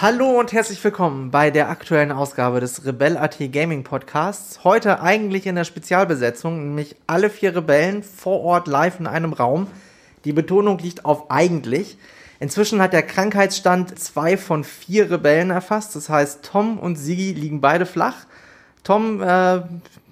[0.00, 4.62] Hallo und herzlich willkommen bei der aktuellen Ausgabe des Rebell.at Gaming Podcasts.
[4.62, 9.66] Heute eigentlich in der Spezialbesetzung, nämlich alle vier Rebellen vor Ort live in einem Raum.
[10.24, 11.98] Die Betonung liegt auf eigentlich.
[12.38, 15.96] Inzwischen hat der Krankheitsstand zwei von vier Rebellen erfasst.
[15.96, 18.26] Das heißt, Tom und Sigi liegen beide flach.
[18.84, 19.62] Tom, äh,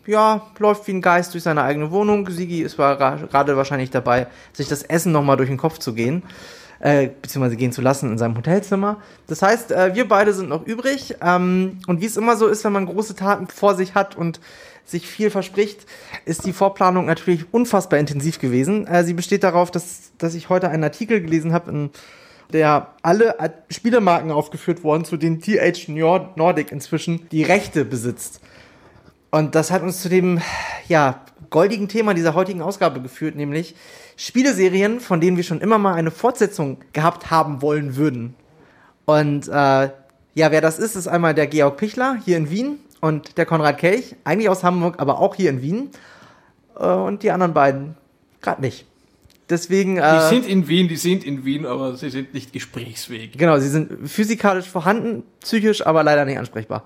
[0.06, 2.28] ja, läuft wie ein Geist durch seine eigene Wohnung.
[2.28, 6.24] Sigi ist gerade wahrscheinlich dabei, sich das Essen nochmal durch den Kopf zu gehen
[6.80, 8.98] äh, beziehungsweise gehen zu lassen in seinem Hotelzimmer.
[9.26, 11.16] Das heißt, äh, wir beide sind noch übrig.
[11.22, 14.40] Ähm, und wie es immer so ist, wenn man große Taten vor sich hat und
[14.84, 15.86] sich viel verspricht,
[16.24, 18.86] ist die Vorplanung natürlich unfassbar intensiv gewesen.
[18.86, 21.90] Äh, sie besteht darauf, dass, dass ich heute einen Artikel gelesen habe, in
[22.52, 23.34] der alle
[23.70, 28.40] Spielemarken aufgeführt wurden, zu denen TH Nordic inzwischen die Rechte besitzt.
[29.32, 30.40] Und das hat uns zu dem
[30.88, 33.74] ja, goldigen Thema dieser heutigen Ausgabe geführt, nämlich
[34.16, 38.34] Spieleserien, von denen wir schon immer mal eine Fortsetzung gehabt haben wollen würden.
[39.04, 43.36] Und äh, ja, wer das ist, ist einmal der Georg Pichler hier in Wien und
[43.38, 45.90] der Konrad Kelch, eigentlich aus Hamburg, aber auch hier in Wien.
[46.78, 47.94] Äh, und die anderen beiden
[48.40, 48.86] gerade nicht.
[49.48, 49.98] Deswegen.
[49.98, 53.32] Äh, die sind in Wien, die sind in Wien, aber sie sind nicht gesprächsfähig.
[53.32, 56.84] Genau, sie sind physikalisch vorhanden, psychisch, aber leider nicht ansprechbar.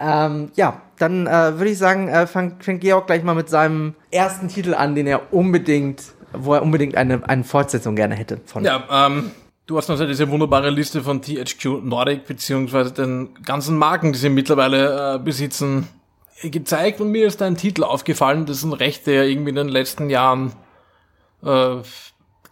[0.00, 3.94] Ähm, ja, dann äh, würde ich sagen, äh, fängt, fängt Georg gleich mal mit seinem
[4.10, 6.02] ersten Titel an, den er unbedingt
[6.36, 8.40] wo er unbedingt eine, eine Fortsetzung gerne hätte.
[8.46, 8.64] Von.
[8.64, 9.30] Ja, ähm,
[9.66, 14.28] du hast also diese wunderbare Liste von THQ Nordic, beziehungsweise den ganzen Marken, die sie
[14.28, 15.88] mittlerweile äh, besitzen,
[16.42, 20.10] gezeigt und mir ist ein Titel aufgefallen, das ein Recht, der irgendwie in den letzten
[20.10, 20.52] Jahren
[21.42, 21.76] äh,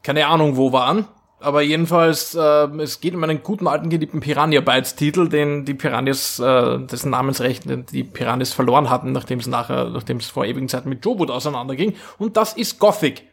[0.02, 1.06] keine Ahnung wo waren.
[1.40, 5.74] Aber jedenfalls, äh, es geht um einen guten alten geliebten Piranha Bytes Titel, den die
[5.74, 10.68] Piranhas, äh, dessen Namensrecht die Piranhas verloren hatten, nachdem es nachher, nachdem es vor ewigen
[10.68, 11.94] Zeiten mit Jobut auseinanderging.
[12.18, 13.24] Und das ist Gothic.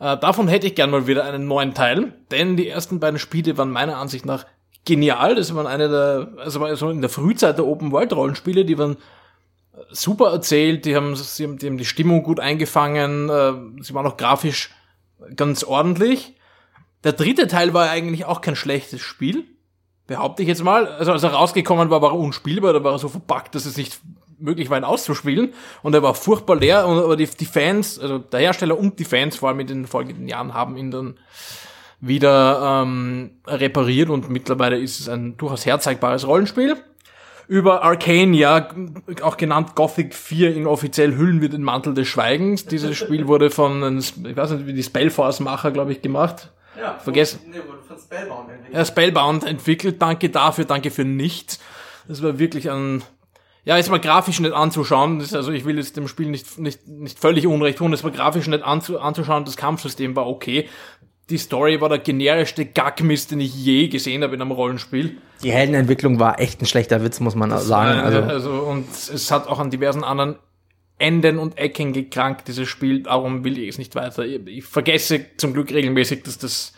[0.00, 3.56] Äh, davon hätte ich gern mal wieder einen neuen Teil, denn die ersten beiden Spiele
[3.58, 4.46] waren meiner Ansicht nach
[4.86, 5.34] genial.
[5.34, 8.96] Das waren eine der, also war in der Frühzeit der Open World Rollenspiele, die waren
[9.90, 14.06] super erzählt, die haben, sie haben, die, haben die Stimmung gut eingefangen, äh, sie waren
[14.06, 14.70] auch grafisch
[15.36, 16.34] ganz ordentlich.
[17.04, 19.44] Der dritte Teil war eigentlich auch kein schlechtes Spiel,
[20.06, 20.86] behaupte ich jetzt mal.
[20.86, 23.76] Also als er rausgekommen war, war er unspielbar, da war er so verpackt, dass es
[23.76, 24.00] nicht
[24.40, 25.52] möglich war, ihn auszuspielen.
[25.82, 29.36] Und er war furchtbar leer, aber die, die Fans, also der Hersteller und die Fans
[29.36, 31.14] vor allem in den folgenden Jahren haben ihn dann
[32.00, 36.76] wieder ähm, repariert und mittlerweile ist es ein durchaus herzeigbares Rollenspiel.
[37.46, 38.68] Über Arcania,
[39.22, 42.64] auch genannt Gothic 4 in offiziell Hüllen wir den Mantel des Schweigens.
[42.66, 46.50] Dieses Spiel wurde von, ich weiß nicht, wie die Spellforce-Macher, glaube ich, gemacht.
[46.78, 47.40] Ja, vergessen.
[47.50, 48.74] Nee, wurde von Spellbound entwickelt.
[48.74, 50.00] Ja, Spellbound entwickelt.
[50.00, 51.58] Danke dafür, danke für nichts.
[52.06, 53.02] Das war wirklich ein
[53.64, 56.86] ja, jetzt mal grafisch nicht anzuschauen, das, also ich will jetzt dem Spiel nicht, nicht,
[56.86, 60.68] nicht völlig unrecht tun, das mal grafisch nicht anzu, anzuschauen, das Kampfsystem war okay.
[61.28, 65.18] Die Story war der generischste Gackmist, den ich je gesehen habe in einem Rollenspiel.
[65.44, 68.00] Die Heldenentwicklung war echt ein schlechter Witz, muss man das sagen.
[68.00, 68.22] also.
[68.22, 70.36] also, und es hat auch an diversen anderen
[70.98, 73.04] Enden und Ecken gekrankt, dieses Spiel.
[73.04, 74.24] Darum will ich es nicht weiter.
[74.24, 76.72] Ich vergesse zum Glück regelmäßig, dass das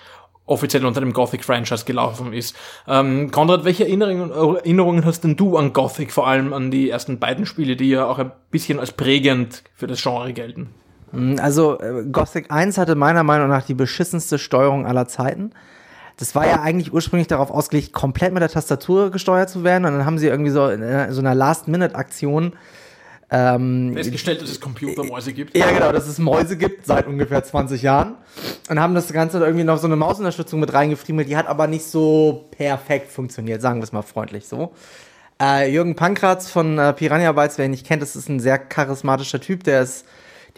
[0.52, 2.54] offiziell unter dem Gothic-Franchise gelaufen ist.
[2.86, 7.18] Ähm, Konrad, welche Erinnerungen, Erinnerungen hast denn du an Gothic, vor allem an die ersten
[7.18, 10.70] beiden Spiele, die ja auch ein bisschen als prägend für das Genre gelten?
[11.12, 15.52] Hm, also äh, Gothic 1 hatte meiner Meinung nach die beschissenste Steuerung aller Zeiten.
[16.18, 19.84] Das war ja eigentlich ursprünglich darauf ausgelegt, komplett mit der Tastatur gesteuert zu werden.
[19.86, 22.52] Und dann haben sie irgendwie so in so einer Last-Minute-Aktion
[23.34, 25.56] ähm, Festgestellt, dass es Computermäuse gibt.
[25.56, 28.16] Ja, genau, dass es Mäuse gibt seit ungefähr 20 Jahren.
[28.68, 31.28] Und haben das Ganze irgendwie noch so eine Mausunterstützung mit reingefriemelt.
[31.30, 34.72] Die hat aber nicht so perfekt funktioniert, sagen wir es mal freundlich so.
[35.40, 38.58] Äh, Jürgen Pankratz von äh, Piranha Bytes, wer ihn nicht kennt, das ist ein sehr
[38.58, 39.64] charismatischer Typ.
[39.64, 40.04] Der ist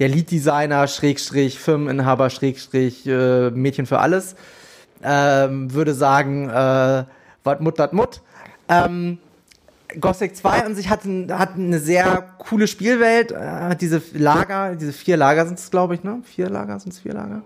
[0.00, 4.34] der Lead-Designer, Schrägstrich, Firmeninhaber, Schrägstrich, äh, Mädchen für alles.
[5.04, 7.04] Ähm, würde sagen, äh,
[7.44, 8.20] wat mut, dat mut.
[8.68, 9.18] Ähm,
[10.00, 11.00] Gothic 2 an sich hat,
[11.30, 15.94] hat eine sehr coole Spielwelt, äh, hat diese Lager, diese vier Lager sind es, glaube
[15.94, 16.20] ich, ne?
[16.24, 17.42] Vier Lager sind es vier Lager?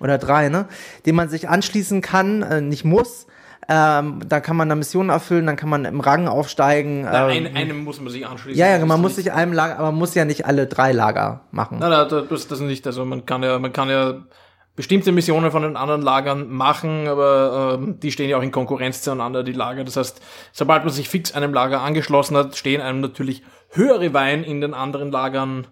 [0.00, 0.66] Oder drei, ne?
[1.06, 3.26] Den man sich anschließen kann, äh, nicht muss.
[3.70, 7.02] Ähm, da kann man eine Mission erfüllen, dann kann man im Rang aufsteigen.
[7.02, 8.58] Na, ähm, einem muss man sich anschließen.
[8.58, 11.42] Ja, ja, man muss sich einem Lager, aber man muss ja nicht alle drei Lager
[11.50, 11.78] machen.
[11.78, 12.86] Nein, nein, das, das nicht.
[12.86, 14.22] Also man kann ja, man kann ja
[14.78, 19.02] bestimmte Missionen von den anderen Lagern machen, aber ähm, die stehen ja auch in Konkurrenz
[19.02, 19.82] zueinander, die Lager.
[19.82, 20.20] Das heißt,
[20.52, 24.74] sobald man sich fix einem Lager angeschlossen hat, stehen einem natürlich höhere Wein in den
[24.74, 25.66] anderen Lagern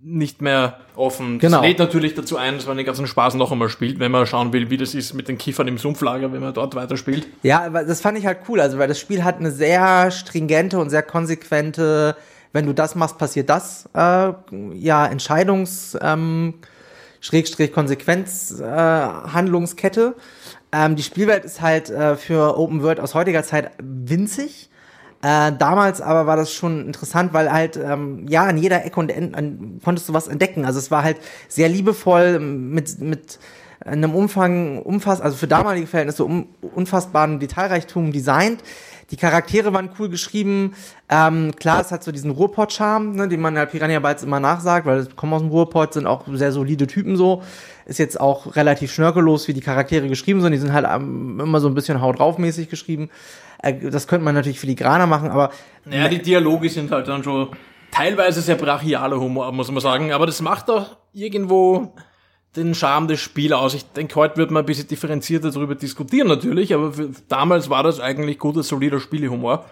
[0.00, 1.40] nicht mehr offen.
[1.40, 1.58] Genau.
[1.58, 4.26] Das lädt natürlich dazu ein, dass man den ganzen Spaß noch einmal spielt, wenn man
[4.26, 7.26] schauen will, wie das ist mit den Kiefern im Sumpflager, wenn man dort weiterspielt.
[7.42, 10.78] Ja, aber das fand ich halt cool, also weil das Spiel hat eine sehr stringente
[10.78, 12.16] und sehr konsequente,
[12.54, 14.32] wenn du das machst, passiert das, äh,
[14.72, 16.54] ja, Entscheidungs, ähm,
[17.20, 20.14] Schrägstrich Konsequenz äh, Handlungskette.
[20.72, 24.70] Ähm, die Spielwelt ist halt äh, für Open World aus heutiger Zeit winzig.
[25.20, 29.10] Äh, damals aber war das schon interessant, weil halt, ähm, ja, an jeder Ecke und
[29.10, 30.64] Ende konntest du was entdecken.
[30.64, 31.16] Also es war halt
[31.48, 33.38] sehr liebevoll mit, mit
[33.92, 38.62] einem Umfang, umfass, also für damalige Verhältnisse um, unfassbaren Detailreichtum designt.
[39.10, 40.74] Die Charaktere waren cool geschrieben.
[41.08, 44.84] Ähm, klar, es hat so diesen Ruhrpott-Charme, ne, den man halt Piranha Bytes immer nachsagt,
[44.84, 47.42] weil es kommen aus dem Ruhrpott, sind auch sehr solide Typen so.
[47.86, 50.52] Ist jetzt auch relativ schnörkellos, wie die Charaktere geschrieben sind.
[50.52, 53.08] Die sind halt ähm, immer so ein bisschen haut drauf mäßig geschrieben.
[53.62, 55.52] Äh, das könnte man natürlich filigraner machen, aber.
[55.86, 57.48] Naja, die Dialoge sind halt dann schon
[57.90, 60.12] teilweise sehr brachialer Humor, muss man sagen.
[60.12, 61.94] Aber das macht doch irgendwo
[62.58, 63.74] den Charme des Spiels aus.
[63.74, 67.82] Ich denke, heute wird man ein bisschen differenzierter darüber diskutieren natürlich, aber für, damals war
[67.82, 69.64] das eigentlich guter, solider Spielehumor.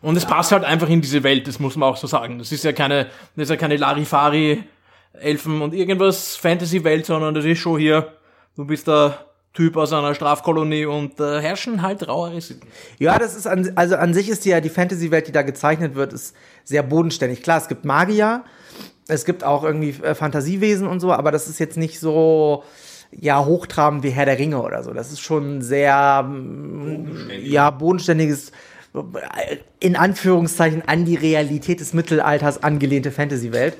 [0.00, 0.30] Und es ja.
[0.30, 2.38] passt halt einfach in diese Welt, das muss man auch so sagen.
[2.38, 3.04] Das ist ja keine,
[3.36, 4.64] das ist ja keine Larifari,
[5.12, 8.12] Elfen und irgendwas Fantasy-Welt, sondern das ist schon hier,
[8.56, 12.68] du bist der Typ aus einer Strafkolonie und äh, herrschen halt rauere Sitten.
[12.98, 15.94] Ja, das ist an, also an sich ist die ja die Fantasy-Welt, die da gezeichnet
[15.94, 16.34] wird, ist
[16.64, 17.42] sehr bodenständig.
[17.42, 18.44] Klar, es gibt Magier,
[19.08, 22.64] es gibt auch irgendwie äh, Fantasiewesen und so, aber das ist jetzt nicht so
[23.10, 24.92] ja hochtrabend wie Herr der Ringe oder so.
[24.92, 27.52] Das ist schon sehr bodenständig.
[27.52, 28.52] ja bodenständiges
[28.94, 33.76] äh, in Anführungszeichen an die Realität des Mittelalters angelehnte Fantasy-Welt.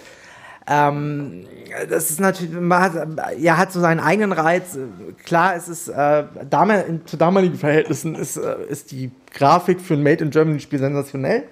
[0.67, 1.45] Ähm,
[1.89, 4.79] das ist natürlich, man hat, ja, hat so seinen eigenen Reiz.
[5.25, 10.03] Klar, es ist, äh, damals, zu damaligen Verhältnissen ist, äh, ist die Grafik für ein
[10.03, 11.45] Made in Germany Spiel sensationell.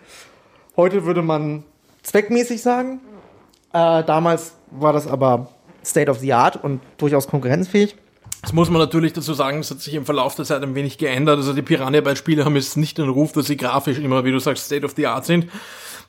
[0.76, 1.64] Heute würde man
[2.02, 3.00] zweckmäßig sagen.
[3.72, 5.48] Äh, damals war das aber
[5.84, 7.96] State of the Art und durchaus konkurrenzfähig.
[8.42, 10.96] Das muss man natürlich dazu sagen, es hat sich im Verlauf der Zeit ein wenig
[10.96, 11.36] geändert.
[11.36, 14.66] Also die Piranha-Beispiele haben jetzt nicht den Ruf, dass sie grafisch immer, wie du sagst,
[14.66, 15.46] State of the Art sind.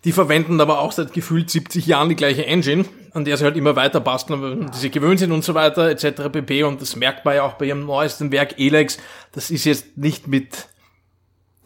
[0.05, 3.55] Die verwenden aber auch seit gefühlt 70 Jahren die gleiche Engine, an der sie halt
[3.55, 6.29] immer weiter basteln, die sie gewöhnt sind und so weiter, etc.
[6.31, 6.63] pp.
[6.63, 8.97] Und das merkt man ja auch bei ihrem neuesten Werk Elex.
[9.33, 10.69] Das ist jetzt nicht mit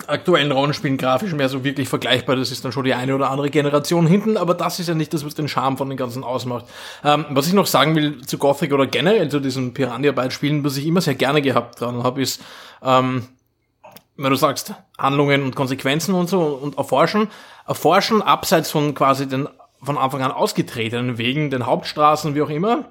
[0.07, 2.35] aktuellen Rollenspielen grafisch mehr so wirklich vergleichbar.
[2.35, 5.13] Das ist dann schon die eine oder andere Generation hinten, aber das ist ja nicht
[5.13, 6.65] das, was den Charme von den ganzen ausmacht.
[7.03, 10.85] Ähm, was ich noch sagen will zu Gothic oder generell zu diesen Piranha-Bytes-Spielen, was ich
[10.85, 12.41] immer sehr gerne gehabt dran habe, ist,
[12.83, 13.27] ähm,
[14.17, 17.29] wenn du sagst, Handlungen und Konsequenzen und so und erforschen,
[17.67, 19.47] erforschen abseits von quasi den
[19.81, 22.85] von Anfang an ausgetretenen Wegen, den Hauptstraßen, wie auch immer,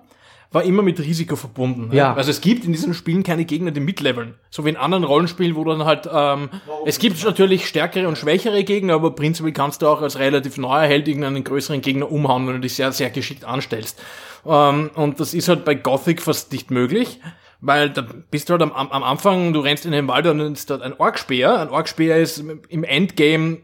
[0.55, 1.95] war immer mit Risiko verbunden.
[1.95, 2.15] Ja.
[2.15, 4.35] Also es gibt in diesen Spielen keine Gegner, die mitleveln.
[4.51, 6.49] So wie in anderen Rollenspielen, wo dann halt, ähm,
[6.87, 10.87] es gibt natürlich stärkere und schwächere Gegner, aber prinzipiell kannst du auch als relativ neuer
[10.87, 14.01] Held irgendeinen größeren Gegner umhauen, wenn du dich sehr, sehr geschickt anstellst.
[14.47, 17.21] Ähm, und das ist halt bei Gothic fast nicht möglich.
[17.61, 20.69] Weil da bist du halt am, am Anfang, du rennst in den Wald und ist
[20.69, 21.59] dort ein Orkspeer.
[21.61, 23.59] Ein Orkspeer ist im Endgame,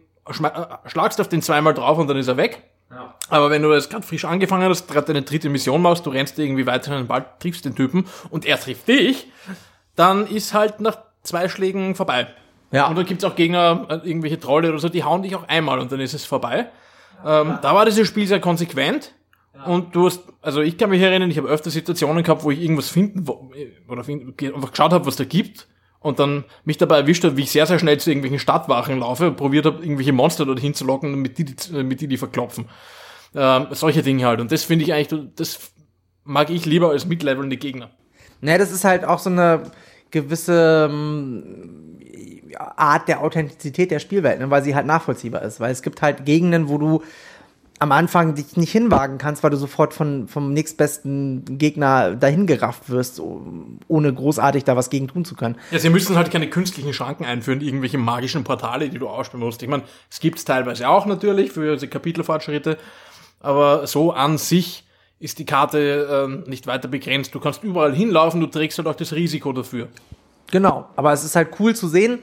[0.86, 2.62] schlagst auf den zweimal drauf und dann ist er weg.
[2.90, 3.14] Ja.
[3.28, 6.38] Aber wenn du das gerade frisch angefangen hast, gerade deine dritte Mission machst, du rennst
[6.38, 9.28] irgendwie weiter in den Wald, triffst den Typen und er trifft dich,
[9.94, 12.28] dann ist halt nach zwei Schlägen vorbei.
[12.72, 12.88] Ja.
[12.88, 15.78] Und dann gibt's auch Gegner, äh, irgendwelche Trolle oder so, die hauen dich auch einmal
[15.78, 16.66] und dann ist es vorbei.
[17.24, 19.12] Ähm, da war dieses Spiel sehr konsequent.
[19.66, 22.62] Und du hast, also ich kann mich erinnern, ich habe öfter Situationen gehabt, wo ich
[22.62, 23.28] irgendwas finden
[23.88, 25.66] oder finden, einfach geschaut habe, was da gibt
[26.00, 29.30] und dann mich dabei erwischt hat, wie ich sehr, sehr schnell zu irgendwelchen Stadtwachen laufe,
[29.30, 32.68] probiert habe, irgendwelche Monster dorthin zu locken, damit die, damit die die verklopfen.
[33.34, 34.40] Ähm, solche Dinge halt.
[34.40, 35.72] Und das finde ich eigentlich, das
[36.24, 37.90] mag ich lieber als mitlevelnde Gegner.
[38.40, 39.70] Naja, das ist halt auch so eine
[40.10, 41.98] gewisse ähm,
[42.58, 45.60] Art der Authentizität der Spielwelt, ne, weil sie halt nachvollziehbar ist.
[45.60, 47.02] Weil es gibt halt Gegenden, wo du
[47.80, 52.90] am Anfang dich nicht hinwagen kannst, weil du sofort von, vom nächstbesten Gegner dahin gerafft
[52.90, 53.20] wirst,
[53.88, 55.56] ohne großartig da was gegen tun zu können.
[55.70, 59.62] Ja, sie müssen halt keine künstlichen Schranken einführen, irgendwelche magischen Portale, die du ausspielen musst.
[59.62, 62.76] Ich meine, es gibt's teilweise auch natürlich für diese Kapitelfortschritte,
[63.40, 64.84] aber so an sich
[65.18, 67.34] ist die Karte äh, nicht weiter begrenzt.
[67.34, 69.88] Du kannst überall hinlaufen, du trägst halt auch das Risiko dafür.
[70.50, 72.18] Genau, aber es ist halt cool zu sehen,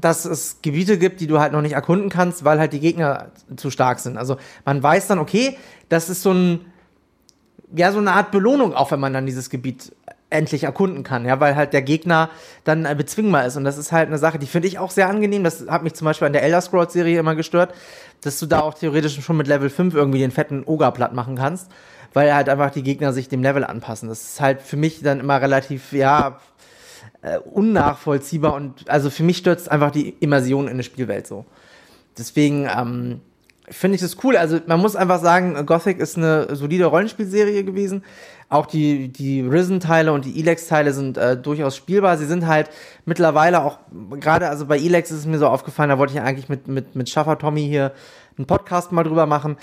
[0.00, 3.32] dass es Gebiete gibt, die du halt noch nicht erkunden kannst, weil halt die Gegner
[3.56, 4.16] zu stark sind.
[4.16, 5.56] Also man weiß dann, okay,
[5.88, 6.60] das ist so ein,
[7.74, 9.92] ja, so eine Art Belohnung, auch wenn man dann dieses Gebiet
[10.30, 12.28] endlich erkunden kann, ja, weil halt der Gegner
[12.64, 13.56] dann bezwingbar ist.
[13.56, 15.42] Und das ist halt eine Sache, die finde ich auch sehr angenehm.
[15.42, 17.74] Das hat mich zum Beispiel an der Elder Scrolls Serie immer gestört,
[18.20, 21.36] dass du da auch theoretisch schon mit Level 5 irgendwie den fetten Oger platt machen
[21.36, 21.70] kannst,
[22.12, 24.10] weil halt einfach die Gegner sich dem Level anpassen.
[24.10, 26.38] Das ist halt für mich dann immer relativ, ja,
[27.22, 31.44] äh, unnachvollziehbar und also für mich stürzt einfach die Immersion in eine Spielwelt so.
[32.16, 33.20] Deswegen ähm,
[33.70, 34.36] finde ich das cool.
[34.36, 38.04] Also man muss einfach sagen, Gothic ist eine solide Rollenspielserie gewesen.
[38.48, 42.16] Auch die, die Risen-Teile und die Elex-Teile sind äh, durchaus spielbar.
[42.16, 42.70] Sie sind halt
[43.04, 43.78] mittlerweile auch,
[44.20, 46.96] gerade also bei Elex ist es mir so aufgefallen, da wollte ich eigentlich mit, mit,
[46.96, 47.92] mit Schaffer Tommy hier
[48.38, 49.58] einen Podcast mal drüber machen.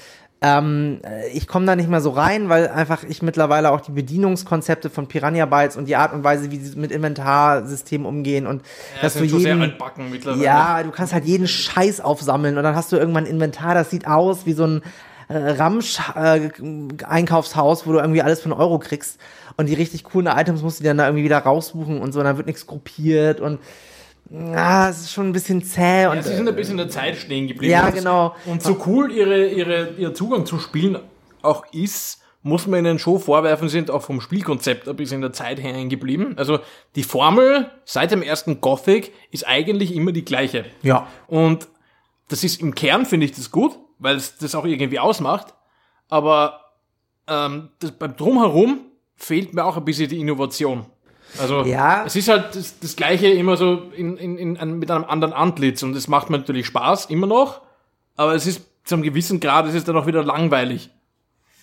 [0.45, 0.99] Ähm,
[1.33, 5.07] ich komme da nicht mehr so rein, weil einfach ich mittlerweile auch die Bedienungskonzepte von
[5.07, 8.61] Piranha Bytes und die Art und Weise, wie sie mit Inventarsystemen umgehen und
[8.97, 9.73] Ja, dass du jeden,
[10.39, 13.89] ja, du kannst halt jeden Scheiß aufsammeln und dann hast du irgendwann ein Inventar, das
[13.89, 14.83] sieht aus wie so ein
[15.29, 19.19] äh, Ramsch-Einkaufshaus, wo du irgendwie alles für einen Euro kriegst
[19.57, 22.25] und die richtig coolen Items musst du dann da irgendwie wieder rausbuchen und so, und
[22.25, 23.57] dann wird nichts gruppiert und
[24.33, 26.89] ah, es ist schon ein bisschen zäh Ja, und sie sind ein bisschen in der
[26.89, 27.71] Zeit stehen geblieben.
[27.71, 28.35] Ja, genau.
[28.45, 30.97] Und so cool ihre, ihre, ihr Zugang zu Spielen
[31.41, 35.33] auch ist, muss man ihnen schon vorwerfen, sind auch vom Spielkonzept ein bisschen in der
[35.33, 36.35] Zeit hängen geblieben.
[36.37, 36.59] Also
[36.95, 40.65] die Formel seit dem ersten Gothic ist eigentlich immer die gleiche.
[40.83, 41.07] ja.
[41.27, 41.67] Und
[42.27, 45.53] das ist im Kern, finde ich das gut, weil es das auch irgendwie ausmacht.
[46.09, 46.61] Aber
[47.27, 48.81] ähm, das, beim Drumherum
[49.15, 50.85] fehlt mir auch ein bisschen die Innovation.
[51.39, 52.03] Also Ja.
[52.05, 55.83] es ist halt das, das Gleiche immer so in, in, in, mit einem anderen Antlitz
[55.83, 57.61] und es macht mir natürlich Spaß, immer noch.
[58.15, 60.89] Aber es ist zu einem gewissen Grad, es ist dann auch wieder langweilig.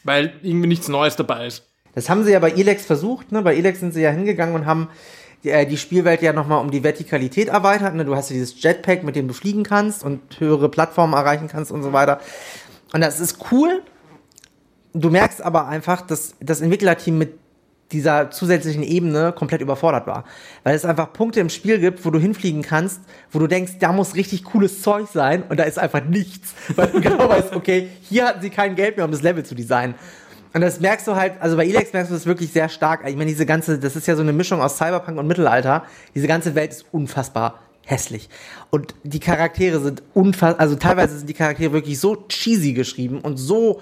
[0.04, 1.64] Weil irgendwie nichts Neues dabei ist.
[1.94, 3.42] Das haben sie ja bei Elex versucht, ne?
[3.42, 4.88] Bei Elex sind sie ja hingegangen und haben
[5.44, 7.94] die, äh, die Spielwelt ja nochmal um die Vertikalität erweitert.
[7.94, 8.04] Ne?
[8.04, 11.70] Du hast ja dieses Jetpack, mit dem du fliegen kannst und höhere Plattformen erreichen kannst
[11.70, 12.20] und so weiter.
[12.92, 13.82] Und das ist cool.
[14.94, 17.38] Du merkst aber einfach, dass das Entwicklerteam mit
[17.92, 20.24] dieser zusätzlichen Ebene komplett überfordert war.
[20.64, 23.92] Weil es einfach Punkte im Spiel gibt, wo du hinfliegen kannst, wo du denkst, da
[23.92, 26.54] muss richtig cooles Zeug sein und da ist einfach nichts.
[26.74, 29.54] Weil du genau weißt, okay, hier hatten sie kein Geld mehr, um das Level zu
[29.54, 29.94] designen.
[30.54, 33.08] Und das merkst du halt, also bei Elex merkst du das wirklich sehr stark.
[33.08, 35.84] Ich meine, diese ganze, das ist ja so eine Mischung aus Cyberpunk und Mittelalter.
[36.14, 38.28] Diese ganze Welt ist unfassbar hässlich.
[38.70, 43.38] Und die Charaktere sind unfassbar, also teilweise sind die Charaktere wirklich so cheesy geschrieben und
[43.38, 43.80] so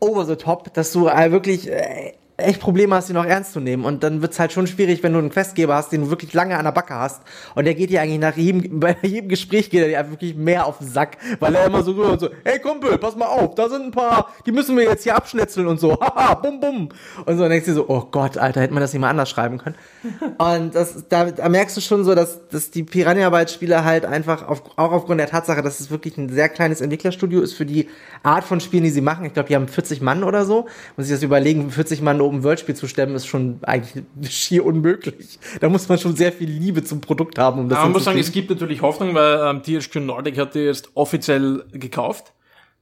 [0.00, 3.60] over the top, dass du äh, wirklich äh, echt Probleme hast, die noch ernst zu
[3.60, 3.84] nehmen.
[3.84, 6.56] Und dann wird's halt schon schwierig, wenn du einen Questgeber hast, den du wirklich lange
[6.56, 7.22] an der Backe hast.
[7.54, 10.34] Und der geht dir eigentlich nach jedem, bei jedem Gespräch geht er dir einfach wirklich
[10.34, 13.26] mehr auf den Sack, weil er immer so rüber und so, hey Kumpel, pass mal
[13.26, 16.60] auf, da sind ein paar, die müssen wir jetzt hier abschnetzeln und so, haha, bum
[16.60, 16.88] bum.
[17.24, 19.10] Und so, dann denkst du dir so, oh Gott, Alter, hätte man das nicht mal
[19.10, 19.76] anders schreiben können.
[20.38, 24.62] Und das, da, da merkst du schon so, dass, dass die Piranha-Bytes-Spiele halt einfach, auf,
[24.76, 27.88] auch aufgrund der Tatsache, dass es wirklich ein sehr kleines Entwicklerstudio ist für die
[28.22, 29.24] Art von Spielen, die sie machen.
[29.24, 30.66] Ich glaube, die haben 40 Mann oder so.
[30.96, 35.38] Muss ich das überlegen, 40 Mann ein Open-World-Spiel zu stemmen, ist schon eigentlich schier unmöglich.
[35.60, 38.04] Da muss man schon sehr viel Liebe zum Produkt haben, um das Aber man muss
[38.04, 42.32] sagen, es gibt natürlich Hoffnung, weil ähm, THQ Nordic hat die jetzt offiziell gekauft.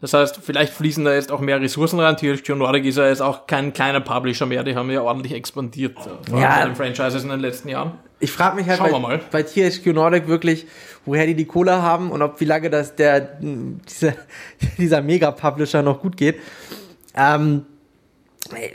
[0.00, 2.16] Das heißt, vielleicht fließen da jetzt auch mehr Ressourcen rein.
[2.16, 4.62] THQ Nordic ist ja jetzt auch kein kleiner Publisher mehr.
[4.62, 5.96] Die haben ja ordentlich expandiert
[6.32, 6.64] äh, Ja.
[6.64, 7.94] den Franchises in den letzten Jahren.
[8.20, 9.20] Ich frage mich halt Schauen bei, mal.
[9.32, 10.66] bei THQ Nordic wirklich,
[11.04, 14.14] woher die die Cola haben und ob wie lange das der dieser,
[14.78, 16.36] dieser Mega-Publisher noch gut geht.
[17.16, 17.64] Ähm,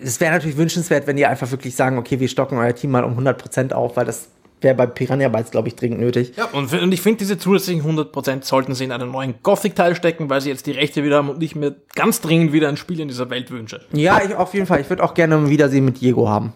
[0.02, 3.04] es wäre natürlich wünschenswert, wenn die einfach wirklich sagen, okay, wir stocken euer Team mal
[3.04, 4.30] um 100% auf, weil das
[4.64, 6.34] wäre bei Piranha Bytes, glaube ich, dringend nötig.
[6.38, 10.30] Ja, und, und ich finde, diese zusätzlichen 100% sollten sie in einen neuen Gothic-Teil stecken,
[10.30, 13.00] weil sie jetzt die Rechte wieder haben und ich mir ganz dringend wieder ein Spiel
[13.00, 13.82] in dieser Welt wünsche.
[13.92, 14.80] Ja, ich auf jeden Fall.
[14.82, 16.54] Ich würde auch gerne ein Wiedersehen mit Diego haben.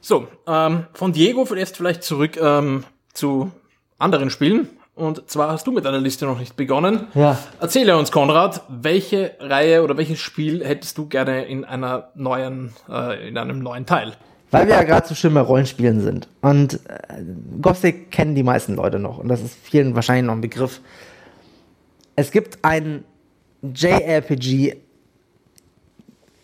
[0.00, 3.50] So, ähm, von Diego jetzt vielleicht zurück ähm, zu
[3.98, 4.68] anderen Spielen.
[4.98, 7.06] Und zwar hast du mit deiner Liste noch nicht begonnen.
[7.14, 7.38] Ja.
[7.60, 13.28] Erzähle uns, Konrad, welche Reihe oder welches Spiel hättest du gerne in einer neuen, äh,
[13.28, 14.14] in einem neuen Teil?
[14.50, 16.26] Weil wir ja gerade so schön bei Rollenspielen sind.
[16.40, 17.22] Und äh,
[17.62, 19.18] Gothic kennen die meisten Leute noch.
[19.18, 20.80] Und das ist vielen wahrscheinlich noch ein Begriff.
[22.16, 23.04] Es gibt ein
[23.62, 24.76] JRPG,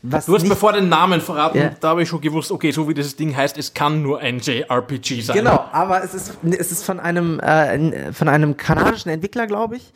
[0.07, 1.71] was Du hast nicht, mir vor den Namen verraten, Ja.
[1.81, 4.39] da habe ich schon gewusst, okay, so wie dieses Ding heißt, es kann nur ein
[4.39, 5.37] JRPG sein.
[5.37, 9.93] Genau, aber es ist, es ist von einem, äh, von einem kanadischen Entwickler, glaube ich.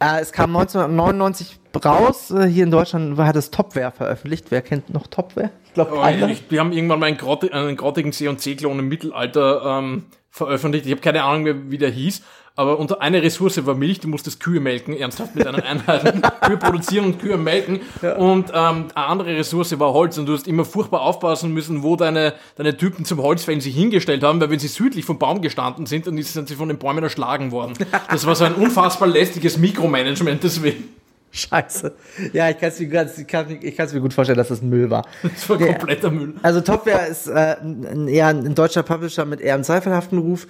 [0.00, 2.30] Äh, es kam 1999 raus.
[2.30, 4.46] Äh, hier in Deutschland hat es Topware veröffentlicht.
[4.50, 5.50] Wer kennt noch Topware?
[5.66, 10.06] Ich glaube, ich, wir haben irgendwann mal einen, grotti einen grottigen C&C-Klon im Mittelalter ähm,
[10.30, 10.86] veröffentlicht.
[10.86, 12.22] Ich habe keine Ahnung mehr, wie der hieß.
[12.58, 16.12] Aber unter eine Ressource war Milch, du musstest Kühe melken, ernsthaft mit einer Einheit.
[16.40, 17.78] Kühe produzieren und Kühe melken.
[18.18, 20.18] Und ähm, eine andere Ressource war Holz.
[20.18, 24.24] Und du hast immer furchtbar aufpassen müssen, wo deine, deine Typen zum Holzfällen sich hingestellt
[24.24, 27.04] haben, weil wenn sie südlich vom Baum gestanden sind, dann sind sie von den Bäumen
[27.04, 27.74] erschlagen worden.
[28.10, 30.88] Das war so ein unfassbar lästiges Mikromanagement deswegen.
[31.30, 31.92] Scheiße.
[32.32, 34.62] Ja, ich kann es mir, ganz- ich kann's ich kann's mir gut vorstellen, dass das
[34.62, 35.06] Müll war.
[35.22, 36.34] Das war kompletter Müll.
[36.42, 40.48] Also Topware ist äh, ein, eher ein deutscher Publisher mit eher einem zweifelhaften Ruf.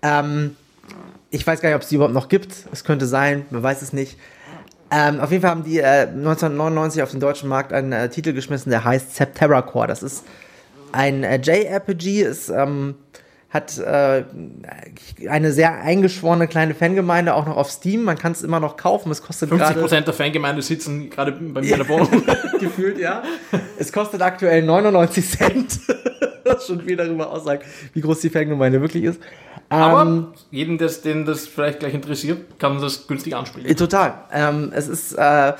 [0.00, 0.56] Ähm,
[1.30, 2.54] ich weiß gar nicht, ob es die überhaupt noch gibt.
[2.72, 4.18] Es könnte sein, man weiß es nicht.
[4.90, 8.32] Ähm, auf jeden Fall haben die äh, 1999 auf den deutschen Markt einen äh, Titel
[8.32, 9.86] geschmissen, der heißt Septerra Core.
[9.86, 10.24] Das ist
[10.90, 12.96] ein äh, JRPG, ist, ähm,
[13.50, 14.24] hat äh,
[15.28, 18.02] eine sehr eingeschworene kleine Fangemeinde, auch noch auf Steam.
[18.02, 19.12] Man kann es immer noch kaufen.
[19.12, 22.08] Es kostet gerade 50% der Fangemeinde sitzen gerade bei mir in der Wohnung.
[22.60, 23.22] gefühlt, ja.
[23.78, 25.80] Es kostet aktuell 99 Cent.
[26.44, 29.20] Was schon viel darüber aussagt, wie groß die Fangemeinde wirklich ist.
[29.70, 33.66] Aber Ähm, jeden, des, den das vielleicht gleich interessiert, kann das günstig anspielen.
[33.66, 34.24] äh, total.
[34.32, 35.52] Ähm, es ist, äh,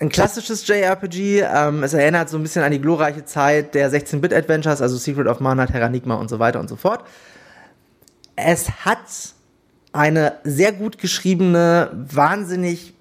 [0.00, 1.40] ein klassisches JRPG.
[1.42, 5.40] Ähm, es erinnert so ein bisschen an die glorreiche Zeit der 16-Bit-Adventures, also Secret of
[5.40, 7.04] Mana, Terranigma und so weiter und so fort.
[8.36, 8.98] Es hat
[9.92, 12.94] eine sehr gut geschriebene, wahnsinnig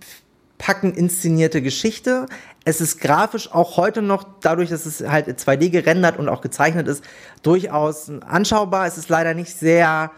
[0.58, 2.27] packend inszenierte Geschichte.
[2.68, 6.88] Es ist grafisch auch heute noch, dadurch, dass es halt 2D gerendert und auch gezeichnet
[6.88, 7.04] ist,
[7.44, 8.88] durchaus anschaubar.
[8.88, 10.10] Es ist leider nicht sehr,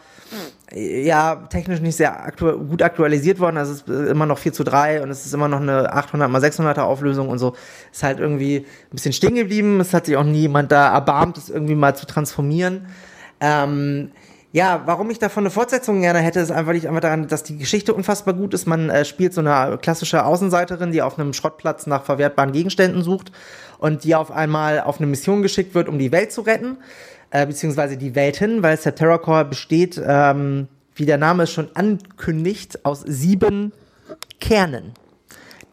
[0.74, 3.58] ja, technisch nicht sehr aktu gut aktualisiert worden.
[3.58, 6.30] Also es ist immer noch 4 zu 3 und es ist immer noch eine 800
[6.46, 7.54] x 600er Auflösung und so.
[7.92, 9.82] Ist halt irgendwie ein bisschen stehen geblieben.
[9.82, 12.88] Es hat sich auch nie jemand da erbarmt, das irgendwie mal zu transformieren.
[13.42, 14.12] Ähm,
[14.54, 17.58] ja, warum ich davon eine Fortsetzung gerne hätte, ist einfach nicht einfach daran, dass die
[17.58, 18.66] Geschichte unfassbar gut ist.
[18.66, 23.32] Man äh, spielt so eine klassische Außenseiterin, die auf einem Schrottplatz nach verwertbaren Gegenständen sucht
[23.78, 26.78] und die auf einmal auf eine Mission geschickt wird, um die Welt zu retten,
[27.30, 33.02] äh, beziehungsweise die Welten, weil Terracore besteht, ähm, wie der Name es schon ankündigt, aus
[33.06, 33.74] sieben
[34.40, 34.94] Kernen,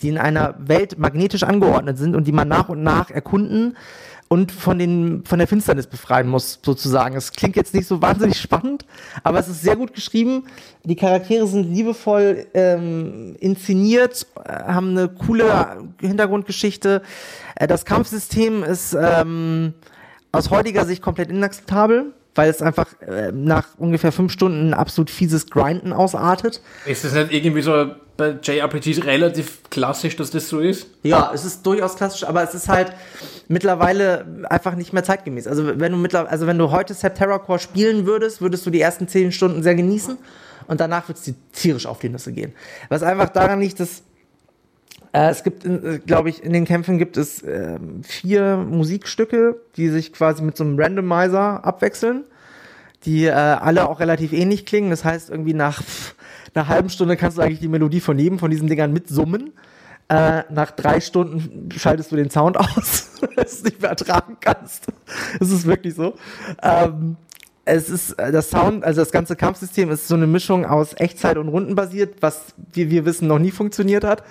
[0.00, 3.76] die in einer Welt magnetisch angeordnet sind und die man nach und nach erkunden
[4.28, 7.14] und von, den, von der Finsternis befreien muss, sozusagen.
[7.16, 8.84] Es klingt jetzt nicht so wahnsinnig spannend,
[9.22, 10.44] aber es ist sehr gut geschrieben.
[10.82, 17.02] Die Charaktere sind liebevoll ähm, inszeniert, äh, haben eine coole Hintergrundgeschichte.
[17.54, 19.74] Äh, das Kampfsystem ist ähm,
[20.32, 25.08] aus heutiger Sicht komplett inakzeptabel weil es einfach äh, nach ungefähr fünf Stunden ein absolut
[25.08, 26.62] fieses Grinden ausartet.
[26.84, 30.86] Ist das nicht irgendwie so bei JRPGs relativ klassisch, dass das so ist?
[31.02, 32.92] Ja, es ist durchaus klassisch, aber es ist halt
[33.48, 35.46] mittlerweile einfach nicht mehr zeitgemäß.
[35.46, 39.08] Also wenn du also wenn du heute Septerra Core spielen würdest, würdest du die ersten
[39.08, 40.16] zehn Stunden sehr genießen
[40.68, 42.52] und danach wird es dir tierisch auf die Nüsse gehen.
[42.88, 44.02] Was einfach daran liegt, dass
[45.12, 49.88] äh, es gibt, äh, glaube ich, in den Kämpfen gibt es äh, vier Musikstücke, die
[49.88, 52.24] sich quasi mit so einem Randomizer abwechseln,
[53.04, 54.90] die äh, alle auch relativ ähnlich klingen.
[54.90, 56.14] Das heißt, irgendwie nach pff,
[56.54, 59.52] einer halben Stunde kannst du eigentlich die Melodie von jedem von diesen Dingern mitsummen.
[60.08, 64.36] Äh, nach drei Stunden schaltest du den Sound aus, weil du es nicht mehr ertragen
[64.40, 64.86] kannst.
[65.40, 66.14] Es ist wirklich so.
[66.62, 67.16] Ähm,
[67.64, 71.38] es ist äh, das Sound, also das ganze Kampfsystem ist so eine Mischung aus Echtzeit
[71.38, 74.22] und Rundenbasiert, was wie wir wissen noch nie funktioniert hat.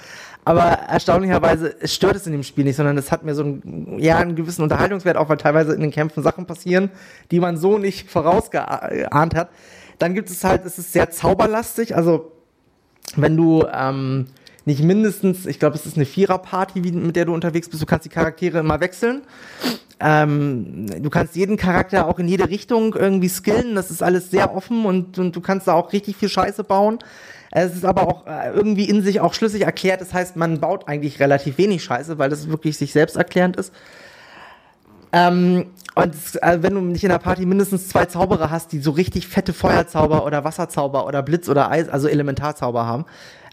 [0.46, 4.18] Aber erstaunlicherweise stört es in dem Spiel nicht, sondern es hat mir so einen, ja,
[4.18, 6.90] einen gewissen Unterhaltungswert, auch weil teilweise in den Kämpfen Sachen passieren,
[7.32, 9.50] die man so nicht vorausgeahnt hat.
[10.04, 12.34] Dann gibt es halt, es ist sehr zauberlastig, also
[13.16, 14.28] wenn du ähm,
[14.66, 17.82] nicht mindestens, ich glaube, es ist eine Vierer-Party, mit der du unterwegs bist.
[17.82, 19.22] Du kannst die Charaktere immer wechseln.
[20.02, 23.76] Ähm, du kannst jeden Charakter auch in jede Richtung irgendwie skillen.
[23.76, 27.00] Das ist alles sehr offen und, und du kannst da auch richtig viel Scheiße bauen.
[27.52, 30.02] Es ist aber auch äh, irgendwie in sich auch schlüssig erklärt.
[30.02, 33.74] Das heißt, man baut eigentlich relativ wenig Scheiße, weil das wirklich sich selbst erklärend ist.
[35.14, 38.92] Ähm, und äh, wenn du nicht in der Party mindestens zwei Zauberer hast, die so
[38.92, 43.06] richtig fette Feuerzauber oder Wasserzauber oder Blitz oder Eis, also Elementarzauber haben,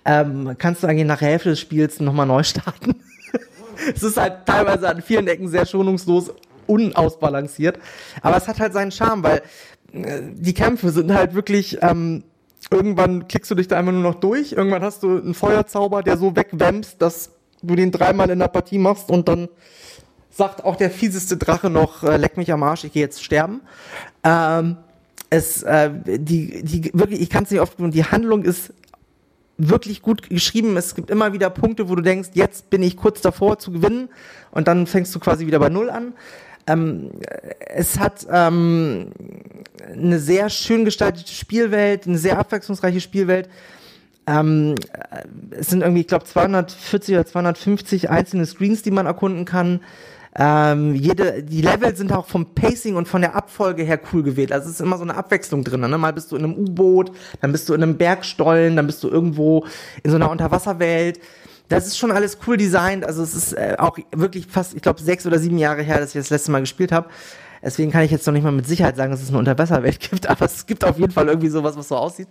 [0.06, 2.96] ähm, kannst du eigentlich nach der Hälfte des Spiels nochmal neu starten.
[3.94, 6.32] es ist halt teilweise an vielen Ecken sehr schonungslos
[6.66, 7.78] unausbalanciert.
[8.22, 9.42] Aber es hat halt seinen Charme, weil
[9.92, 12.24] äh, die Kämpfe sind halt wirklich, ähm,
[12.70, 14.52] irgendwann klickst du dich da einfach nur noch durch.
[14.52, 18.78] Irgendwann hast du einen Feuerzauber, der so wegwämmst, dass du den dreimal in der Partie
[18.78, 19.50] machst und dann
[20.30, 23.60] sagt auch der fieseste Drache noch, äh, leck mich am Arsch, ich gehe jetzt sterben.
[24.24, 24.76] Ähm,
[25.28, 28.72] es, äh, die, die, wirklich, ich kann es nicht oft tun, die Handlung ist
[29.58, 30.76] wirklich gut geschrieben.
[30.76, 34.08] Es gibt immer wieder Punkte, wo du denkst, jetzt bin ich kurz davor zu gewinnen
[34.50, 36.14] und dann fängst du quasi wieder bei Null an.
[36.66, 37.10] Ähm,
[37.66, 39.12] es hat ähm,
[39.92, 43.48] eine sehr schön gestaltete Spielwelt, eine sehr abwechslungsreiche Spielwelt.
[44.26, 44.74] Ähm,
[45.50, 49.80] es sind irgendwie, ich glaube, 240 oder 250 einzelne Screens, die man erkunden kann.
[50.36, 54.52] Ähm, jede, die Level sind auch vom Pacing und von der Abfolge her cool gewählt.
[54.52, 55.80] Also es ist immer so eine Abwechslung drin.
[55.80, 55.98] Ne?
[55.98, 59.08] Mal bist du in einem U-Boot, dann bist du in einem Bergstollen, dann bist du
[59.08, 59.66] irgendwo
[60.02, 61.20] in so einer Unterwasserwelt.
[61.68, 63.04] Das ist schon alles cool designt.
[63.04, 66.14] Also es ist äh, auch wirklich fast, ich glaube, sechs oder sieben Jahre her, dass
[66.14, 67.08] ich das letzte Mal gespielt habe.
[67.62, 70.28] Deswegen kann ich jetzt noch nicht mal mit Sicherheit sagen, dass es eine Unterwasserwelt gibt,
[70.28, 72.28] aber es gibt auf jeden Fall irgendwie sowas, was so aussieht.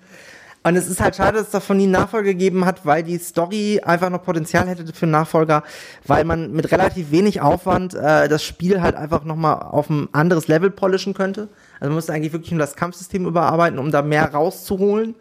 [0.62, 3.18] Und es ist halt schade, dass es davon nie einen Nachfolger gegeben hat, weil die
[3.18, 5.64] Story einfach noch Potenzial hätte für einen Nachfolger,
[6.06, 10.48] weil man mit relativ wenig Aufwand äh, das Spiel halt einfach nochmal auf ein anderes
[10.50, 11.48] Level polischen könnte.
[11.80, 15.16] Also man müsste eigentlich wirklich nur das Kampfsystem überarbeiten, um da mehr rauszuholen.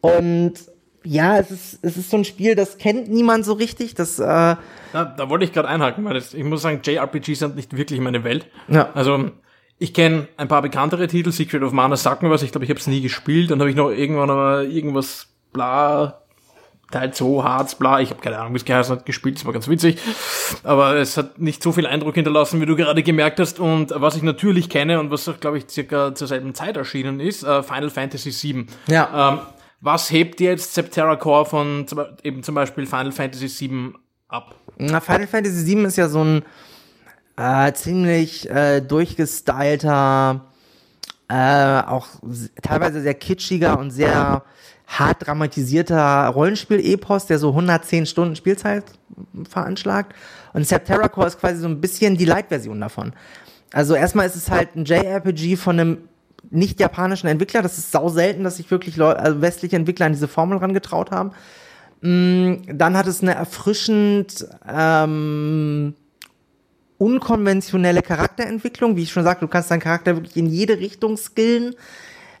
[0.00, 0.54] Und
[1.04, 3.94] ja, es ist, es ist so ein Spiel, das kennt niemand so richtig.
[3.94, 4.58] Das, äh ja,
[4.92, 8.24] da wollte ich gerade einhaken, weil das, ich muss sagen, JRPGs sind nicht wirklich meine
[8.24, 8.46] Welt.
[8.68, 8.90] Ja.
[8.94, 9.30] Also
[9.78, 12.70] ich kenne ein paar bekanntere Titel, Secret of Mana sagt mir was, ich glaube, ich
[12.70, 16.20] habe es nie gespielt, dann habe ich noch irgendwann mal irgendwas bla
[16.90, 19.52] Teil 2, Harz, bla, ich habe keine Ahnung, wie es geheißen hat, gespielt, das war
[19.52, 19.98] ganz witzig,
[20.62, 24.16] aber es hat nicht so viel Eindruck hinterlassen, wie du gerade gemerkt hast und was
[24.16, 27.62] ich natürlich kenne und was auch, glaube ich, circa zur selben Zeit erschienen ist, äh,
[27.64, 28.66] Final Fantasy VII.
[28.86, 29.32] Ja.
[29.32, 29.38] Ähm,
[29.80, 31.86] was hebt jetzt Septerra Core von
[32.22, 33.92] eben zum Beispiel Final Fantasy VII
[34.28, 34.54] ab?
[34.78, 36.44] Na, Final Fantasy VII ist ja so ein
[37.36, 40.44] äh, ziemlich äh, durchgestylter,
[41.28, 42.08] äh, auch
[42.62, 44.42] teilweise sehr kitschiger und sehr
[44.86, 48.84] hart dramatisierter Rollenspiel-Epos, der so 110 Stunden Spielzeit
[49.48, 50.14] veranschlagt.
[50.52, 53.12] Und Septerra Core ist quasi so ein bisschen die Light-Version davon.
[53.72, 55.98] Also erstmal ist es halt ein JRPG von einem
[56.50, 57.62] nicht japanischen Entwickler.
[57.62, 61.10] Das ist sau selten, dass sich wirklich Leute, also westliche Entwickler an diese Formel rangetraut
[61.10, 61.32] haben.
[62.00, 65.94] Mm, dann hat es eine erfrischend ähm,
[66.98, 68.96] unkonventionelle Charakterentwicklung.
[68.96, 71.74] Wie ich schon sagte, du kannst deinen Charakter wirklich in jede Richtung skillen.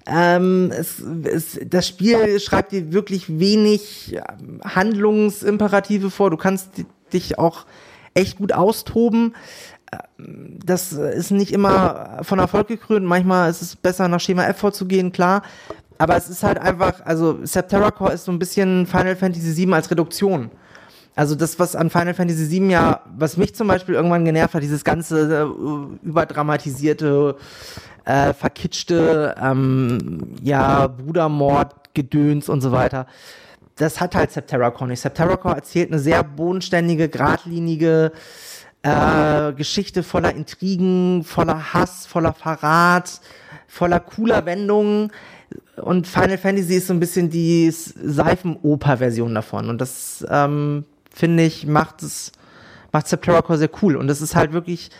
[0.06, 6.30] Ähm, es, es, das Spiel schreibt dir wirklich wenig ähm, Handlungsimperative vor.
[6.30, 6.70] Du kannst
[7.12, 7.66] dich auch
[8.14, 9.34] echt gut austoben.
[9.92, 13.04] Ähm, das ist nicht immer von Erfolg gekrönt.
[13.04, 15.42] Manchmal ist es besser, nach Schema F vorzugehen, klar.
[15.98, 19.90] Aber es ist halt einfach, also Septerra ist so ein bisschen Final Fantasy VII als
[19.90, 20.50] Reduktion.
[21.16, 24.62] Also das, was an Final Fantasy VII ja, was mich zum Beispiel irgendwann genervt hat,
[24.62, 27.36] dieses ganze äh, überdramatisierte,
[28.04, 33.06] äh, verkitschte, ähm, ja, Brudermord, Gedöns und so weiter.
[33.76, 35.00] Das hat halt Septerra Core nicht.
[35.00, 38.12] Septerra Core erzählt eine sehr bodenständige, geradlinige
[38.82, 43.20] äh, Geschichte voller Intrigen, voller Hass, voller Verrat,
[43.66, 45.10] voller cooler Wendungen
[45.76, 49.68] und Final Fantasy ist so ein bisschen die Seifenoper-Version davon.
[49.68, 50.84] Und das ähm,
[51.16, 52.30] finde ich, macht es,
[52.92, 53.96] macht Septerra Core sehr cool.
[53.96, 54.90] Und das ist halt wirklich,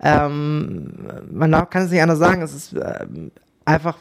[0.00, 0.92] ähm,
[1.30, 3.06] man kann es nicht anders sagen, es ist äh,
[3.66, 3.98] einfach,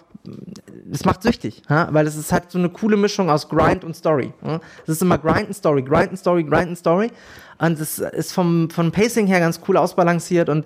[0.90, 1.90] es macht süchtig, ha?
[1.92, 4.34] weil es ist halt so eine coole Mischung aus Grind und Story.
[4.44, 4.62] Ha?
[4.84, 7.12] Es ist immer Grind und Story, Grind und Story, Grind und Story.
[7.58, 10.66] Und es ist vom, vom Pacing her ganz cool ausbalanciert und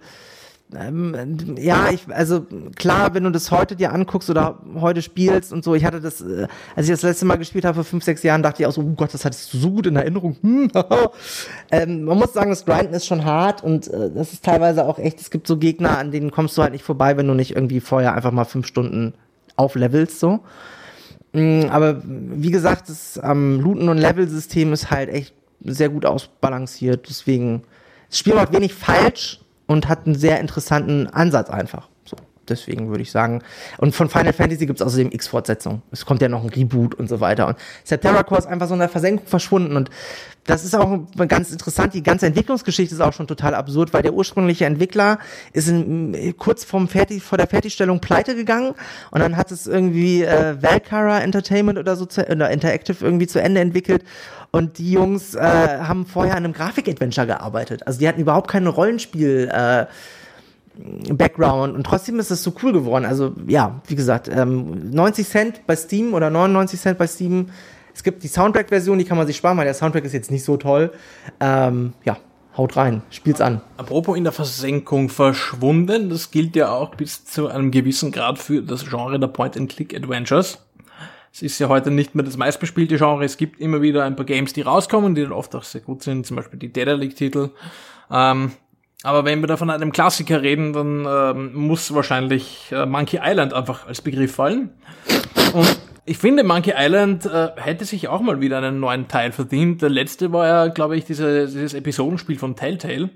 [0.76, 5.64] ähm, ja, ich, also klar, wenn du das heute dir anguckst oder heute spielst und
[5.64, 8.22] so, ich hatte das, äh, als ich das letzte Mal gespielt habe vor fünf, sechs
[8.22, 10.38] Jahren, dachte ich auch so, oh Gott, das hattest du so gut in Erinnerung.
[10.42, 10.72] Hm,
[11.72, 15.00] ähm, man muss sagen, das Grinden ist schon hart und äh, das ist teilweise auch
[15.00, 17.56] echt, es gibt so Gegner, an denen kommst du halt nicht vorbei, wenn du nicht
[17.56, 19.14] irgendwie vorher einfach mal fünf Stunden
[19.56, 20.42] auflevelst, so.
[21.34, 27.08] Mhm, aber wie gesagt, das ähm, Looten- und Level-System ist halt echt sehr gut ausbalanciert,
[27.10, 27.64] deswegen,
[28.08, 31.88] das Spiel macht wenig falsch, und hat einen sehr interessanten Ansatz einfach.
[32.50, 33.42] Deswegen würde ich sagen.
[33.78, 35.82] Und von Final Fantasy gibt es außerdem X-Fortsetzung.
[35.92, 37.48] Es kommt ja noch ein Reboot und so weiter.
[37.48, 39.76] Und Septerra Core ist einfach so in der Versenkung verschwunden.
[39.76, 39.90] Und
[40.46, 41.94] das ist auch ganz interessant.
[41.94, 45.20] Die ganze Entwicklungsgeschichte ist auch schon total absurd, weil der ursprüngliche Entwickler
[45.54, 48.74] ist in, kurz vorm Fertig, vor der Fertigstellung pleite gegangen.
[49.12, 53.40] Und dann hat es irgendwie äh, Valkyra Entertainment oder so zu, oder Interactive irgendwie zu
[53.42, 54.04] Ende entwickelt.
[54.52, 57.86] Und die Jungs äh, haben vorher an einem Grafik-Adventure gearbeitet.
[57.86, 59.86] Also die hatten überhaupt keine Rollenspiel- äh,
[61.12, 63.06] Background und trotzdem ist es so cool geworden.
[63.06, 67.48] Also ja, wie gesagt, ähm, 90 Cent bei Steam oder 99 Cent bei Steam.
[67.94, 70.46] Es gibt die Soundtrack-Version, die kann man sich sparen, weil der Soundtrack ist jetzt nicht
[70.46, 70.92] so toll.
[71.42, 72.18] Ähm, ja,
[72.56, 73.62] haut rein, spielt's an.
[73.78, 78.62] Apropos in der Versenkung verschwunden, das gilt ja auch bis zu einem gewissen Grad für
[78.62, 80.60] das Genre der Point-and-Click-Adventures.
[81.34, 83.24] Es ist ja heute nicht mehr das meistbespielte Genre.
[83.24, 86.04] Es gibt immer wieder ein paar Games, die rauskommen, die dann oft auch sehr gut
[86.04, 87.52] sind, zum Beispiel die Daedalic-Titel.
[88.10, 88.54] Ähm,
[89.04, 93.54] aber wenn wir da von einem Klassiker reden, dann ähm, muss wahrscheinlich äh, Monkey Island
[93.54, 94.72] einfach als Begriff fallen.
[95.54, 99.82] Und ich finde, Monkey Island äh, hätte sich auch mal wieder einen neuen Teil verdient.
[99.82, 103.10] Der letzte war ja, glaube ich, diese, dieses Episodenspiel von Telltale.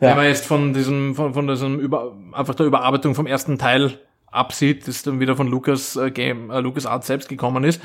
[0.00, 0.10] Ja.
[0.10, 3.98] Wenn man jetzt von diesem, von, von diesem über, einfach der Überarbeitung vom ersten Teil
[4.30, 7.80] absieht, das dann wieder von Lucas äh, Game, äh, Lucas Art selbst gekommen ist.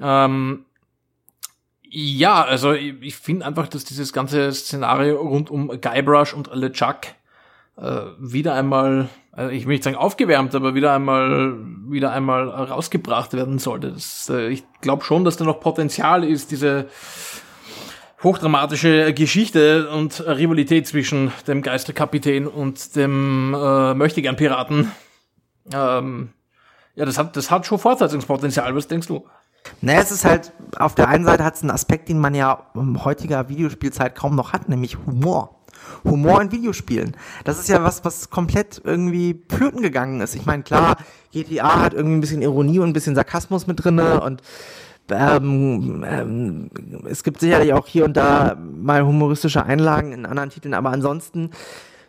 [0.00, 0.64] Ähm,
[1.94, 7.00] ja, also ich, ich finde einfach, dass dieses ganze Szenario rund um Guybrush und LeChuck
[7.76, 11.54] äh, wieder einmal, also ich will nicht sagen aufgewärmt, aber wieder einmal,
[11.88, 13.92] wieder einmal rausgebracht werden sollte.
[13.92, 16.88] Das, äh, ich glaube schon, dass da noch Potenzial ist, diese
[18.22, 24.90] hochdramatische Geschichte und Rivalität zwischen dem Geisterkapitän und dem äh, Möchtegern-Piraten
[25.72, 26.30] ähm,
[26.94, 28.74] ja, das hat, das hat schon Fortsetzungspotenzial.
[28.74, 29.26] Was denkst du?
[29.80, 32.66] Naja, es ist halt, auf der einen Seite hat es einen Aspekt, den man ja
[32.74, 35.56] in heutiger Videospielzeit kaum noch hat, nämlich Humor.
[36.04, 37.16] Humor in Videospielen.
[37.44, 40.34] Das ist ja was, was komplett irgendwie flöten gegangen ist.
[40.34, 40.96] Ich meine, klar,
[41.32, 44.42] GTA hat irgendwie ein bisschen Ironie und ein bisschen Sarkasmus mit drinne und
[45.10, 46.70] ähm, ähm,
[47.08, 51.50] es gibt sicherlich auch hier und da mal humoristische Einlagen in anderen Titeln, aber ansonsten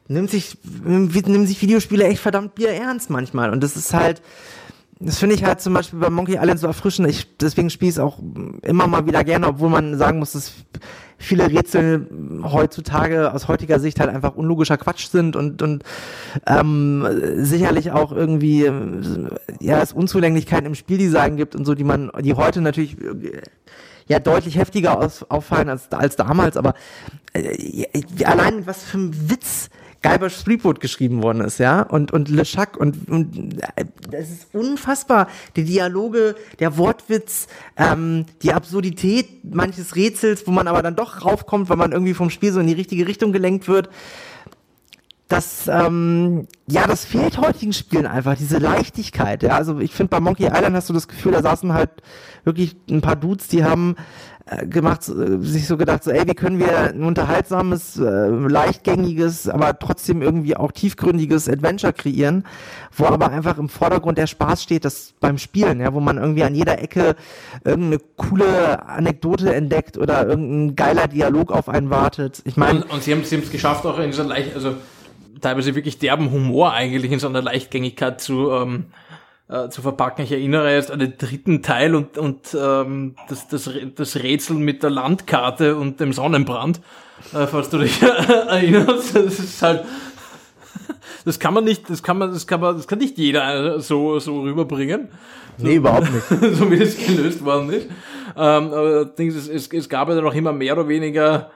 [0.07, 3.51] nimmt sich, nimmt sich Videospiele echt verdammt Bier ernst manchmal.
[3.51, 4.21] Und das ist halt,
[5.05, 7.09] das finde ich halt zum Beispiel bei Monkey Island so erfrischend.
[7.09, 8.19] Ich, deswegen spiele ich es auch
[8.61, 10.53] immer mal wieder gerne, obwohl man sagen muss, dass
[11.17, 12.07] viele Rätsel
[12.43, 15.83] heutzutage aus heutiger Sicht halt einfach unlogischer Quatsch sind und, und
[16.47, 18.69] ähm, sicherlich auch irgendwie
[19.59, 22.97] ja es Unzulänglichkeiten im Spieldesign gibt und so, die man, die heute natürlich
[24.07, 26.73] ja deutlich heftiger aus, auffallen als, als damals, aber
[27.33, 27.85] äh,
[28.25, 29.69] allein was für ein Witz
[30.03, 34.53] Guybrush Threepwood geschrieben worden ist, ja, und, und Le Chac und, und äh, das ist
[34.53, 35.27] unfassbar.
[35.55, 41.69] Die Dialoge, der Wortwitz, ähm, die Absurdität manches Rätsels, wo man aber dann doch raufkommt,
[41.69, 43.89] weil man irgendwie vom Spiel so in die richtige Richtung gelenkt wird.
[45.29, 49.41] Das, ähm, ja, das fehlt heutigen Spielen einfach, diese Leichtigkeit.
[49.41, 49.55] Ja?
[49.55, 51.89] Also ich finde, bei Monkey Island hast du das Gefühl, da saßen halt
[52.43, 53.95] wirklich ein paar Dudes, die haben
[54.57, 59.77] gemacht, äh, sich so gedacht, so, ey, wie können wir ein unterhaltsames, äh, leichtgängiges, aber
[59.77, 62.45] trotzdem irgendwie auch tiefgründiges Adventure kreieren,
[62.95, 66.43] wo aber einfach im Vordergrund der Spaß steht, das beim Spielen, ja, wo man irgendwie
[66.43, 67.15] an jeder Ecke
[67.63, 72.41] irgendeine coole Anekdote entdeckt oder irgendein geiler Dialog auf einen wartet.
[72.45, 72.83] Ich meine.
[72.83, 74.75] Und, und, sie haben es geschafft, auch in dieser leicht, also
[75.41, 78.85] teilweise wirklich derben Humor eigentlich in so einer Leichtgängigkeit zu, ähm,
[79.49, 80.23] äh, zu verpacken.
[80.23, 84.83] Ich erinnere jetzt an den dritten Teil und, und ähm, das, das, das Rätsel mit
[84.83, 86.81] der Landkarte und dem Sonnenbrand,
[87.33, 88.01] äh, falls du dich
[88.47, 89.15] erinnerst.
[89.15, 89.85] Das ist halt,
[91.25, 94.19] das kann man nicht, das kann man, das kann man, das kann nicht jeder so,
[94.19, 95.09] so rüberbringen.
[95.57, 96.27] So, nee, überhaupt nicht.
[96.55, 97.87] so wie das gelöst worden ist.
[98.35, 101.51] Ähm, aber es, es, es gab ja noch immer mehr oder weniger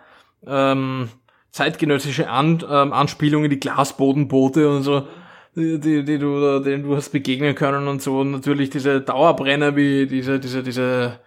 [0.45, 1.10] ähm,
[1.52, 5.08] zeitgenössische An, ähm, Anspielungen, die Glasbodenboote und so
[5.57, 8.19] die, die, du, denen du hast begegnen können und so.
[8.19, 11.19] Und natürlich diese Dauerbrenner wie diese, diese, diese,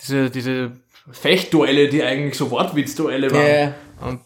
[0.00, 0.72] diese, diese
[1.10, 3.46] Fechtduelle, die eigentlich so Wortwitzduelle waren.
[3.46, 3.74] Yeah.
[4.00, 4.20] Und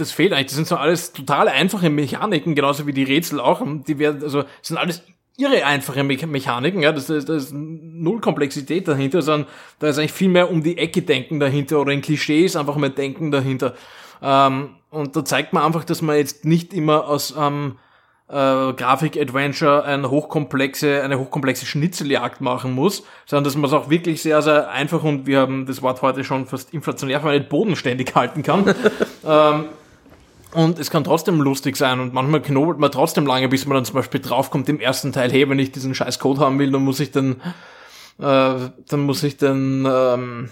[0.00, 0.46] das fehlt eigentlich.
[0.46, 3.62] Das sind so alles total einfache Mechaniken, genauso wie die Rätsel auch.
[3.86, 5.02] Die werden, also, das sind alles
[5.36, 9.98] irre einfache Me Mechaniken, ja, das, das, das ist null Komplexität dahinter, sondern da ist
[9.98, 13.74] eigentlich viel mehr um die Ecke denken dahinter oder in Klischees einfach mehr denken dahinter.
[14.22, 17.76] Ähm, und da zeigt man einfach, dass man jetzt nicht immer aus ähm,
[18.32, 24.22] äh, Grafik-Adventure eine hochkomplexe, eine hochkomplexe Schnitzeljagd machen muss, sondern dass man es auch wirklich
[24.22, 28.42] sehr, sehr einfach und wir haben das Wort heute schon fast inflationär, nicht bodenständig halten
[28.42, 28.74] kann.
[29.26, 29.66] ähm,
[30.54, 33.84] und es kann trotzdem lustig sein und manchmal knobelt man trotzdem lange, bis man dann
[33.84, 36.82] zum Beispiel draufkommt im ersten Teil, hey, wenn ich diesen scheiß Code haben will, dann
[36.82, 37.36] muss ich dann,
[38.18, 40.50] äh, dann muss ich dann, ähm,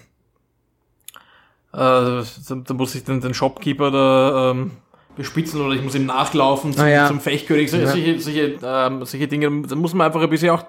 [1.73, 4.73] äh, dann, dann muss ich dann den Shopkeeper da, ähm,
[5.21, 7.07] bespitzen oder ich muss ihm nachlaufen zum, ah, ja.
[7.07, 7.71] zum Fechtkönig.
[7.71, 7.93] Solche, ja.
[7.93, 10.65] solche, solche, ähm, solche Dinge, da muss man einfach ein bisschen auch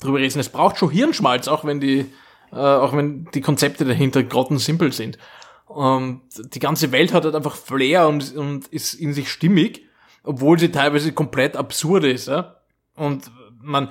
[0.00, 0.38] drüber reden.
[0.38, 2.06] Es braucht schon Hirnschmalz, auch wenn die,
[2.52, 5.18] äh, auch wenn die Konzepte dahinter grottensimpel sind.
[5.66, 6.22] Und
[6.54, 9.86] die ganze Welt hat halt einfach Flair und, und ist in sich stimmig,
[10.22, 12.28] obwohl sie teilweise komplett absurd ist.
[12.28, 12.56] Ja?
[12.96, 13.30] Und
[13.62, 13.90] man,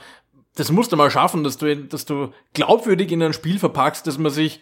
[0.56, 4.18] das musst du mal schaffen, dass du, dass du glaubwürdig in ein Spiel verpackst, dass
[4.18, 4.62] man sich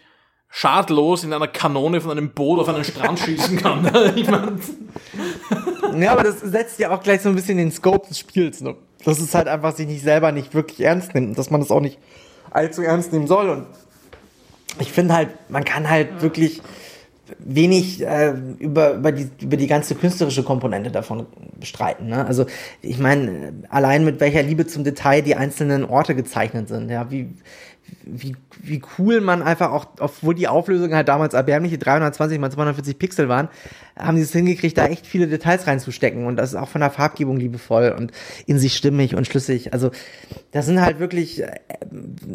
[0.54, 3.90] schadlos in einer Kanone von einem Boot auf einen Strand schießen kann.
[4.14, 4.60] ich mein,
[5.98, 8.60] ja, aber das setzt ja auch gleich so ein bisschen den Scope des Spiels.
[8.60, 8.76] Ne?
[9.02, 11.70] Dass es halt einfach sich nicht selber nicht wirklich ernst nimmt und dass man das
[11.70, 11.98] auch nicht
[12.50, 13.48] allzu ernst nehmen soll.
[13.48, 13.66] Und
[14.78, 16.60] ich finde halt, man kann halt wirklich
[17.38, 21.26] wenig äh, über, über, die, über die ganze künstlerische Komponente davon
[21.58, 22.08] bestreiten.
[22.08, 22.26] Ne?
[22.26, 22.44] Also
[22.82, 27.30] ich meine, allein mit welcher Liebe zum Detail die einzelnen Orte gezeichnet sind, ja, wie,
[28.04, 32.98] wie, wie cool man einfach auch, obwohl die Auflösung halt damals erbärmliche 320 mal 240
[32.98, 33.48] Pixel waren,
[33.98, 36.90] haben sie es hingekriegt, da echt viele Details reinzustecken und das ist auch von der
[36.90, 38.12] Farbgebung liebevoll und
[38.46, 39.72] in sich stimmig und schlüssig.
[39.72, 39.90] Also
[40.50, 41.60] das sind halt wirklich äh,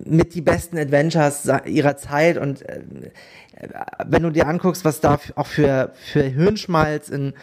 [0.05, 2.81] mit die besten Adventures ihrer Zeit und äh,
[4.05, 7.33] wenn du dir anguckst, was da auch für, für Hirnschmalz in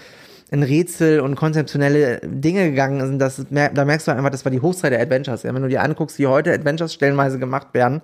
[0.50, 4.60] in Rätsel und konzeptionelle Dinge gegangen sind, das, da merkst du einfach, das war die
[4.60, 5.42] Hochzeit der Adventures.
[5.42, 5.54] Ja?
[5.54, 8.02] Wenn du dir anguckst, wie heute Adventures stellenweise gemacht werden,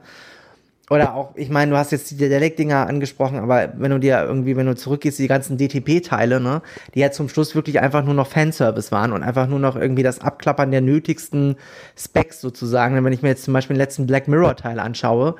[0.91, 4.57] oder auch, ich meine, du hast jetzt die Dialekt-Dinger angesprochen, aber wenn du dir irgendwie,
[4.57, 6.63] wenn du zurückgehst, die ganzen DTP-Teile, ne,
[6.97, 10.03] die ja zum Schluss wirklich einfach nur noch Fanservice waren und einfach nur noch irgendwie
[10.03, 11.55] das Abklappern der nötigsten
[11.97, 13.05] Specs sozusagen.
[13.05, 15.37] Wenn ich mir jetzt zum Beispiel den letzten Black Mirror-Teil anschaue,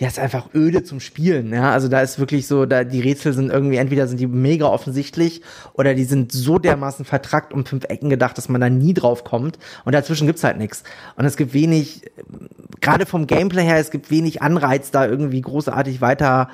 [0.00, 1.52] der ist einfach öde zum Spielen.
[1.52, 1.72] Ja?
[1.72, 5.42] Also da ist wirklich so, da die Rätsel sind irgendwie, entweder sind die mega offensichtlich
[5.74, 9.24] oder die sind so dermaßen vertrackt um fünf Ecken gedacht, dass man da nie drauf
[9.24, 9.58] kommt.
[9.84, 10.82] Und dazwischen gibt's halt nichts.
[11.16, 12.10] Und es gibt wenig,
[12.80, 16.48] gerade vom Gameplay her, es gibt wenig Anreiz, da irgendwie großartig weiter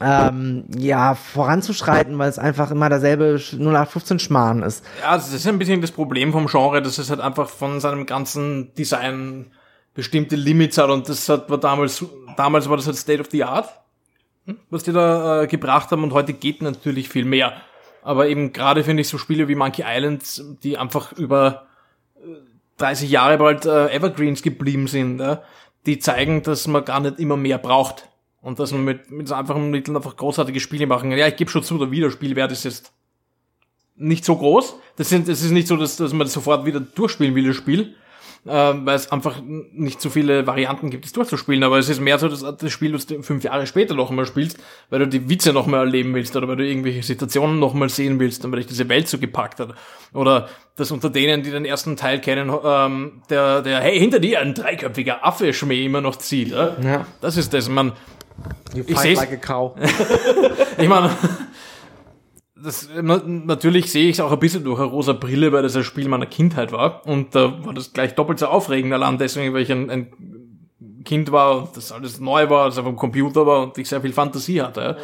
[0.00, 4.84] ähm, ja, voranzuschreiten, weil es einfach immer derselbe 0815 Schmarrn ist.
[5.00, 8.06] Ja, das ist ein bisschen das Problem vom Genre, dass es halt einfach von seinem
[8.06, 9.46] ganzen Design
[9.96, 12.04] bestimmte Limits hat und das hat, war damals,
[12.36, 13.68] damals war das halt State of the Art,
[14.44, 17.54] hm, was die da äh, gebracht haben und heute geht natürlich viel mehr.
[18.02, 21.66] Aber eben gerade finde ich so Spiele wie Monkey Island, die einfach über
[22.76, 25.42] 30 äh, Jahre bald äh, Evergreens geblieben sind, ja,
[25.86, 28.08] die zeigen, dass man gar nicht immer mehr braucht.
[28.42, 31.18] Und dass man mit, mit so einfachen Mitteln einfach großartige Spiele machen kann.
[31.18, 32.92] Ja, ich gebe schon zu, der Wiederspielwert ist jetzt
[33.96, 34.76] nicht so groß.
[34.94, 37.56] Das, sind, das ist nicht so, dass, dass man das sofort wieder durchspielen will, das
[37.56, 37.96] Spiel.
[38.44, 41.62] Äh, weil es einfach nicht so viele Varianten gibt, es durchzuspielen.
[41.64, 44.26] Aber es ist mehr so, dass das Spiel, das du fünf Jahre später noch einmal
[44.26, 44.58] spielst,
[44.90, 47.88] weil du die Witze noch mal erleben willst oder weil du irgendwelche Situationen noch mal
[47.88, 49.74] sehen willst und weil dich diese Welt so gepackt hat.
[50.12, 54.40] Oder dass unter denen, die den ersten Teil kennen, ähm, der, der, hey, hinter dir
[54.40, 56.48] ein dreiköpfiger Affe Schmäh immer noch zieht.
[56.48, 56.76] Ja?
[56.82, 57.06] ja.
[57.20, 57.68] Das ist das.
[57.68, 57.92] Man,
[58.74, 59.74] you ich sehe like a cow.
[60.78, 61.10] ich meine,
[62.62, 65.84] das, natürlich sehe ich es auch ein bisschen durch eine rosa Brille, weil das ein
[65.84, 67.06] Spiel meiner Kindheit war.
[67.06, 70.12] Und da war das gleich doppelt so aufregend allein deswegen, weil ich ein, ein
[71.04, 74.00] Kind war und das alles neu war, das einfach ein Computer war und ich sehr
[74.00, 74.96] viel Fantasie hatte.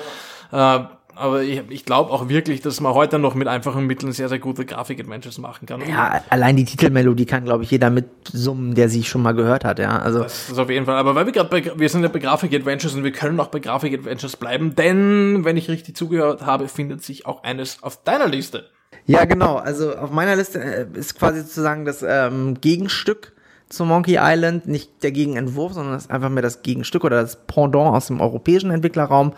[0.50, 0.76] Ja.
[0.76, 4.28] Äh, aber ich, ich glaube auch wirklich, dass man heute noch mit einfachen Mitteln sehr,
[4.28, 5.82] sehr gute Grafik-Adventures machen kann.
[5.88, 9.78] Ja, allein die Titelmelodie kann, glaube ich, jeder mitsummen, der sie schon mal gehört hat,
[9.78, 9.98] ja.
[9.98, 10.96] Also das ist auf jeden Fall.
[10.96, 13.60] Aber weil wir gerade bei, wir sind ja bei Grafik-Adventures und wir können auch bei
[13.60, 18.70] Grafik-Adventures bleiben, denn, wenn ich richtig zugehört habe, findet sich auch eines auf deiner Liste.
[19.06, 19.56] Ja, genau.
[19.56, 23.32] Also auf meiner Liste äh, ist quasi sozusagen das ähm, Gegenstück
[23.68, 27.46] zu Monkey Island, nicht der Gegenentwurf, sondern das ist einfach mehr das Gegenstück oder das
[27.46, 29.32] Pendant aus dem europäischen Entwicklerraum.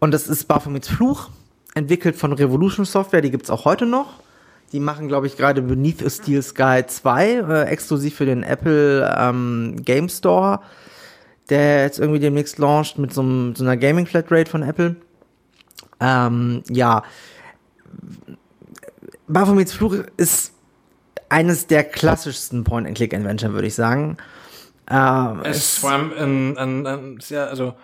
[0.00, 1.30] Und das ist Baphomets Fluch,
[1.74, 4.20] entwickelt von Revolution Software, die gibt's auch heute noch.
[4.72, 9.16] Die machen, glaube ich, gerade Beneath a Steel Sky 2, äh, exklusiv für den Apple
[9.18, 10.60] ähm, Game Store,
[11.48, 14.96] der jetzt irgendwie demnächst launcht mit so, einem, so einer Gaming Flatrate von Apple.
[16.00, 17.02] Ähm, ja,
[19.26, 20.52] Baphomets Fluch ist
[21.28, 24.18] eines der klassischsten Point-and-Click-Adventure, würde ich sagen.
[24.90, 27.74] Ähm, es ist vor allem ein, ein, ein sehr, also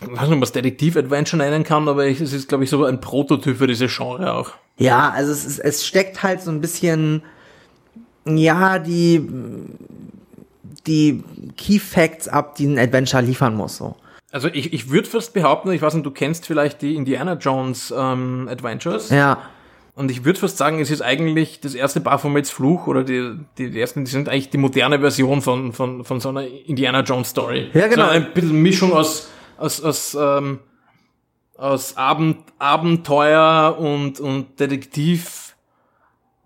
[0.00, 3.00] weiß nicht, ob man es Detektiv-Adventure nennen kann, aber es ist, glaube ich, so ein
[3.00, 4.52] Prototyp für diese Genre auch.
[4.78, 7.22] Ja, also es, ist, es steckt halt so ein bisschen,
[8.24, 9.28] ja, die,
[10.86, 11.22] die
[11.56, 13.96] Key Facts ab, die ein Adventure liefern muss, so.
[14.32, 17.92] Also ich, ich würde fast behaupten, ich weiß nicht, du kennst vielleicht die Indiana Jones
[17.96, 19.10] ähm, Adventures.
[19.10, 19.38] Ja.
[19.94, 23.70] Und ich würde fast sagen, es ist eigentlich das erste Baphomets Fluch oder die, die,
[23.70, 27.28] die ersten, die sind eigentlich die moderne Version von, von, von so einer Indiana Jones
[27.28, 27.68] Story.
[27.74, 28.06] Ja, genau.
[28.06, 30.60] So ein bisschen Mischung aus aus, aus, ähm,
[31.56, 35.56] aus Abend, Abenteuer und, und Detektiv,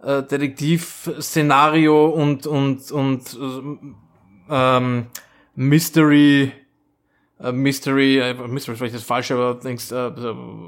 [0.03, 3.38] äh, Detektiv-Szenario und, und, und
[4.49, 5.07] ähm,
[5.55, 6.53] Mystery,
[7.40, 10.11] äh, Mystery, äh, Mystery ist vielleicht das falsche, aber denkst, äh,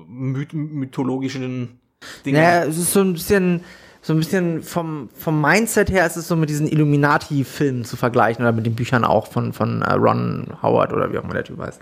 [0.08, 1.78] myth mythologischen
[2.24, 2.40] Dingen.
[2.40, 3.62] Naja, es ist so ein bisschen,
[4.02, 8.44] so ein bisschen vom, vom Mindset her ist es so mit diesen Illuminati-Filmen zu vergleichen
[8.44, 11.44] oder mit den Büchern auch von, von uh, Ron Howard oder wie auch immer der
[11.44, 11.80] Typ heißt.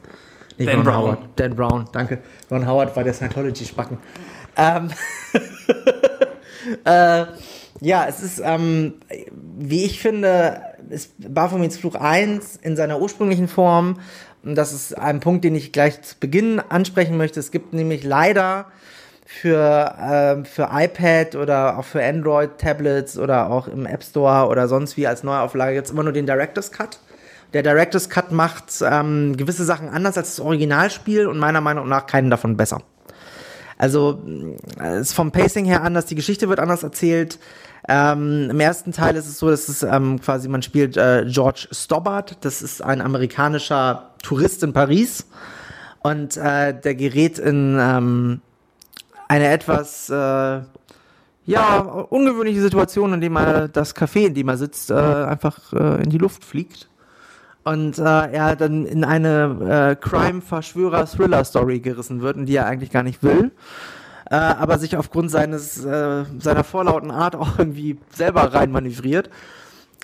[0.58, 1.02] Nicht Dan Ron Brown.
[1.02, 1.18] Howard.
[1.36, 2.18] Dan Brown, danke.
[2.50, 3.98] Ron Howard war der Scientology-Spacken.
[4.56, 4.90] Ähm,
[6.84, 7.26] äh,
[7.80, 8.94] ja, es ist, ähm,
[9.58, 14.00] wie ich finde, ist Baphomets Fluch 1 in seiner ursprünglichen Form.
[14.42, 17.40] Und das ist ein Punkt, den ich gleich zu Beginn ansprechen möchte.
[17.40, 18.66] Es gibt nämlich leider
[19.26, 24.96] für, äh, für iPad oder auch für Android-Tablets oder auch im App Store oder sonst
[24.96, 27.00] wie als Neuauflage jetzt immer nur den Director's Cut.
[27.52, 32.06] Der Director's Cut macht ähm, gewisse Sachen anders als das Originalspiel und meiner Meinung nach
[32.06, 32.82] keinen davon besser.
[33.78, 34.22] Also
[34.78, 37.38] es ist vom Pacing her anders, die Geschichte wird anders erzählt.
[37.88, 41.68] Ähm, Im ersten Teil ist es so, dass es ähm, quasi, man spielt äh, George
[41.70, 45.26] Stobbart, das ist ein amerikanischer Tourist in Paris
[46.02, 48.40] und äh, der gerät in ähm,
[49.28, 50.60] eine etwas äh,
[51.44, 56.02] ja, ungewöhnliche Situation, in dem er das Café, in dem er sitzt, äh, einfach äh,
[56.02, 56.88] in die Luft fliegt
[57.66, 63.02] und äh, er dann in eine äh, Crime-Verschwörer-Thriller-Story gerissen wird, in die er eigentlich gar
[63.02, 63.50] nicht will.
[64.30, 69.30] Äh, aber sich aufgrund seines äh, seiner vorlauten Art auch irgendwie selber reinmanövriert.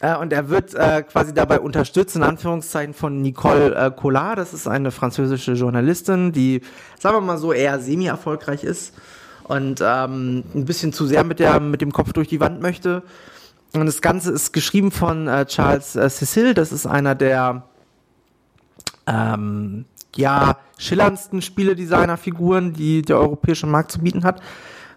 [0.01, 4.38] Äh, und er wird äh, quasi dabei unterstützt, in Anführungszeichen, von Nicole äh, Collard.
[4.38, 6.62] Das ist eine französische Journalistin, die,
[6.98, 8.92] sagen wir mal so, eher semi-erfolgreich ist
[9.44, 13.05] und ähm, ein bisschen zu sehr mit, der, mit dem Kopf durch die Wand möchte.
[13.74, 16.54] Und das Ganze ist geschrieben von äh, Charles äh, Cecil.
[16.54, 17.64] Das ist einer der
[19.06, 24.42] ähm, ja, schillerndsten Spieledesigner-Figuren, die der europäische Markt zu bieten hat.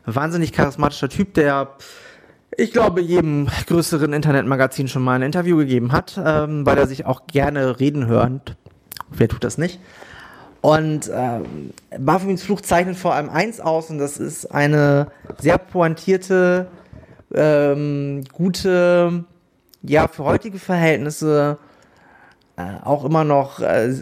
[0.06, 1.70] Wahnsinnig charismatischer Typ, der
[2.58, 7.06] ich glaube, jedem größeren Internetmagazin schon mal ein Interview gegeben hat, ähm, weil er sich
[7.06, 8.56] auch gerne reden hört.
[9.10, 9.80] Wer tut das nicht?
[10.62, 15.08] Und ähm, Baphomets Fluch zeichnet vor allem eins aus, und das ist eine
[15.38, 16.68] sehr pointierte
[17.34, 19.26] ähm, gute,
[19.82, 21.58] ja, für heutige Verhältnisse
[22.58, 23.94] äh, auch immer noch äh,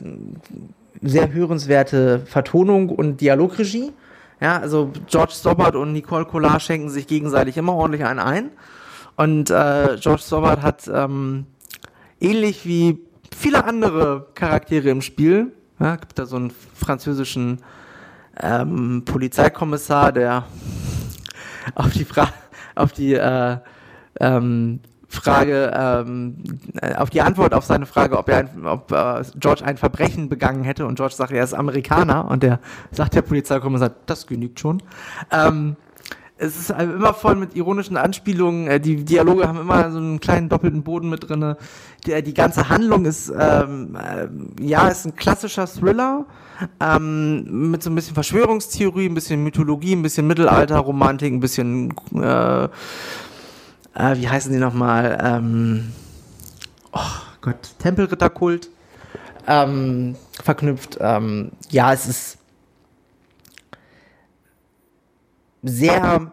[1.02, 3.92] sehr hörenswerte Vertonung und Dialogregie.
[4.40, 8.50] Ja, also George Stobbart und Nicole Collard schenken sich gegenseitig immer ordentlich einen ein.
[9.16, 11.46] Und äh, George Stobbart hat ähm,
[12.20, 13.00] ähnlich wie
[13.36, 17.60] viele andere Charaktere im Spiel, ja, gibt da so einen französischen
[18.42, 20.46] ähm, Polizeikommissar, der
[21.76, 22.34] auf die Frage
[22.76, 23.58] auf die äh,
[24.20, 24.80] ähm,
[25.14, 26.38] Frage, ähm,
[26.82, 30.28] äh, auf die Antwort auf seine Frage, ob er, ein, ob äh, George ein Verbrechen
[30.28, 32.60] begangen hätte und George sagt, er ist Amerikaner und der
[32.92, 34.82] sagt der Polizeikommissar, das genügt schon.
[35.32, 35.76] Ähm,
[36.44, 38.68] es ist immer voll mit ironischen Anspielungen.
[38.68, 41.58] Äh, die Dialoge haben immer so einen kleinen doppelten Boden mit drinne.
[42.06, 44.28] Die, die ganze Handlung ist ähm, äh,
[44.64, 46.26] ja ist ein klassischer Thriller
[46.80, 52.66] ähm, mit so ein bisschen Verschwörungstheorie, ein bisschen Mythologie, ein bisschen Mittelalterromantik, ein bisschen äh,
[53.96, 55.18] äh, wie heißen die nochmal?
[55.24, 55.94] Ähm,
[56.92, 57.00] oh
[57.42, 58.70] Gott, Tempelritterkult
[59.48, 60.98] ähm, verknüpft.
[61.00, 62.38] Ähm, ja, es ist
[65.64, 66.32] sehr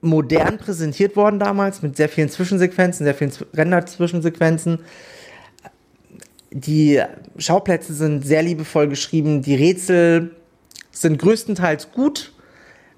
[0.00, 4.80] modern präsentiert worden damals, mit sehr vielen Zwischensequenzen, sehr vielen Render-Zwischensequenzen.
[6.50, 7.00] Die
[7.36, 10.34] Schauplätze sind sehr liebevoll geschrieben, die Rätsel
[10.90, 12.32] sind größtenteils gut,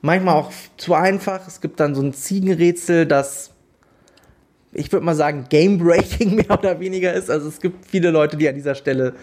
[0.01, 1.47] manchmal auch zu einfach.
[1.47, 3.53] Es gibt dann so ein Ziegenrätsel, das
[4.75, 7.31] ich würde mal sagen, game-breaking mehr oder weniger ist.
[7.31, 9.15] Also es gibt viele Leute, die an dieser Stelle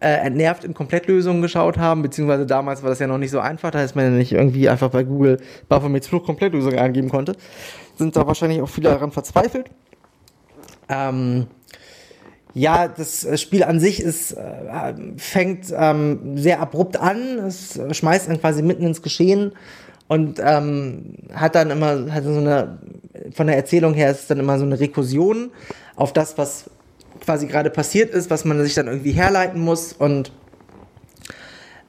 [0.00, 3.70] äh, entnervt in Komplettlösungen geschaut haben, beziehungsweise damals war das ja noch nicht so einfach,
[3.70, 5.38] da ist man ja nicht irgendwie einfach bei Google
[5.68, 7.34] Baphomets Flucht Komplettlösung eingeben konnte.
[7.96, 9.70] Sind da wahrscheinlich auch viele daran verzweifelt.
[10.88, 11.48] Ähm,
[12.54, 18.40] ja, das Spiel an sich ist, äh, fängt ähm, sehr abrupt an, es schmeißt einen
[18.40, 19.52] quasi mitten ins Geschehen
[20.08, 22.78] und ähm, hat dann immer, hat so eine,
[23.32, 25.50] von der Erzählung her ist es dann immer so eine Rekursion
[25.96, 26.70] auf das, was
[27.28, 29.92] quasi gerade passiert ist, was man sich dann irgendwie herleiten muss.
[29.92, 30.32] Und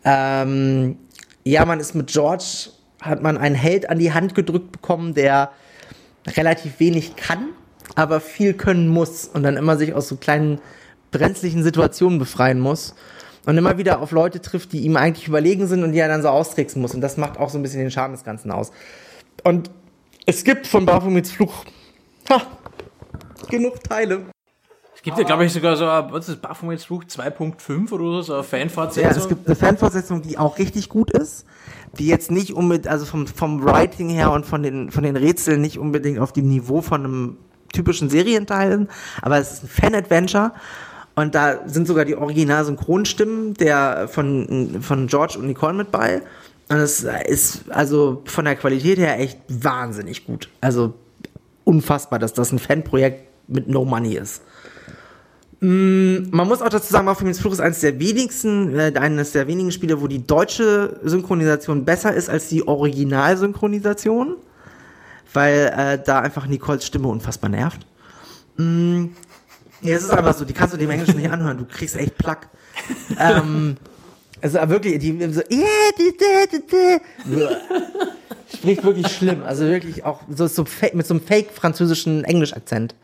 [0.03, 0.97] ähm,
[1.45, 5.51] ja, man ist mit George, hat man einen Held an die Hand gedrückt bekommen, der
[6.27, 7.51] relativ wenig kann,
[7.95, 10.59] aber viel können muss und dann immer sich aus so kleinen
[11.11, 12.93] brenzlichen Situationen befreien muss
[13.45, 16.21] und immer wieder auf Leute trifft, die ihm eigentlich überlegen sind und die er dann
[16.21, 16.93] so austricksen muss.
[16.93, 18.73] Und das macht auch so ein bisschen den Charme des Ganzen aus.
[19.45, 19.71] Und
[20.25, 21.63] es gibt von Baphomets Fluch
[22.29, 22.41] ha,
[23.49, 24.25] genug Teile.
[24.99, 28.33] Es gibt ja, glaube ich, sogar so, was ist das, Baphomets Fluch 2.5 oder so,
[28.33, 29.09] eine Fanfortsetzung.
[29.09, 31.45] Ja, es gibt eine Fanfortsetzung, die auch richtig gut ist,
[31.97, 35.61] die jetzt nicht unbedingt, also vom, vom Writing her und von den, von den Rätseln
[35.61, 37.37] nicht unbedingt auf dem Niveau von einem
[37.71, 38.89] typischen Serienteil,
[39.21, 40.51] aber es ist ein Fan-Adventure
[41.15, 46.23] und da sind sogar die Original-Synchronstimmen der von, von George und Nicole mit bei.
[46.67, 50.49] Und es ist also von der Qualität her echt wahnsinnig gut.
[50.59, 50.93] Also
[51.63, 54.41] unfassbar, dass das ein Fanprojekt mit No Money ist.
[55.61, 59.47] Mm, man muss auch dazu sagen, Baphomets Fluch ist eines der wenigsten, äh, eines der
[59.47, 64.37] wenigen Spiele, wo die deutsche Synchronisation besser ist als die Originalsynchronisation,
[65.33, 67.85] weil äh, da einfach Nicoles Stimme unfassbar nervt.
[68.55, 69.07] Mm,
[69.81, 72.17] ja, es ist einfach so, die kannst du dem Englischen nicht anhören, du kriegst echt
[72.17, 72.47] Plack.
[73.19, 73.75] ähm,
[74.41, 75.41] also wirklich, die so,
[78.55, 82.95] spricht wirklich schlimm, also wirklich auch so, so mit so einem fake französischen Englisch-Akzent.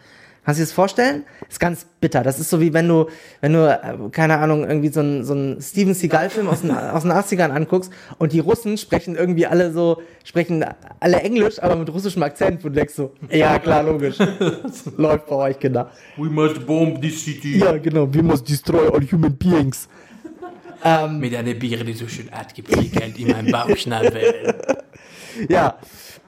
[0.45, 1.23] Kannst du dir das vorstellen?
[1.49, 2.21] Ist ganz bitter.
[2.21, 3.07] Das ist so wie wenn du,
[3.41, 7.01] wenn du, äh, keine Ahnung, irgendwie so einen so einen Steven Seagal-Film aus den, aus
[7.01, 10.63] den 80ern anguckst und die Russen sprechen irgendwie alle so, sprechen
[10.99, 14.17] alle Englisch, aber mit russischem Akzent, wo du denkst so, ja klar, logisch.
[14.97, 15.89] Läuft bei euch, Kinder.
[16.15, 17.57] We must bomb this city.
[17.57, 18.13] Ja, genau.
[18.13, 19.89] We must destroy all human beings.
[20.83, 24.53] Ähm, mit einer Biere, die so schön artgeprickelt in meinem Bauchnabel.
[25.49, 25.79] ja.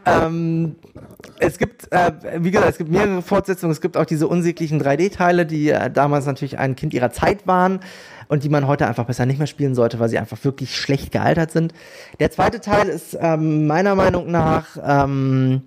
[0.07, 0.75] Ähm,
[1.39, 3.71] es gibt, äh, wie gesagt, es gibt mehrere Fortsetzungen.
[3.71, 7.79] Es gibt auch diese unsäglichen 3D-Teile, die äh, damals natürlich ein Kind ihrer Zeit waren
[8.27, 11.11] und die man heute einfach besser nicht mehr spielen sollte, weil sie einfach wirklich schlecht
[11.11, 11.73] gealtert sind.
[12.19, 15.61] Der zweite Teil ist ähm, meiner Meinung nach, ähm,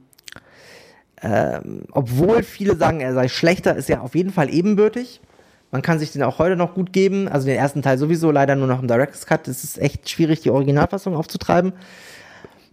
[1.22, 5.20] ähm, obwohl viele sagen, er sei schlechter, ist er auf jeden Fall ebenbürtig.
[5.70, 7.28] Man kann sich den auch heute noch gut geben.
[7.28, 9.47] Also den ersten Teil sowieso, leider nur noch im Director's Cut.
[9.47, 11.72] Es ist echt schwierig, die Originalfassung aufzutreiben.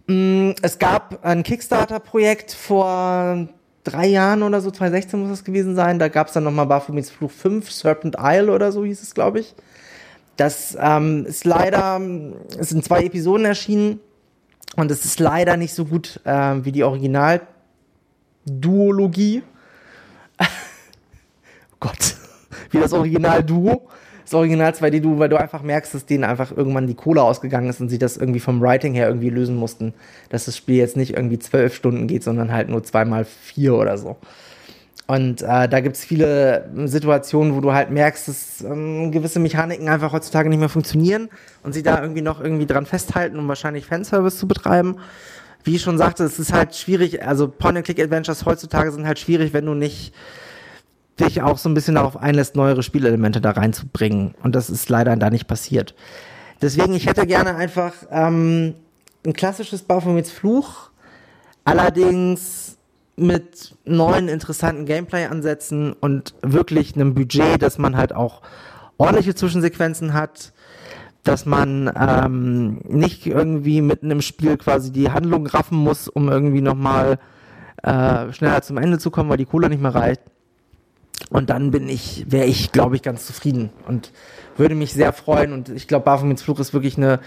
[0.08, 3.48] Mm, es gab ein Kickstarter-Projekt vor
[3.84, 5.98] drei Jahren oder so, 2016 muss es gewesen sein.
[5.98, 9.40] Da gab es dann nochmal Baphomets Fluch 5, Serpent Isle oder so hieß es, glaube
[9.40, 9.54] ich.
[10.36, 12.00] Das ähm, ist leider,
[12.58, 14.00] es sind zwei Episoden erschienen
[14.76, 19.42] und es ist leider nicht so gut äh, wie die Original-Duologie.
[20.40, 20.46] oh
[21.80, 22.14] Gott,
[22.70, 23.90] wie das Original-Duo
[24.28, 27.80] das Original 2D-Duo, weil du einfach merkst, dass denen einfach irgendwann die Kohle ausgegangen ist
[27.80, 29.94] und sie das irgendwie vom Writing her irgendwie lösen mussten.
[30.28, 33.96] Dass das Spiel jetzt nicht irgendwie zwölf Stunden geht, sondern halt nur zweimal vier oder
[33.96, 34.16] so.
[35.06, 39.88] Und äh, da gibt es viele Situationen, wo du halt merkst, dass ähm, gewisse Mechaniken
[39.88, 41.30] einfach heutzutage nicht mehr funktionieren
[41.62, 44.96] und sie da irgendwie noch irgendwie dran festhalten, um wahrscheinlich Fanservice zu betreiben.
[45.64, 49.64] Wie ich schon sagte, es ist halt schwierig, also Point-and-Click-Adventures heutzutage sind halt schwierig, wenn
[49.64, 50.12] du nicht
[51.20, 54.34] dich auch so ein bisschen darauf einlässt, neuere Spielelemente da reinzubringen.
[54.42, 55.94] Und das ist leider da nicht passiert.
[56.60, 58.74] Deswegen, ich hätte gerne einfach ähm,
[59.24, 60.90] ein klassisches Baphomets Fluch,
[61.64, 62.78] allerdings
[63.16, 68.42] mit neuen, interessanten Gameplay-Ansätzen und wirklich einem Budget, dass man halt auch
[68.96, 70.52] ordentliche Zwischensequenzen hat,
[71.24, 76.60] dass man ähm, nicht irgendwie mitten im Spiel quasi die Handlung raffen muss, um irgendwie
[76.60, 77.18] nochmal
[77.82, 80.22] äh, schneller zum Ende zu kommen, weil die Kohle nicht mehr reicht.
[81.30, 84.12] Und dann bin ich, wäre ich, glaube ich, ganz zufrieden und
[84.56, 85.52] würde mich sehr freuen.
[85.52, 87.20] Und ich glaube, Baphomets Fluch ist wirklich eine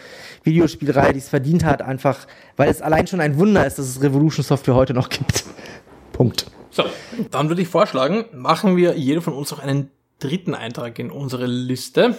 [0.44, 2.28] Videospielreihe, die es verdient hat, einfach,
[2.58, 5.44] weil es allein schon ein Wunder ist, dass es Revolution Software heute noch gibt.
[6.14, 6.48] Punkt.
[6.72, 6.84] So,
[7.32, 11.46] dann würde ich vorschlagen, machen wir jeder von uns noch einen dritten Eintrag in unsere
[11.46, 12.16] Liste.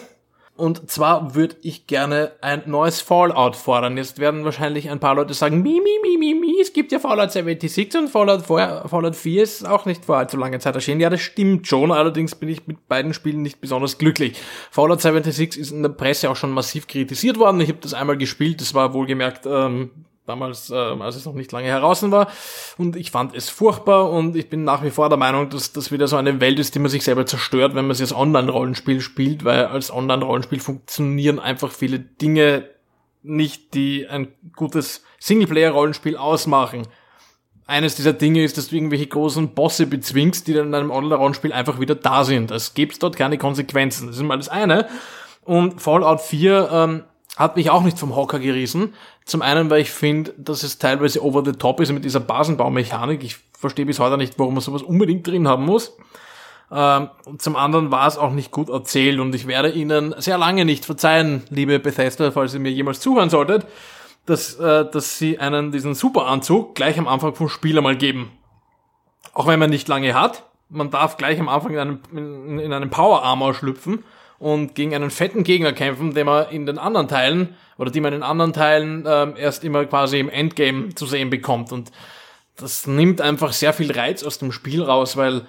[0.55, 3.97] Und zwar würde ich gerne ein neues Fallout fordern.
[3.97, 6.99] Jetzt werden wahrscheinlich ein paar Leute sagen, mi, mi, mi, mi, mi, es gibt ja
[6.99, 11.01] Fallout 76 und Fallout, 4, Fallout 4 ist auch nicht vor allzu langer Zeit erschienen.
[11.01, 14.39] Ja, das stimmt schon, allerdings bin ich mit beiden Spielen nicht besonders glücklich.
[14.71, 17.61] Fallout 76 ist in der Presse auch schon massiv kritisiert worden.
[17.61, 19.91] Ich habe das einmal gespielt, das war wohlgemerkt ähm,
[20.27, 22.29] damals, äh, als es noch nicht lange heraus war.
[22.79, 25.91] Und ich fand es furchtbar und ich bin nach wie vor der Meinung, dass das
[25.91, 29.01] wieder so eine Welt ist, die man sich selber zerstört, wenn man sie als Online-Rollenspiel
[29.01, 32.69] spielt, weil als Online-Rollenspiel funktionieren einfach viele Dinge
[33.23, 36.87] nicht, die ein gutes Singleplayer-Rollenspiel ausmachen.
[37.67, 41.53] Eines dieser Dinge ist, dass du irgendwelche großen Bosse bezwingst, die dann in einem Online-Rollenspiel
[41.53, 42.51] einfach wieder da sind.
[42.51, 44.09] Es gibt dort keine Konsequenzen.
[44.09, 44.89] Das ist mal das eine.
[45.45, 47.05] Und Fallout 4 ähm,
[47.37, 48.95] hat mich auch nicht vom Hocker gerissen.
[49.25, 53.25] Zum einen, weil ich finde, dass es teilweise over the top ist mit dieser Basenbaumechanik.
[53.25, 55.97] Ich verstehe bis heute nicht, warum man sowas unbedingt drin haben muss.
[56.71, 60.39] Ähm, und zum anderen war es auch nicht gut erzählt und ich werde Ihnen sehr
[60.39, 63.67] lange nicht verzeihen, liebe Bethesda, falls ihr mir jemals zuhören solltet,
[64.27, 68.31] dass, äh, dass Sie einen diesen Superanzug gleich am Anfang vom Spiel einmal geben.
[69.35, 72.73] Auch wenn man nicht lange hat, man darf gleich am Anfang in einem, in, in
[72.73, 74.05] einem Power Armor schlüpfen
[74.43, 78.13] und gegen einen fetten Gegner kämpfen, den man in den anderen Teilen oder die man
[78.13, 81.71] in anderen Teilen ähm, erst immer quasi im Endgame zu sehen bekommt.
[81.71, 81.93] Und
[82.57, 85.43] das nimmt einfach sehr viel Reiz aus dem Spiel raus, weil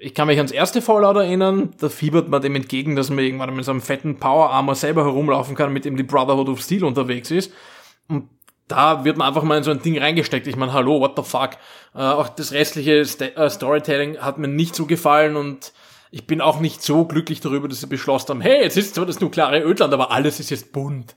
[0.00, 3.56] ich kann mich ans erste Fallout erinnern, da fiebert man dem entgegen, dass man irgendwann
[3.56, 6.84] mit so einem fetten Power Armor selber herumlaufen kann, mit dem die Brotherhood of Steel
[6.84, 7.52] unterwegs ist.
[8.06, 8.28] Und
[8.68, 10.46] da wird man einfach mal in so ein Ding reingesteckt.
[10.46, 11.54] Ich meine, hallo, what the fuck?
[11.96, 15.72] Äh, auch das restliche St äh, Storytelling hat mir nicht so gefallen und
[16.14, 19.04] ich bin auch nicht so glücklich darüber, dass sie beschlossen haben, hey, jetzt ist zwar
[19.04, 21.16] das nukleare Ödland, aber alles ist jetzt bunt.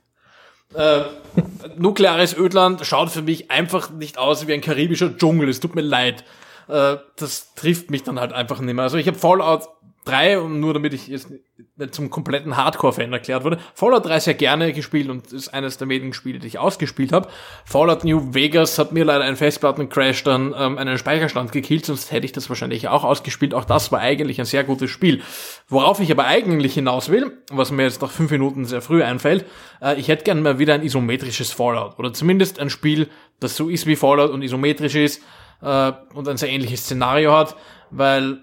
[0.74, 1.02] Äh,
[1.78, 5.50] nukleares Ödland schaut für mich einfach nicht aus wie ein karibischer Dschungel.
[5.50, 6.24] Es tut mir leid.
[6.68, 8.86] Äh, das trifft mich dann halt einfach nicht mehr.
[8.86, 9.70] Also ich habe Fallout
[10.08, 14.34] 3, und nur damit ich jetzt nicht zum kompletten Hardcore-Fan erklärt wurde, Fallout 3 sehr
[14.34, 17.30] gerne gespielt und ist eines der wenigen Spiele, die ich ausgespielt habe.
[17.66, 22.26] Fallout New Vegas hat mir leider ein Festplattencrash dann ähm, einen Speicherstand gekillt, sonst hätte
[22.26, 23.54] ich das wahrscheinlich auch ausgespielt.
[23.54, 25.22] Auch das war eigentlich ein sehr gutes Spiel.
[25.68, 29.46] Worauf ich aber eigentlich hinaus will, was mir jetzt nach fünf Minuten sehr früh einfällt,
[29.82, 33.08] äh, ich hätte gerne mal wieder ein isometrisches Fallout oder zumindest ein Spiel,
[33.40, 35.22] das so ist wie Fallout und isometrisch ist
[35.62, 37.56] äh, und ein sehr ähnliches Szenario hat,
[37.92, 38.40] weil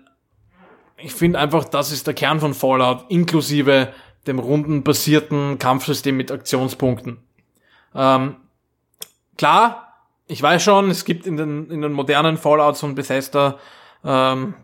[1.04, 3.92] ich finde einfach, das ist der Kern von Fallout, inklusive
[4.26, 7.18] dem rundenbasierten Kampfsystem mit Aktionspunkten.
[7.94, 8.36] Ähm,
[9.36, 9.84] klar,
[10.26, 13.58] ich weiß schon, es gibt in den, in den modernen Fallouts von Bethesda,
[14.04, 14.54] ähm,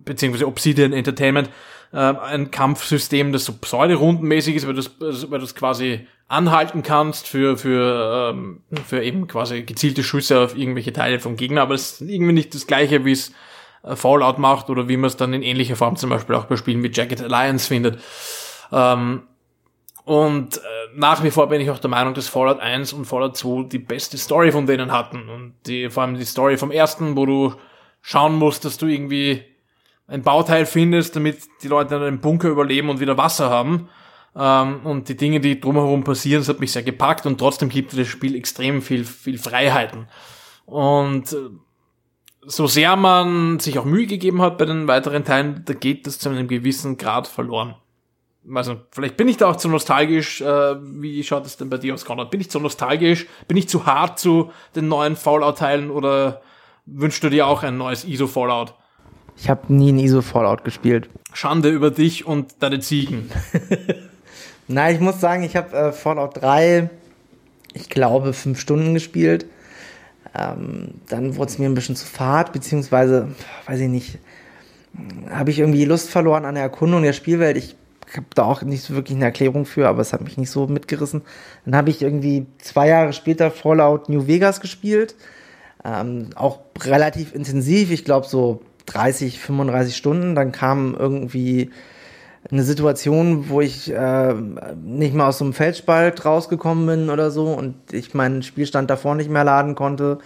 [0.00, 1.48] beziehungsweise Obsidian Entertainment,
[1.92, 4.82] äh, ein Kampfsystem, das so pseudo-rundenmäßig ist, weil du
[5.30, 10.56] weil du es quasi anhalten kannst für, für, ähm, für eben quasi gezielte Schüsse auf
[10.56, 13.32] irgendwelche Teile vom Gegner, aber es ist irgendwie nicht das gleiche, wie es
[13.82, 16.82] Fallout macht oder wie man es dann in ähnlicher Form zum Beispiel auch bei Spielen
[16.82, 18.00] wie Jagged Alliance findet.
[18.72, 19.22] Ähm,
[20.04, 20.60] und äh,
[20.94, 23.78] nach wie vor bin ich auch der Meinung, dass Fallout 1 und Fallout 2 die
[23.78, 25.28] beste Story von denen hatten.
[25.28, 27.54] Und die, vor allem die Story vom ersten, wo du
[28.02, 29.44] schauen musst, dass du irgendwie
[30.08, 33.88] ein Bauteil findest, damit die Leute in einem Bunker überleben und wieder Wasser haben.
[34.34, 37.96] Ähm, und die Dinge, die drumherum passieren, das hat mich sehr gepackt und trotzdem gibt
[37.96, 40.08] das Spiel extrem viel, viel Freiheiten.
[40.66, 41.50] Und äh,
[42.42, 46.18] so sehr man sich auch Mühe gegeben hat bei den weiteren Teilen, da geht das
[46.18, 47.74] zu einem gewissen Grad verloren.
[48.54, 50.40] Also, vielleicht bin ich da auch zu nostalgisch.
[50.40, 52.30] Äh, wie schaut es denn bei dir aus, Konrad?
[52.30, 53.26] Bin ich zu nostalgisch?
[53.46, 56.40] Bin ich zu hart zu den neuen Fallout-Teilen oder
[56.86, 58.74] wünschst du dir auch ein neues ISO-Fallout?
[59.36, 61.10] Ich habe nie ein ISO-Fallout gespielt.
[61.34, 63.30] Schande über dich und deine Ziegen.
[64.68, 66.88] Nein, ich muss sagen, ich habe äh, Fallout 3,
[67.74, 69.46] ich glaube, fünf Stunden gespielt.
[70.34, 73.28] Ähm, dann wurde es mir ein bisschen zu fad, beziehungsweise,
[73.66, 74.18] weiß ich nicht,
[75.30, 77.56] habe ich irgendwie Lust verloren an der Erkundung der Spielwelt.
[77.56, 77.76] Ich
[78.16, 80.66] habe da auch nicht so wirklich eine Erklärung für, aber es hat mich nicht so
[80.66, 81.22] mitgerissen.
[81.64, 85.14] Dann habe ich irgendwie zwei Jahre später Fallout New Vegas gespielt.
[85.84, 90.34] Ähm, auch relativ intensiv, ich glaube so 30, 35 Stunden.
[90.34, 91.70] Dann kam irgendwie
[92.50, 94.34] eine Situation, wo ich äh,
[94.82, 99.14] nicht mal aus so einem Felsspalt rausgekommen bin oder so und ich meinen Spielstand davor
[99.14, 100.18] nicht mehr laden konnte.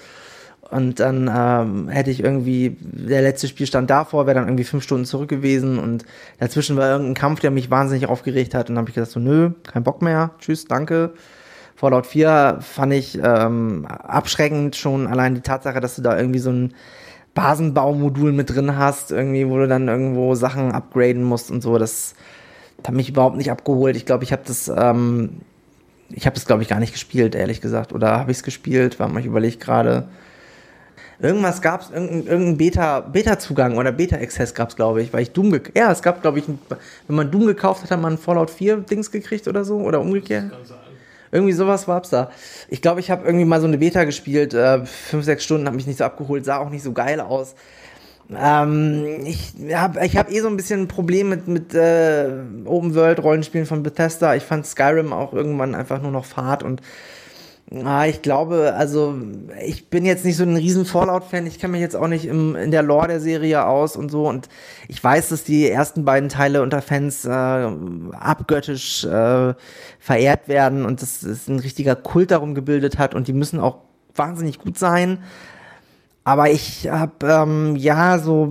[0.71, 5.05] Und dann ähm, hätte ich irgendwie, der letzte Spielstand davor wäre dann irgendwie fünf Stunden
[5.05, 6.05] zurück gewesen und
[6.39, 8.69] dazwischen war irgendein Kampf, der mich wahnsinnig aufgeregt hat.
[8.69, 11.13] Und dann habe ich gesagt, so, nö, kein Bock mehr, tschüss, danke.
[11.77, 16.51] Fallout 4 fand ich ähm, abschreckend schon allein die Tatsache, dass du da irgendwie so
[16.51, 16.75] ein
[17.35, 21.79] Basenbaumodul mit drin hast, irgendwie, wo du dann irgendwo Sachen upgraden musst und so.
[21.79, 22.15] Das
[22.87, 23.97] hat mich überhaupt nicht abgeholt.
[23.97, 25.41] Ich glaube, ich habe das, ähm,
[26.11, 27.93] ich habe das, glaube ich, gar nicht gespielt, ehrlich gesagt.
[27.93, 29.01] Oder habe ich es gespielt?
[29.01, 30.09] War mal, ich überlege gerade.
[31.21, 35.31] Irgendwas gab es, irgendein, irgendein Beta, Beta-Zugang oder Beta-Access gab es, glaube ich, weil ich
[35.31, 38.51] Doom gekauft Ja, es gab, glaube ich, wenn man Doom gekauft hat, hat man Fallout
[38.51, 40.51] 4 Dings gekriegt oder so oder umgekehrt.
[41.35, 42.31] Irgendwie sowas war es da.
[42.69, 45.75] Ich glaube, ich habe irgendwie mal so eine Beta gespielt, äh, fünf, sechs Stunden, habe
[45.75, 47.57] mich nicht so abgeholt, sah auch nicht so geil aus.
[48.33, 52.29] Ähm, ich habe ich hab eh so ein bisschen ein Problem mit, mit äh,
[52.65, 54.37] Open-World-Rollenspielen von Bethesda.
[54.37, 56.81] Ich fand Skyrim auch irgendwann einfach nur noch Fahrt und
[57.73, 59.19] Ah, ich glaube, also
[59.65, 61.47] ich bin jetzt nicht so ein riesen Fallout-Fan.
[61.47, 64.29] Ich kenne mich jetzt auch nicht im, in der Lore der Serie aus und so.
[64.29, 64.49] Und
[64.87, 69.55] ich weiß, dass die ersten beiden Teile unter Fans äh, abgöttisch äh,
[69.99, 73.15] verehrt werden und dass es ein richtiger Kult darum gebildet hat.
[73.15, 73.79] Und die müssen auch
[74.15, 75.19] wahnsinnig gut sein.
[76.23, 78.51] Aber ich habe ähm, ja so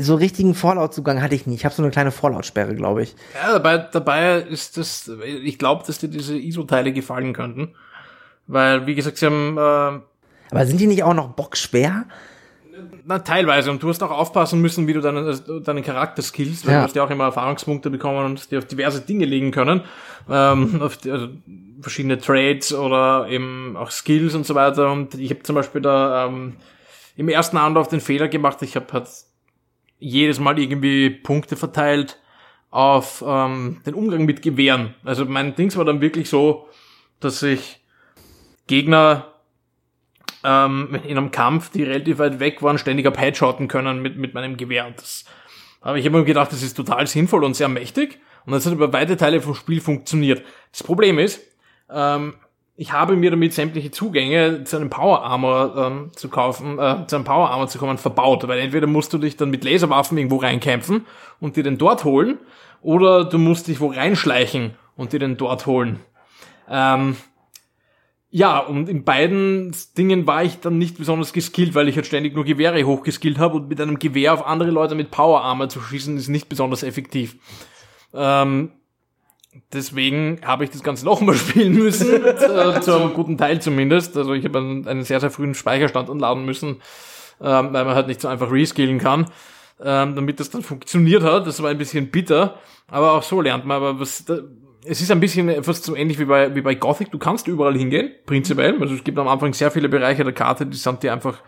[0.00, 1.54] so richtigen Fallout-Zugang hatte ich nie.
[1.54, 3.14] Ich habe so eine kleine Fallout-Sperre, glaube ich.
[3.34, 5.10] Ja, dabei dabei ist das.
[5.42, 7.74] Ich glaube, dass dir diese ISO-Teile gefallen könnten.
[8.48, 9.56] Weil, wie gesagt, sie haben.
[9.56, 10.00] Äh,
[10.50, 12.06] Aber sind die nicht auch noch bockschwer?
[13.04, 13.70] Na, teilweise.
[13.70, 16.80] Und du hast auch aufpassen müssen, wie du deinen, deinen Charakter skillst, weil ja.
[16.80, 19.82] du hast ja auch immer Erfahrungspunkte bekommen und dir auf diverse Dinge legen können.
[20.28, 21.28] Ähm, auf die, also
[21.80, 24.90] verschiedene Trades oder eben auch Skills und so weiter.
[24.90, 26.56] Und ich habe zum Beispiel da ähm,
[27.16, 28.62] im ersten Anlauf den Fehler gemacht.
[28.62, 29.08] Ich habe halt
[29.98, 32.18] jedes Mal irgendwie Punkte verteilt
[32.70, 34.94] auf ähm, den Umgang mit Gewehren.
[35.04, 36.68] Also mein Dings war dann wirklich so,
[37.20, 37.77] dass ich
[38.68, 39.26] Gegner
[40.44, 44.34] ähm, in einem Kampf, die relativ weit weg waren, ständig ab Headshotten können mit, mit
[44.34, 44.86] meinem Gewehr.
[44.86, 45.24] Und das,
[45.80, 48.20] aber ich habe mir gedacht, das ist total sinnvoll und sehr mächtig.
[48.46, 50.42] Und das hat über weite Teile vom Spiel funktioniert.
[50.70, 51.40] Das Problem ist,
[51.90, 52.34] ähm,
[52.76, 57.16] ich habe mir damit sämtliche Zugänge zu einem Power Armor ähm, zu kaufen, äh, zu
[57.16, 58.46] einem Power Armor zu kommen, verbaut.
[58.46, 61.04] Weil entweder musst du dich dann mit Laserwaffen irgendwo reinkämpfen
[61.40, 62.38] und dir den dort holen,
[62.80, 65.98] oder du musst dich wo reinschleichen und dir den dort holen.
[66.70, 67.16] Ähm,
[68.30, 72.34] ja, und in beiden Dingen war ich dann nicht besonders geskillt, weil ich halt ständig
[72.34, 75.80] nur Gewehre hochgeskillt habe und mit einem Gewehr auf andere Leute mit Power Armor zu
[75.80, 77.36] schießen ist nicht besonders effektiv.
[78.12, 78.72] Ähm,
[79.72, 84.14] deswegen habe ich das Ganze nochmal spielen müssen, äh, zu einem guten Teil zumindest.
[84.14, 86.82] Also ich habe einen, einen, sehr, sehr frühen Speicherstand anladen müssen,
[87.40, 89.30] ähm, weil man halt nicht so einfach reskillen kann,
[89.82, 91.46] ähm, damit das dann funktioniert hat.
[91.46, 92.58] Das war ein bisschen bitter,
[92.88, 93.78] aber auch so lernt man.
[93.78, 94.40] Aber was, da,
[94.84, 97.10] es ist ein bisschen fast so ähnlich wie bei, wie bei Gothic.
[97.10, 98.80] Du kannst überall hingehen, prinzipiell.
[98.80, 101.38] Also es gibt am Anfang sehr viele Bereiche der Karte, die sind dir einfach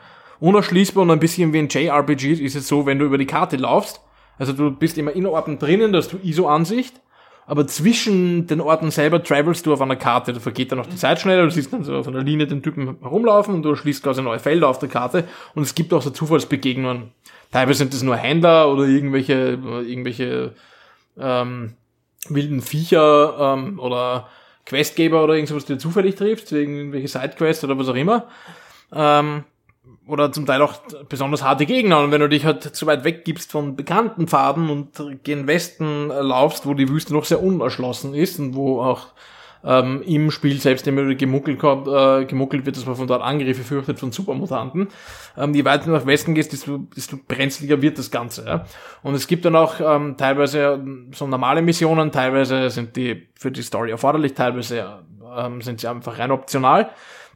[0.40, 3.56] unerschließbar und ein bisschen wie ein JRPG ist es so, wenn du über die Karte
[3.56, 4.00] laufst.
[4.38, 7.00] Also du bist immer in Orten drinnen, dass du ISO-Ansicht,
[7.46, 10.32] aber zwischen den Orten selber travelst du auf einer Karte.
[10.32, 12.62] Da vergeht dann auch die Zeit schneller, du siehst dann so auf einer Linie den
[12.62, 15.24] Typen herumlaufen und du schließt quasi neue Felder auf der Karte
[15.54, 17.12] und es gibt auch so Zufallsbegegnungen.
[17.52, 20.54] Teilweise sind es nur Händler oder irgendwelche, irgendwelche
[21.18, 21.74] ähm,
[22.28, 24.28] wilden Viecher ähm, oder
[24.66, 28.28] Questgeber oder irgendwas, die du zufällig triffst, wegen irgendwelche Sidequests oder was auch immer.
[28.92, 29.44] Ähm,
[30.06, 30.74] oder zum Teil auch
[31.08, 32.00] besonders harte Gegner.
[32.00, 36.20] Und wenn du dich halt zu weit weggibst von bekannten Pfaden und gen Westen äh,
[36.20, 39.08] laufst, wo die Wüste noch sehr unerschlossen ist und wo auch
[39.64, 43.98] ähm, im Spiel selbst immer gemuckelt, äh, gemuckelt wird, dass man von dort Angriffe fürchtet
[43.98, 44.88] von Supermutanten.
[45.36, 48.44] Ähm, je weiter du nach Westen gehst, desto, desto brenzliger wird das Ganze.
[48.46, 48.64] Ja?
[49.02, 50.82] Und es gibt dann auch ähm, teilweise
[51.12, 55.00] so normale Missionen, teilweise sind die für die Story erforderlich, teilweise
[55.36, 56.90] ähm, sind sie einfach rein optional,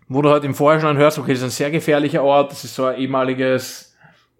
[0.09, 2.75] wo du halt im Vorhinein hörst, okay, das ist ein sehr gefährlicher Ort, das ist
[2.75, 3.84] so ein ehemaliges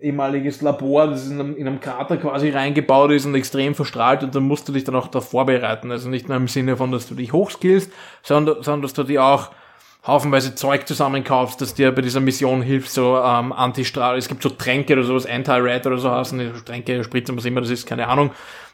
[0.05, 4.35] ehemaliges Labor, das in einem, in einem Krater quasi reingebaut ist und extrem verstrahlt und
[4.35, 5.91] dann musst du dich dann auch da vorbereiten.
[5.91, 7.91] Also nicht nur im Sinne von, dass du dich hochskillst,
[8.23, 9.51] sondern, sondern dass du dir auch
[10.07, 14.51] haufenweise Zeug zusammenkaufst, dass dir bei dieser Mission hilft, so ähm, Antistrahl, es gibt so
[14.51, 18.31] Tränke oder sowas, Anti-Red oder so heißen, Tränke, Spritzen, was immer das ist, keine Ahnung,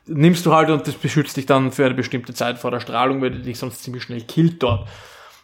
[0.06, 3.22] nimmst du halt und das beschützt dich dann für eine bestimmte Zeit vor der Strahlung,
[3.22, 4.88] weil die dich sonst ziemlich schnell killt dort.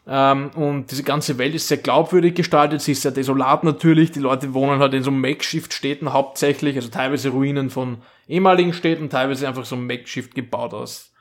[0.08, 4.12] Ähm, und diese ganze Welt ist sehr glaubwürdig gestaltet, sie ist sehr desolat natürlich.
[4.12, 7.98] Die Leute wohnen halt in so Makeshift-Städten hauptsächlich, also teilweise Ruinen von
[8.28, 11.12] ehemaligen Städten, teilweise einfach so Makeshift gebaut aus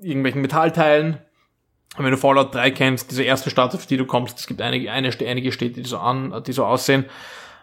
[0.00, 1.18] irgendwelchen Metallteilen.
[1.96, 4.60] Und wenn du Fallout 3 kennst, diese erste Stadt, auf die du kommst, es gibt
[4.60, 7.04] einige, eine, einige Städte, die so an, die so aussehen.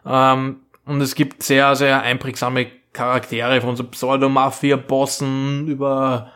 [0.05, 6.32] Ähm, und es gibt sehr, sehr einprägsame Charaktere von so Pseudo-Mafia-Bossen über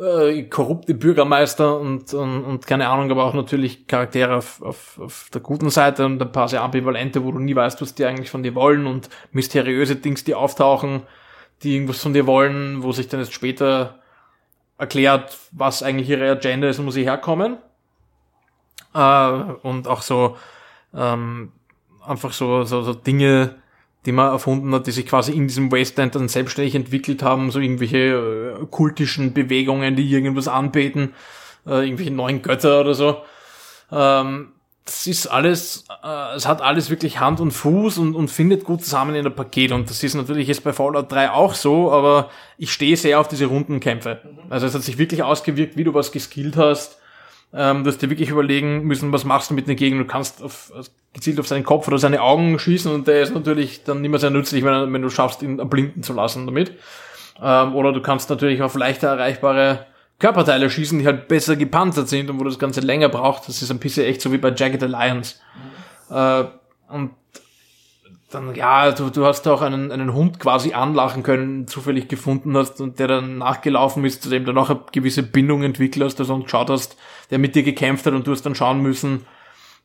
[0.00, 5.30] äh, korrupte Bürgermeister und, und, und keine Ahnung, aber auch natürlich Charaktere auf, auf, auf
[5.32, 8.30] der guten Seite und ein paar sehr ambivalente, wo du nie weißt, was die eigentlich
[8.30, 11.02] von dir wollen und mysteriöse Dings, die auftauchen,
[11.62, 14.00] die irgendwas von dir wollen, wo sich dann jetzt später
[14.78, 17.58] erklärt, was eigentlich ihre Agenda ist und wo sie herkommen.
[18.94, 19.30] Äh,
[19.62, 20.36] und auch so
[20.94, 21.52] ähm,
[22.04, 23.56] einfach so, so, so Dinge,
[24.06, 27.60] die man erfunden hat, die sich quasi in diesem Wasteland dann selbstständig entwickelt haben, so
[27.60, 31.14] irgendwelche äh, kultischen Bewegungen, die irgendwas anbeten,
[31.66, 33.18] äh, irgendwelche neuen Götter oder so.
[33.92, 34.52] Ähm,
[34.86, 38.82] das ist alles, äh, es hat alles wirklich Hand und Fuß und, und findet gut
[38.82, 39.72] zusammen in der Paket.
[39.72, 43.28] Und das ist natürlich jetzt bei Fallout 3 auch so, aber ich stehe sehr auf
[43.28, 44.20] diese Rundenkämpfe.
[44.48, 46.98] Also es hat sich wirklich ausgewirkt, wie du was geskillt hast.
[47.52, 50.00] Ähm, du hast dir wirklich überlegen müssen, was machst du mit den Gegner.
[50.00, 50.72] Du kannst auf,
[51.12, 54.20] gezielt auf seinen Kopf oder seine Augen schießen und der ist natürlich dann nicht mehr
[54.20, 56.72] sehr nützlich, wenn, wenn du schaffst, ihn erblinden zu lassen damit.
[57.42, 59.86] Ähm, oder du kannst natürlich auf leichter erreichbare
[60.18, 63.48] Körperteile schießen, die halt besser gepanzert sind und wo das Ganze länger braucht.
[63.48, 65.36] Das ist ein bisschen echt so wie bei Jagged Alliance.
[66.10, 66.44] Äh,
[66.88, 67.12] und
[68.30, 72.80] dann, ja, du, du hast auch einen, einen Hund quasi anlachen können, zufällig gefunden hast
[72.80, 76.34] und der dann nachgelaufen ist, zu dem du noch eine gewisse Bindung entwickelt hast, also
[76.34, 76.96] und geschaut hast,
[77.30, 79.26] der mit dir gekämpft hat und du hast dann schauen müssen,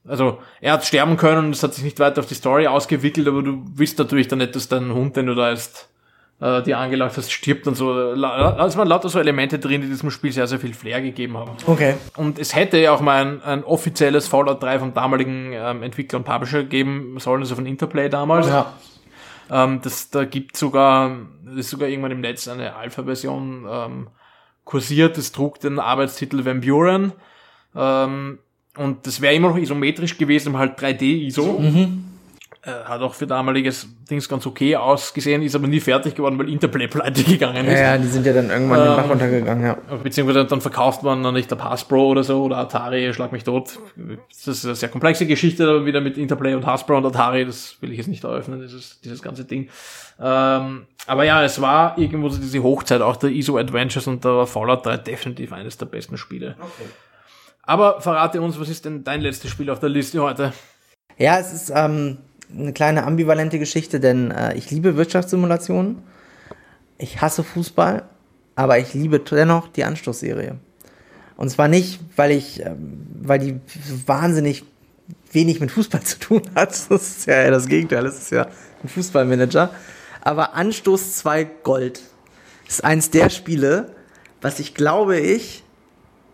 [0.07, 3.41] also er hat sterben können, es hat sich nicht weiter auf die Story ausgewickelt, aber
[3.41, 5.89] du wisst natürlich dann nicht, dass dein Hund, den du da jetzt
[6.41, 7.91] äh, dir angelacht hast, stirbt und so.
[7.91, 11.51] Also waren lauter so Elemente drin, die diesem Spiel sehr, sehr viel Flair gegeben haben.
[11.65, 11.95] Okay.
[12.17, 16.19] Und es hätte ja auch mal ein, ein offizielles Fallout 3 vom damaligen ähm, Entwickler
[16.19, 18.47] und Publisher geben sollen, also von Interplay damals.
[18.47, 18.73] Ja.
[19.49, 24.07] Ähm, das, da gibt sogar, das ist sogar irgendwann im Netz eine Alpha-Version ähm,
[24.65, 27.13] kursiert, das trug den Arbeitstitel Van Buren.
[27.75, 28.39] Ähm,
[28.77, 31.59] und das wäre immer noch isometrisch gewesen, halt 3D-ISO.
[31.59, 32.05] Mhm.
[32.65, 36.49] Äh, hat auch für damaliges Dings ganz okay ausgesehen, ist aber nie fertig geworden, weil
[36.49, 37.73] Interplay pleite gegangen ist.
[37.73, 39.77] Ja, ja, die sind ja dann irgendwann ähm, den Bach runtergegangen, ja.
[40.01, 43.77] Beziehungsweise dann verkauft man dann nicht der Hasbro oder so oder Atari, schlag mich tot.
[44.29, 47.77] Das ist eine sehr komplexe Geschichte, aber wieder mit Interplay und Hasbro und Atari, das
[47.81, 49.69] will ich jetzt nicht eröffnen, dieses, dieses ganze Ding.
[50.19, 54.37] Ähm, aber ja, es war irgendwo so diese Hochzeit auch der ISO Adventures und da
[54.37, 56.55] war Fallout 3 definitiv eines der besten Spiele.
[56.59, 56.89] Okay.
[57.65, 60.53] Aber verrate uns, was ist denn dein letztes Spiel auf der Liste heute?
[61.17, 62.17] Ja, es ist ähm,
[62.55, 66.03] eine kleine ambivalente Geschichte, denn äh, ich liebe Wirtschaftssimulationen,
[66.97, 68.03] ich hasse Fußball,
[68.55, 70.57] aber ich liebe dennoch die Anstoßserie.
[71.37, 73.59] Und zwar nicht, weil ich, ähm, weil die
[74.05, 74.63] wahnsinnig
[75.31, 76.69] wenig mit Fußball zu tun hat.
[76.89, 78.03] Das ist ja das Gegenteil.
[78.03, 78.47] Das ist ja
[78.83, 79.69] ein Fußballmanager.
[80.21, 82.01] Aber Anstoß 2 Gold
[82.67, 83.91] ist eins der Spiele,
[84.41, 85.63] was ich glaube ich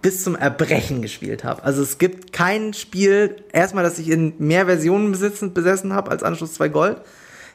[0.02, 1.64] bis zum Erbrechen gespielt habe.
[1.64, 6.24] Also es gibt kein Spiel, erstmal, das ich in mehr Versionen besitzen, besessen habe als
[6.24, 7.02] Anschluss 2 Gold.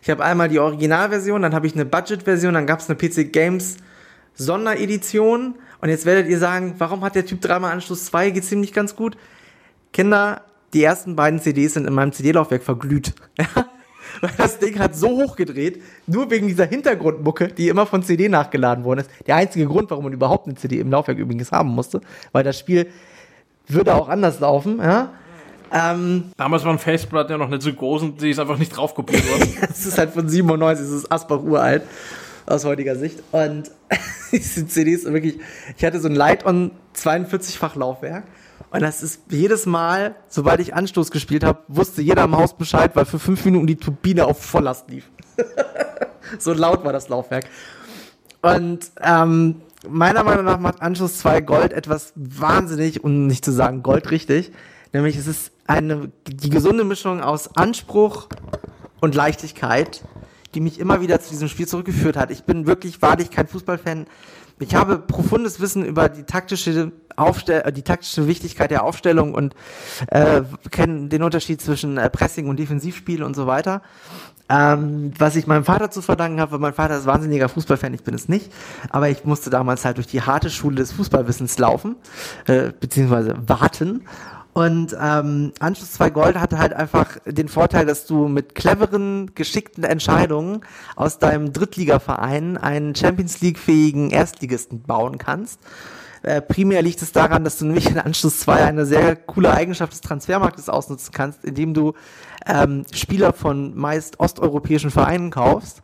[0.03, 3.33] Ich habe einmal die Originalversion, dann habe ich eine Budget-Version, dann gab es eine PC
[3.33, 3.79] Games
[4.35, 5.57] Sonderedition.
[5.81, 8.31] Und jetzt werdet ihr sagen, warum hat der Typ dreimal Anschluss 2?
[8.31, 9.17] Geht ziemlich ganz gut.
[9.93, 10.43] Kinder,
[10.73, 13.15] die ersten beiden CDs sind in meinem CD-Laufwerk verglüht.
[14.21, 18.85] weil das Ding hat so hochgedreht, nur wegen dieser Hintergrundmucke, die immer von CD nachgeladen
[18.85, 19.11] worden ist.
[19.27, 22.01] Der einzige Grund, warum man überhaupt eine CD im Laufwerk übrigens haben musste,
[22.33, 22.89] weil das Spiel
[23.69, 25.12] würde auch anders laufen, ja.
[25.73, 29.29] Ähm, Damals waren Festplatten ja noch nicht so groß und die ist einfach nicht draufkopiert
[29.29, 29.57] worden.
[29.61, 31.83] das ist halt von 97, das ist Asbach uralt
[32.47, 33.23] aus heutiger Sicht.
[33.33, 33.71] Und
[34.33, 35.39] diese CDs wirklich,
[35.77, 38.25] ich hatte so ein Light-on 42-fach Laufwerk
[38.77, 42.95] und das ist jedes Mal, sobald ich Anstoß gespielt habe, wusste jeder im Haus Bescheid,
[42.95, 45.09] weil für fünf Minuten die Turbine auf Volllast lief.
[46.39, 47.47] so laut war das Laufwerk.
[48.43, 53.83] Und ähm, meiner Meinung nach macht Anschluss 2 Gold etwas wahnsinnig, um nicht zu sagen
[53.83, 54.53] Gold richtig.
[54.93, 58.29] Nämlich es ist eine, die gesunde Mischung aus Anspruch
[59.01, 60.05] und Leichtigkeit,
[60.55, 62.31] die mich immer wieder zu diesem Spiel zurückgeführt hat.
[62.31, 64.07] Ich bin wirklich wahrlich kein Fußballfan.
[64.59, 69.55] Ich habe profundes Wissen über die taktische Aufstell äh, die taktische Wichtigkeit der Aufstellung und
[70.09, 73.83] äh, kenne den Unterschied zwischen äh, Pressing und Defensivspiel und so weiter.
[74.49, 78.05] Ähm, was ich meinem Vater zu verdanken habe, weil mein Vater ist wahnsinniger Fußballfan, ich
[78.05, 78.53] bin es nicht,
[78.91, 81.97] aber ich musste damals halt durch die harte Schule des Fußballwissens laufen,
[82.47, 84.05] äh, beziehungsweise warten
[84.57, 89.85] und ähm, Anschluss 2 Gold hatte halt einfach den Vorteil, dass du mit cleveren, geschickten
[89.85, 90.63] Entscheidungen
[90.95, 95.61] aus deinem Drittligaverein einen Champions League-fähigen Erstligisten bauen kannst.
[96.23, 99.93] Äh, primär liegt es daran, dass du nämlich in Anschluss 2 eine sehr coole Eigenschaft
[99.93, 101.93] des Transfermarktes ausnutzen kannst, indem du
[102.47, 105.83] ähm, Spieler von meist osteuropäischen Vereinen kaufst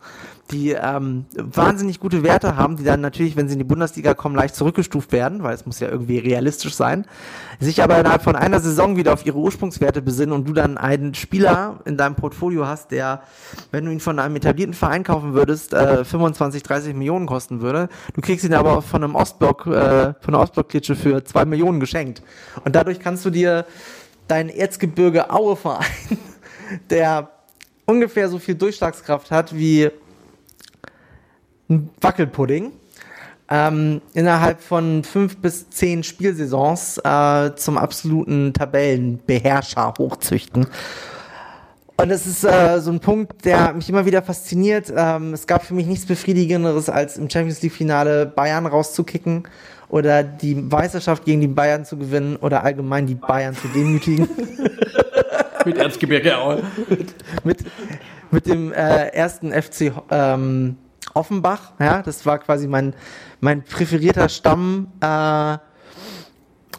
[0.53, 4.35] die ähm, wahnsinnig gute Werte haben, die dann natürlich, wenn sie in die Bundesliga kommen,
[4.35, 7.07] leicht zurückgestuft werden, weil es muss ja irgendwie realistisch sein,
[7.59, 11.15] sich aber innerhalb von einer Saison wieder auf ihre Ursprungswerte besinnen und du dann einen
[11.15, 13.23] Spieler in deinem Portfolio hast, der,
[13.71, 17.89] wenn du ihn von einem etablierten Verein kaufen würdest, äh, 25, 30 Millionen kosten würde.
[18.15, 22.23] Du kriegst ihn aber von einem Ostblock, äh, von einer Ostblock-Klitsche für zwei Millionen geschenkt.
[22.65, 23.65] Und dadurch kannst du dir
[24.29, 25.87] deinen Erzgebirge Aue-Verein,
[26.91, 27.31] der
[27.87, 29.91] ungefähr so viel Durchschlagskraft hat wie
[31.69, 32.73] ein Wackelpudding,
[33.51, 40.67] ähm, innerhalb von fünf bis zehn Spielsaisons äh, zum absoluten Tabellenbeherrscher hochzüchten.
[41.97, 44.93] Und das ist äh, so ein Punkt, der mich immer wieder fasziniert.
[44.97, 49.45] Ähm, es gab für mich nichts Befriedigenderes, als im Champions League-Finale Bayern rauszukicken
[49.89, 54.29] oder die Meisterschaft gegen die Bayern zu gewinnen oder allgemein die Bayern zu demütigen.
[55.65, 56.63] mit Erzgebirge Aue.
[57.45, 57.65] mit,
[58.31, 60.77] mit, dem äh, ersten FC ähm,
[61.15, 62.95] Offenbach, ja, das war quasi mein,
[63.41, 64.89] mein präferierter Stamm.
[65.01, 65.59] Äh,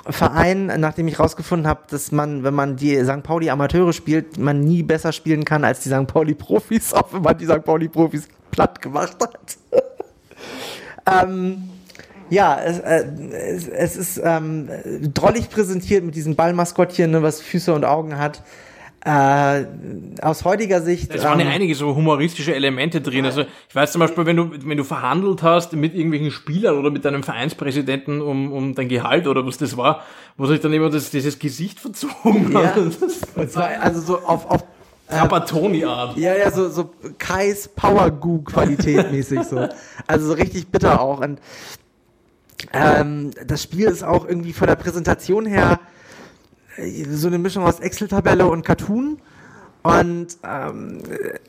[0.06, 3.24] nachdem ich rausgefunden habe, dass man, wenn man die St.
[3.24, 6.08] Pauli Amateure spielt, man nie besser spielen kann als die St.
[6.08, 7.64] Pauli Profis, auch wenn man die St.
[7.64, 9.58] Pauli Profis platt gemacht hat.
[11.24, 11.70] ähm,
[12.30, 14.70] ja, es, äh, es, es ist ähm,
[15.14, 18.42] drollig präsentiert mit diesem Ballmaskottchen, ne, was Füße und Augen hat.
[19.06, 19.66] Äh,
[20.22, 21.14] aus heutiger Sicht.
[21.14, 23.26] Es waren ja ähm, einige so humoristische Elemente drin.
[23.26, 26.89] Also ich weiß zum Beispiel, wenn du, wenn du verhandelt hast mit irgendwelchen Spielern oder
[26.89, 30.04] mit deinem Vereinspräsidenten um, um dein Gehalt oder was das war,
[30.38, 32.78] wo sich dann immer das, dieses Gesicht verzogen hat.
[33.36, 34.64] Ja, zwar also so auf, auf
[35.10, 36.18] Trapattoni-Art.
[36.18, 39.68] Ja, ja, so, so Kais Power Goo Qualität mäßig so.
[40.08, 41.20] Also so richtig bitter auch.
[41.20, 41.39] Und
[42.72, 45.80] ähm, das Spiel ist auch irgendwie von der Präsentation her
[47.09, 49.19] so eine Mischung aus Excel-Tabelle und Cartoon.
[49.84, 50.99] Und ähm,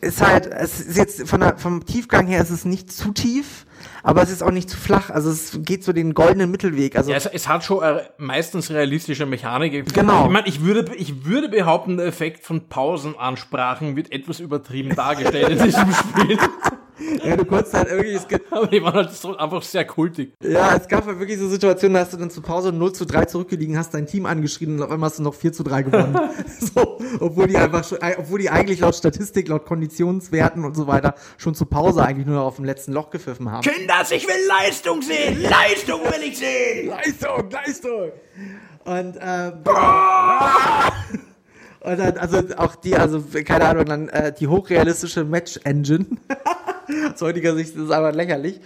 [0.00, 3.64] ist halt, es ist jetzt von der, vom Tiefgang her ist es nicht zu tief,
[4.02, 5.10] aber es ist auch nicht zu flach.
[5.10, 6.96] Also es geht so den goldenen Mittelweg.
[6.96, 9.94] Also ja, es, es hat schon äh, meistens realistische Mechanik.
[9.94, 10.24] Genau.
[10.24, 15.50] Ich meine, ich würde, ich würde behaupten, der Effekt von Pausenansprachen wird etwas übertrieben dargestellt
[15.50, 16.36] in diesem Spiel.
[17.24, 18.12] Ja, du konntest halt irgendwie.
[18.12, 20.34] Es Aber die waren halt so einfach sehr kultig.
[20.42, 23.04] Ja, es gab halt wirklich so Situationen, da hast du dann zur Pause 0 zu
[23.04, 25.82] 3 zurückgelegen, hast dein Team angeschrieben und auf einmal hast du noch 4 zu 3
[25.82, 26.18] gewonnen.
[26.60, 30.86] so, obwohl die einfach schon, äh, obwohl die eigentlich laut Statistik, laut Konditionswerten und so
[30.86, 33.62] weiter schon zur Pause eigentlich nur noch auf dem letzten Loch gepfiffen haben.
[33.62, 35.42] Kinders, ich will Leistung sehen!
[35.42, 36.88] Leistung will ich sehen!
[36.88, 38.12] Leistung, Leistung!
[38.84, 39.52] Und, äh,
[41.84, 46.06] Und dann, also auch die, also keine Ahnung, dann äh, die hochrealistische Match-Engine.
[47.12, 48.58] Aus heutiger Sicht ist es aber lächerlich.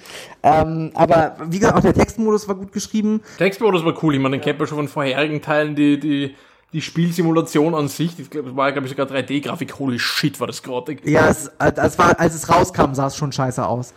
[0.45, 3.21] Ähm, aber wie gesagt, auch der Textmodus war gut geschrieben.
[3.39, 4.15] Textmodus war cool.
[4.15, 6.37] Ich meine, den kennt man schon von vorherigen Teilen, die, die,
[6.73, 8.15] die Spielsimulation an sich.
[8.17, 9.81] Das war, glaube ich, sogar 3D-Grafik.
[9.81, 10.97] Holy shit, war das gerade.
[11.03, 13.95] Ja, es, das war, als es rauskam, sah es schon scheiße aus.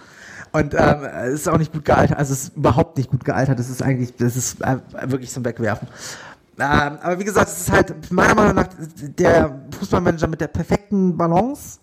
[0.52, 2.18] Und ähm, es ist auch nicht gut gealtert.
[2.18, 3.60] Also es ist überhaupt nicht gut gealtert.
[3.60, 5.88] Das ist eigentlich, das ist äh, wirklich zum Wegwerfen.
[6.62, 11.18] Ähm, aber wie gesagt, es ist halt meiner Meinung nach der Fußballmanager mit der perfekten
[11.18, 11.80] Balance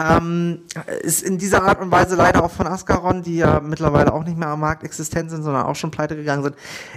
[0.00, 0.62] ähm,
[1.02, 4.38] ist in dieser Art und Weise leider auch von Ascaron, die ja mittlerweile auch nicht
[4.38, 6.56] mehr am Markt existent sind, sondern auch schon pleite gegangen sind,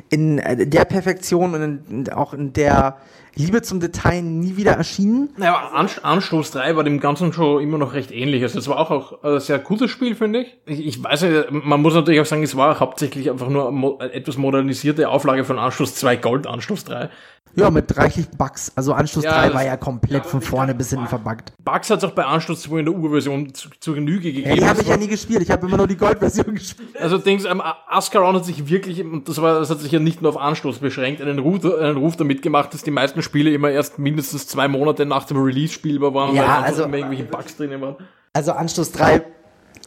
[0.10, 2.98] in äh, der Perfektion und in, auch in der
[3.36, 5.30] Liebe zum Detail nie wieder erschienen.
[5.38, 5.72] Naja,
[6.04, 8.44] Anstoß 3 war dem Ganzen schon immer noch recht ähnlich.
[8.44, 10.58] Also es war auch, auch ein sehr gutes Spiel, finde ich.
[10.66, 10.86] ich.
[10.86, 11.04] ich.
[11.04, 15.10] weiß nicht, man muss natürlich auch sagen, es war hauptsächlich einfach nur eine etwas modernisierte
[15.10, 17.10] Auflage von Anstoß 2 Gold, Anstoß 3.
[17.56, 18.72] Ja, mit reichlich Bugs.
[18.76, 21.54] Also Anschluss ja, 3 war ja komplett ja, von vorne bis hinten verbuggt.
[21.64, 24.50] Bugs hat es auch bei Anschluss 2 in der Urversion zu, zur Genüge gegeben.
[24.50, 25.42] Ja, die habe ich ja nie gespielt.
[25.42, 27.00] Ich habe immer nur die Gold-Version gespielt.
[27.00, 30.22] Also denkst ähm, Ascaron hat sich wirklich, und das war, das hat sich ja nicht
[30.22, 33.70] nur auf Anschluss beschränkt, einen Ruf, einen Ruf damit gemacht, dass die meisten Spiele immer
[33.70, 37.56] erst mindestens zwei Monate nach dem Release spielbar waren, ja, weil also, immer irgendwelche Bugs
[37.56, 37.98] drin waren.
[38.34, 39.22] Also Anschluss 3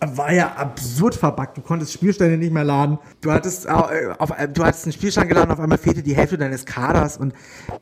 [0.00, 1.56] war ja absurd verbuggt.
[1.56, 2.98] Du konntest Spielstände nicht mehr laden.
[3.22, 6.66] Du hattest, äh, auf, du hattest einen Spielstand geladen, auf einmal fehlte die Hälfte deines
[6.66, 7.32] Kaders und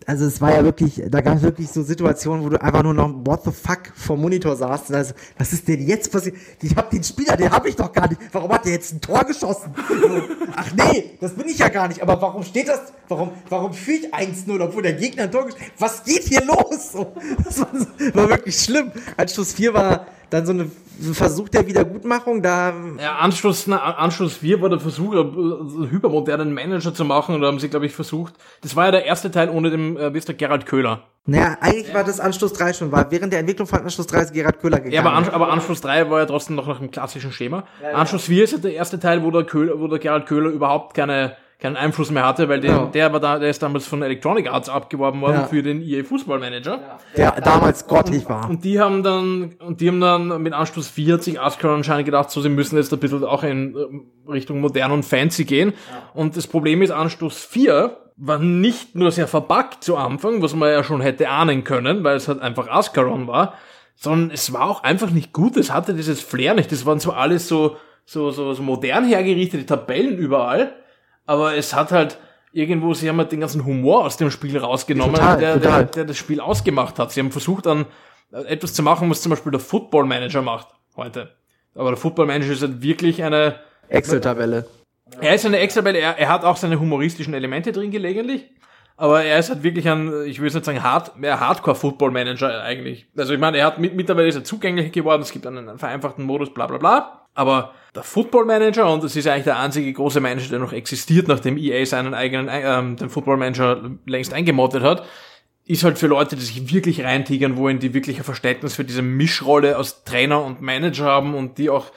[0.06, 2.94] also es war ja wirklich, da gab es wirklich so Situationen, wo du einfach nur
[2.94, 4.92] noch what the fuck vor Monitor saßt.
[4.92, 6.36] Also, was ist denn jetzt passiert?
[6.62, 8.20] Ich hab den Spieler, den habe ich doch gar nicht.
[8.32, 9.74] Warum hat der jetzt ein Tor geschossen?
[10.54, 12.00] Ach nee, das bin ich ja gar nicht.
[12.00, 12.80] Aber warum steht das?
[13.08, 15.72] Warum, warum führe ich 1-0, obwohl der Gegner ein Tor geschossen hat?
[15.78, 16.92] Was geht hier los?
[17.44, 17.68] Das war,
[18.14, 18.92] war wirklich schlimm.
[19.16, 20.70] Anschluss 4 war dann so eine
[21.12, 22.72] Versuch der Wiedergutmachung, da.
[23.00, 27.48] Ja, Anschluss, na, Anschluss 4 war der Versuch, einen hypermodernen Manager zu machen, und da
[27.48, 28.34] haben sie, glaube ich, versucht.
[28.62, 31.02] Das war ja der erste Teil ohne dem, äh, der, Gerald Köhler.
[31.26, 31.94] Naja, eigentlich ja.
[31.94, 34.76] war das Anschluss 3 schon, weil während der Entwicklung von Anschluss 3 ist Gerald Köhler
[34.76, 34.92] gegangen.
[34.92, 37.64] Ja, aber, An aber Anschluss 3 war ja trotzdem noch nach einem klassischen Schema.
[37.82, 37.96] Ja, ja.
[37.96, 40.94] Anschluss 4 ist ja der erste Teil, wo der, Köhler, wo der Gerald Köhler überhaupt
[40.94, 42.84] keine, keinen Einfluss mehr hatte, weil den, Ja.
[42.86, 45.44] der war da, der ist damals von Electronic Arts abgeworben worden Ja.
[45.46, 46.98] für den EA Fußball Manager.
[47.16, 48.50] Der damals grottig war.
[48.50, 52.04] Und die haben dann, und die haben dann mit Anstoß 4 hat sich Ascron anscheinend
[52.04, 55.72] gedacht, so, sie müssen jetzt ein bisschen auch in ähm, Richtung modern und fancy gehen.
[56.12, 60.68] Und das Problem ist, Anstoß 4 war nicht nur sehr verbuggt zu Anfang, was man
[60.70, 63.54] ja schon hätte ahnen können, weil es halt einfach Ascaron war,
[63.96, 65.56] sondern es war auch einfach nicht gut.
[65.56, 66.70] Es hatte dieses Flair nicht.
[66.70, 70.74] Das waren zwar alles so, so, so, so modern hergerichtete Tabellen überall,
[71.26, 72.18] aber es hat halt
[72.52, 75.84] irgendwo, sie haben halt den ganzen Humor aus dem Spiel rausgenommen, Total, der, total.
[75.84, 77.12] der, der das Spiel ausgemacht hat.
[77.12, 77.86] Sie haben versucht, dann
[78.32, 81.34] äh, etwas zu machen, was zum Beispiel der Football Manager macht heute.
[81.74, 83.56] Aber der Football Manager ist halt wirklich eine,
[83.88, 84.66] Excel-Tabelle.
[85.20, 88.50] er ist eine weil er, er hat auch seine humoristischen Elemente drin gelegentlich.
[88.96, 93.08] Aber er ist halt wirklich ein, ich will jetzt nicht sagen hard, mehr Hardcore-Football-Manager eigentlich.
[93.16, 95.78] Also ich meine, er hat mit, mittlerweile ist er zugänglich geworden, es gibt einen, einen
[95.78, 97.23] vereinfachten Modus, bla bla bla.
[97.34, 101.56] Aber der Football-Manager, und das ist eigentlich der einzige große Manager, der noch existiert, nachdem
[101.56, 105.04] EA seinen eigenen, ähm, den Football-Manager längst eingemottet hat,
[105.66, 109.02] ist halt für Leute, die sich wirklich reintigern wollen, die wirklich ein Verständnis für diese
[109.02, 111.90] Mischrolle aus Trainer und Manager haben und die auch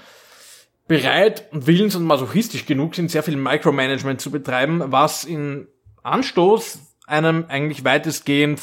[0.88, 5.68] bereit und willens und masochistisch genug sind, sehr viel Micromanagement zu betreiben, was in
[6.04, 8.62] Anstoß einem eigentlich weitestgehend,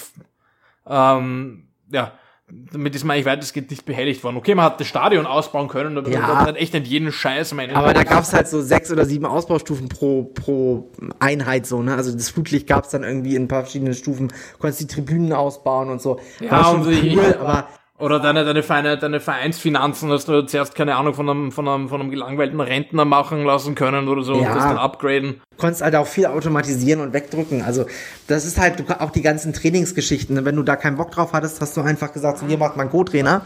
[0.87, 2.13] ähm, ja,
[2.51, 4.37] damit ist man eigentlich weitestgehend nicht behelligt worden.
[4.37, 6.21] Okay, man hat das Stadion ausbauen können, aber Ja.
[6.21, 9.25] man hat echt nicht jeden Scheiß meine, Aber da gab's halt so sechs oder sieben
[9.25, 10.91] Ausbaustufen pro, pro
[11.21, 11.95] Einheit so, ne?
[11.95, 15.89] Also das Flutlicht gab's dann irgendwie in ein paar verschiedenen Stufen, konntest die Tribünen ausbauen
[15.89, 16.21] und so.
[16.41, 20.75] Ja, War schon und cool, aber Oder deine, deine, Vereine, deine Vereinsfinanzen, dass du zuerst,
[20.75, 24.33] keine Ahnung, von einem, von einem, von einem gelangweilten Rentner machen lassen können oder so
[24.35, 24.49] Ja.
[24.49, 25.41] und das dann upgraden.
[25.59, 27.63] konntest halt auch viel automatisieren und wegdrücken.
[27.63, 27.87] Also
[28.27, 30.45] das ist halt du- auch die ganzen Trainingsgeschichten.
[30.45, 32.91] Wenn du da keinen Bock drauf hattest, hast du einfach gesagt, so, hier macht man
[32.91, 33.43] Co-Trainer.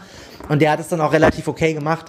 [0.49, 2.05] Und der hat es dann auch relativ okay gemacht.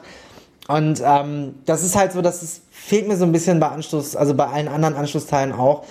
[0.66, 4.16] Und ähm, das ist halt so, dass es fehlt mir so ein bisschen bei Anschluss,
[4.16, 5.84] also bei allen anderen Anschlussteilen auch.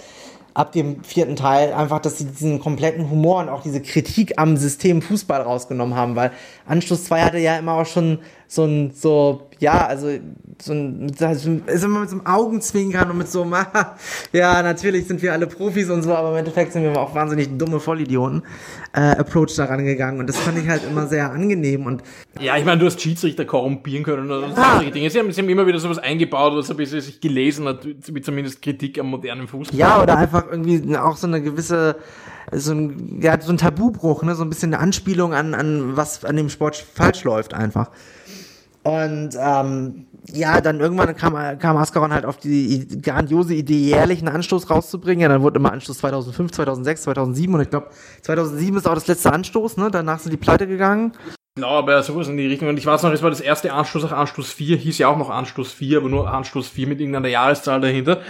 [0.54, 4.58] Ab dem vierten Teil einfach, dass sie diesen kompletten Humor und auch diese Kritik am
[4.58, 6.32] System Fußball rausgenommen haben, weil
[6.66, 8.20] Anschluss 2 hatte ja immer auch schon
[8.52, 10.10] so ein, so, ja, also
[10.60, 13.54] so ein, mit, also ist immer mit so einem Augenzwinkern und mit so einem,
[14.34, 17.56] ja, natürlich sind wir alle Profis und so, aber im Endeffekt sind wir auch wahnsinnig
[17.60, 18.42] dumme Vollidioten,
[18.94, 22.02] äh, Approach daran gegangen und das fand ich halt immer sehr angenehm und
[22.40, 25.12] Ja, ich meine, du hast Schiedsrichter korrumpieren können oder solche Dinge.
[25.12, 28.22] Sie haben, sie haben immer wieder sowas eingebaut, was ein bisschen sich gelesen hat, wie
[28.22, 29.78] zumindest Kritik am modernen Fußball.
[29.78, 31.98] Ja, oder einfach irgendwie auch so eine gewisse,
[32.52, 36.26] so ein, ja, so ein Tabubruch, ne, so ein bisschen eine Anspielung an, an was
[36.26, 37.92] an dem Sport falsch läuft einfach.
[38.90, 44.34] Und ähm, ja, dann irgendwann kam, kam Ascaron halt auf die grandiose Idee, jährlich einen
[44.34, 45.22] Anstoß rauszubringen.
[45.22, 47.90] Ja, dann wurde immer Anstoß 2005, 2006, 2007 und ich glaube
[48.24, 49.92] 2007 ist auch das letzte Anstoß, ne?
[49.92, 51.12] Danach sind die pleite gegangen.
[51.56, 52.68] Genau, aber sowas in die Richtung.
[52.68, 55.18] Und ich weiß noch, es war das erste Anstoß, auch Anstoß 4, hieß ja auch
[55.18, 58.22] noch Anstoß 4, aber nur Anstoß 4 mit irgendeiner Jahreszahl dahinter.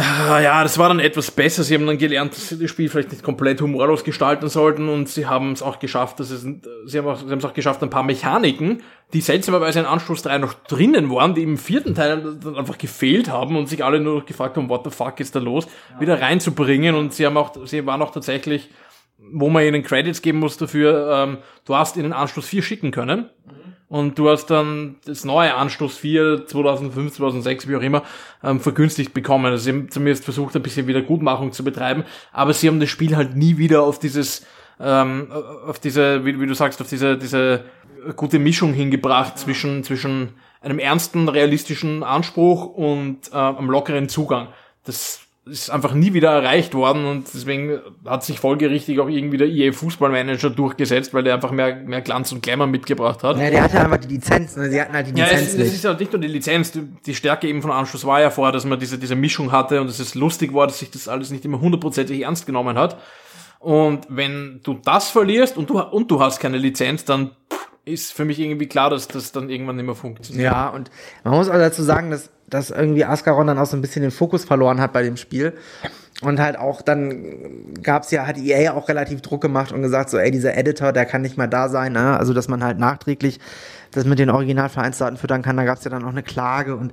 [0.00, 1.64] Ah, Ja, das war dann etwas besser.
[1.64, 5.08] Sie haben dann gelernt, dass sie das Spiel vielleicht nicht komplett humorlos gestalten sollten und
[5.08, 6.46] sie haben es auch geschafft, dass es,
[6.86, 8.82] sie haben auch, sie haben es auch geschafft, ein paar Mechaniken,
[9.12, 13.28] die seltsamerweise in Anstoß 3 noch drinnen waren, die im vierten Teil dann einfach gefehlt
[13.28, 15.66] haben und sich alle nur noch gefragt haben, what the fuck ist da los,
[15.98, 18.70] wieder reinzubringen und sie haben auch, sie waren auch tatsächlich,
[19.18, 23.30] wo man ihnen Credits geben muss dafür, ähm, du hast ihnen Anstoß 4 schicken können.
[23.88, 28.02] Und du hast dann das neue Anstoß 4 2005, 2006, wie auch immer,
[28.44, 29.46] ähm, vergünstigt bekommen.
[29.46, 33.16] Also sie haben zumindest versucht, ein bisschen Wiedergutmachung zu betreiben, aber sie haben das Spiel
[33.16, 34.46] halt nie wieder auf dieses,
[34.78, 35.28] ähm,
[35.66, 37.64] auf diese, wie, wie du sagst, auf diese, diese
[38.14, 44.48] gute Mischung hingebracht zwischen, zwischen einem ernsten, realistischen Anspruch und äh, einem lockeren Zugang.
[44.84, 45.20] Das
[45.50, 49.72] ist einfach nie wieder erreicht worden und deswegen hat sich folgerichtig auch irgendwie der EA
[49.72, 53.38] Fußballmanager durchgesetzt, weil der einfach mehr, mehr Glanz und Glamour mitgebracht hat.
[53.38, 54.70] Ja, der hatte einfach die Lizenz, ne?
[54.70, 55.74] Sie hatten halt die Ja, Lizenz es, es nicht.
[55.74, 58.52] ist ja nicht nur die Lizenz, die, die Stärke eben von Anschluss war ja vorher,
[58.52, 61.30] dass man diese, diese Mischung hatte und dass es lustig war, dass sich das alles
[61.30, 62.98] nicht immer hundertprozentig ernst genommen hat.
[63.58, 67.30] Und wenn du das verlierst und du, und du hast keine Lizenz, dann
[67.84, 70.44] ist für mich irgendwie klar, dass das dann irgendwann nicht mehr funktioniert.
[70.44, 70.90] Ja, und
[71.24, 74.10] man muss auch dazu sagen, dass, dass irgendwie Ascaron dann auch so ein bisschen den
[74.10, 75.52] Fokus verloren hat bei dem Spiel.
[76.20, 80.18] Und halt auch dann gab's ja, hat EA auch relativ Druck gemacht und gesagt, so,
[80.18, 82.18] ey, dieser Editor, der kann nicht mehr da sein, ne?
[82.18, 83.38] Also, dass man halt nachträglich
[83.92, 86.92] das mit den Originalvereinsdaten füttern kann, da gab's ja dann auch eine Klage und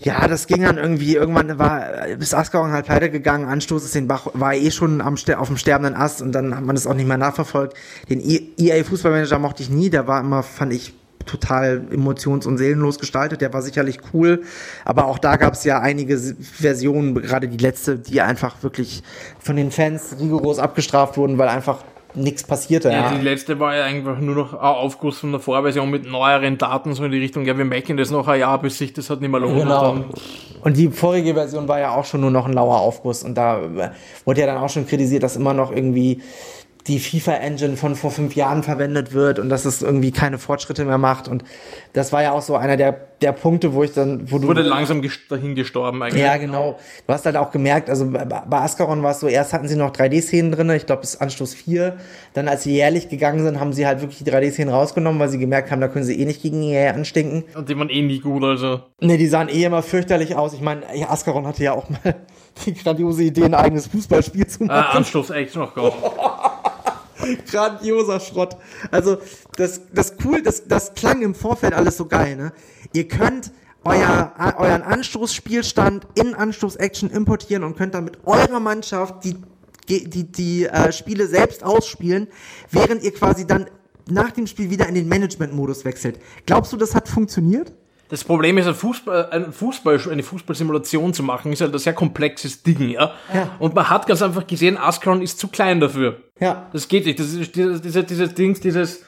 [0.00, 1.86] ja, das ging dann irgendwie, irgendwann war,
[2.18, 5.56] bis Ascaron halt pleite gegangen, Anstoß ist den Bach, war eh schon am, auf dem
[5.56, 7.76] sterbenden Ast und dann hat man das auch nicht mehr nachverfolgt.
[8.10, 10.94] Den EA Fußballmanager mochte ich nie, der war immer, fand ich,
[11.26, 14.42] total emotions- und seelenlos gestaltet, der war sicherlich cool,
[14.84, 19.02] aber auch da gab es ja einige Versionen, gerade die letzte, die einfach wirklich
[19.38, 21.78] von den Fans rigoros abgestraft wurden, weil einfach
[22.14, 22.90] nichts passierte.
[22.90, 26.06] Ja, Ja, die letzte war ja einfach nur noch ein Aufguss von der Vorversion mit
[26.06, 28.92] neueren Daten, so in die Richtung, ja, wir mecken das noch ein Jahr, bis sich
[28.92, 29.62] das hat nicht mehr lohnt.
[29.62, 29.90] Genau.
[29.90, 30.04] Und
[30.64, 33.22] Und die vorige Version war ja auch schon nur noch ein lauer Aufguss.
[33.22, 33.90] Und da äh,
[34.24, 36.22] wurde ja dann auch schon kritisiert, dass immer noch irgendwie
[36.86, 40.98] die FIFA-Engine von vor fünf Jahren verwendet wird und dass es irgendwie keine Fortschritte mehr
[40.98, 41.28] macht.
[41.28, 41.42] Und
[41.94, 44.48] das war ja auch so einer der, der Punkte, wo ich dann, wo du.
[44.48, 46.22] wurde langsam ges- dahin gestorben eigentlich.
[46.22, 46.78] ja, genau.
[47.06, 49.76] Du hast halt auch gemerkt, also bei bei Ascaron war es so, erst hatten sie
[49.76, 51.96] noch 3D-Szenen drin, ich glaube bis Anstoß 4.
[52.34, 55.38] Dann, als sie jährlich gegangen sind, haben sie halt wirklich die 3D-Szenen rausgenommen, weil sie
[55.38, 57.44] gemerkt haben, da können sie eh nicht gegen EA anstinken.
[57.56, 58.80] Und die waren eh nie gut, also.
[59.00, 60.52] Ne, die sahen eh immer fürchterlich aus.
[60.52, 61.98] Ich meine, Ascaron hatte ja auch mal
[62.66, 64.98] die grandiose Idee, ein eigenes Fußballspiel zu Äh, machen.
[64.98, 65.94] Anstoß echt noch Gott.
[67.50, 68.56] Grandioser Schrott.
[68.90, 69.18] Also,
[69.56, 72.52] das, das cool, das, das klang im Vorfeld alles so geil, ne?
[72.92, 73.52] Ihr könnt
[73.84, 79.36] euer, euren Anstoßspielstand in Anstoß-Action importieren und könnt dann mit eurer Mannschaft die,
[79.88, 82.28] die, die, die äh, Spiele selbst ausspielen,
[82.70, 83.66] während ihr quasi dann
[84.08, 86.18] nach dem Spiel wieder in den Management-Modus wechselt.
[86.46, 87.72] Glaubst du, das hat funktioniert?
[88.14, 91.94] Das Problem ist, ein Fußball, ein Fußball, eine Fußballsimulation zu machen, ist halt ein sehr
[91.94, 93.10] komplexes Ding, ja?
[93.34, 93.56] Ja.
[93.58, 96.20] Und man hat ganz einfach gesehen, Ascaron ist zu klein dafür.
[96.38, 96.70] Ja.
[96.72, 97.18] Das geht nicht.
[97.18, 99.02] Das ist dieses, dieses, dieses Dings, dieses,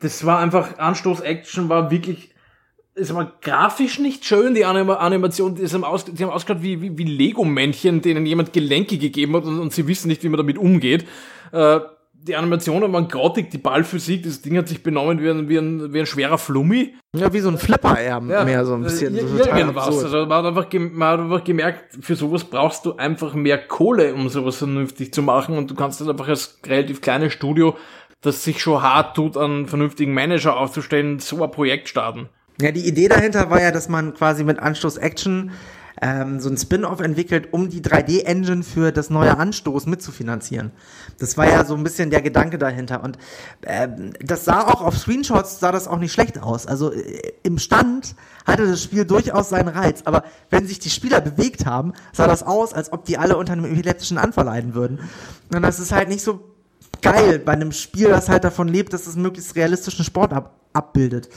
[0.00, 2.34] das war einfach, Anstoß-Action war wirklich,
[2.94, 6.82] es war grafisch nicht schön, die Anima Animation, die haben, aus, die haben ausgeschaut wie,
[6.82, 10.36] wie, wie Lego-Männchen, denen jemand Gelenke gegeben hat und, und sie wissen nicht, wie man
[10.36, 11.06] damit umgeht.
[11.52, 11.80] Äh,
[12.24, 15.92] die Animationen waren grottig, die Ballphysik, das Ding hat sich benommen wie ein, wie ein,
[15.92, 16.94] wie ein schwerer Flummi.
[17.14, 19.16] Ja, wie so ein Flipper eher mehr so ein bisschen.
[19.16, 19.88] Äh, so irgendwas.
[19.88, 24.14] Also man hat, einfach man hat einfach gemerkt, für sowas brauchst du einfach mehr Kohle,
[24.14, 25.58] um sowas vernünftig zu machen.
[25.58, 27.76] Und du kannst das einfach als relativ kleines Studio,
[28.20, 32.28] das sich schon hart tut, einen vernünftigen Manager aufzustellen, so ein Projekt starten.
[32.60, 35.50] Ja, die Idee dahinter war ja, dass man quasi mit Anstoß Action
[36.02, 40.72] ähm, so ein Spin-off entwickelt, um die 3D-Engine für das neue Anstoß mitzufinanzieren.
[41.18, 43.04] Das war ja so ein bisschen der Gedanke dahinter.
[43.04, 43.18] Und
[43.62, 46.66] ähm, das sah auch auf Screenshots, sah das auch nicht schlecht aus.
[46.66, 50.02] Also äh, im Stand hatte das Spiel durchaus seinen Reiz.
[50.04, 53.52] Aber wenn sich die Spieler bewegt haben, sah das aus, als ob die alle unter
[53.52, 54.98] einem epileptischen Anfall leiden würden.
[55.54, 56.40] Und das ist halt nicht so
[57.00, 61.28] geil bei einem Spiel, das halt davon lebt, dass es möglichst realistischen Sport ab abbildet.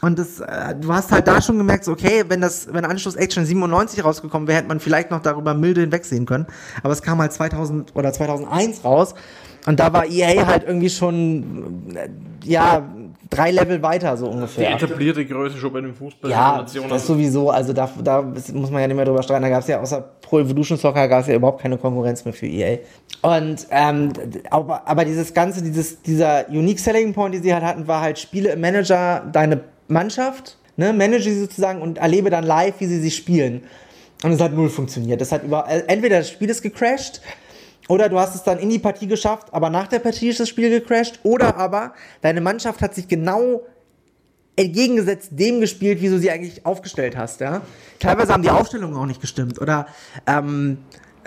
[0.00, 3.16] Und das, äh, du hast halt da schon gemerkt, so, okay, wenn das, wenn Anschluss
[3.16, 6.46] Action 97 rausgekommen wäre, hätte man vielleicht noch darüber milde hinwegsehen können.
[6.82, 9.14] Aber es kam halt 2000 oder 2001 raus.
[9.66, 12.08] Und da war EA halt irgendwie schon, äh,
[12.44, 12.88] ja,
[13.28, 14.70] drei Level weiter, so Die ungefähr.
[14.72, 16.90] etablierte Größe schon bei den Ja, Fußballsimulationen.
[16.90, 17.50] das sowieso.
[17.50, 19.42] Also da, da muss man ja nicht mehr drüber streiten.
[19.42, 22.32] Da gab es ja außer Pro Evolution Soccer gab es ja überhaupt keine Konkurrenz mehr
[22.32, 22.78] für EA.
[23.20, 24.12] Und ähm,
[24.50, 28.18] aber, aber dieses ganze, dieses, dieser Unique Selling Point, die sie halt hatten, war halt
[28.18, 33.00] Spiele im Manager deine Mannschaft, ne, manage sie sozusagen und erlebe dann live, wie sie
[33.00, 33.62] sie spielen.
[34.22, 35.20] Und es hat null funktioniert.
[35.20, 37.20] Das hat über, äh, entweder das Spiel ist gecrashed
[37.88, 40.48] oder du hast es dann in die Partie geschafft, aber nach der Partie ist das
[40.48, 41.20] Spiel gecrashed.
[41.22, 43.62] Oder aber deine Mannschaft hat sich genau
[44.56, 47.40] entgegengesetzt dem gespielt, wie du sie eigentlich aufgestellt hast.
[47.40, 47.62] Ja?
[48.00, 49.60] Teilweise haben die Aufstellungen auch nicht gestimmt.
[49.60, 49.86] Oder
[50.26, 50.78] ähm,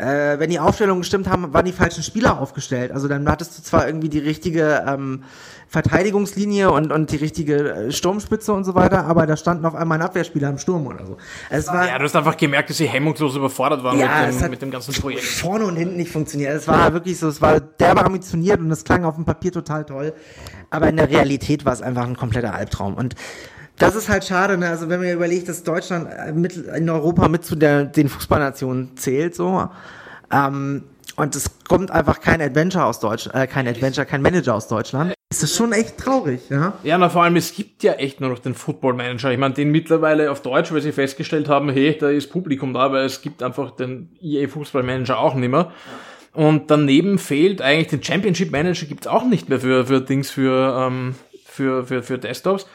[0.01, 2.91] äh, wenn die Aufstellungen gestimmt haben, waren die falschen Spieler aufgestellt.
[2.91, 5.23] Also dann hattest du zwar irgendwie die richtige ähm,
[5.67, 9.99] Verteidigungslinie und, und die richtige äh, Sturmspitze und so weiter, aber da stand noch einmal
[9.99, 11.17] ein Abwehrspieler im Sturm oder so.
[11.49, 14.49] Es war, ja, du hast einfach gemerkt, dass sie hemmungslos überfordert waren Ja, mit, dem,
[14.49, 15.23] mit dem ganzen Projekt.
[15.23, 16.53] vorne und hinten nicht funktioniert.
[16.53, 19.85] Es war wirklich so, es war derbe ambitioniert und es klang auf dem Papier total
[19.85, 20.13] toll.
[20.71, 22.95] Aber in der Realität war es einfach ein kompletter Albtraum.
[22.95, 23.15] Und
[23.77, 24.69] das ist halt schade, ne?
[24.69, 28.97] Also wenn man überlegt, dass Deutschland äh, mit, in Europa mit zu der, den Fußballnationen
[28.97, 29.69] zählt, so.
[30.31, 30.83] Ähm,
[31.17, 35.13] und es kommt einfach kein Adventure aus Deutschland, äh, kein Adventure, kein Manager aus Deutschland.
[35.29, 36.73] Ist das schon echt traurig, ja?
[36.83, 39.31] Ja, na vor allem, es gibt ja echt nur noch den Football Manager.
[39.31, 42.91] Ich meine, den mittlerweile auf Deutsch, weil sie festgestellt haben, hey, da ist Publikum da,
[42.91, 45.71] weil es gibt einfach den EA Fußball Manager auch nicht mehr.
[46.33, 50.87] Und daneben fehlt eigentlich den Championship Manager gibt's auch nicht mehr für, für Dings für,
[50.87, 51.15] ähm,
[51.45, 52.67] für, für, für Desktops.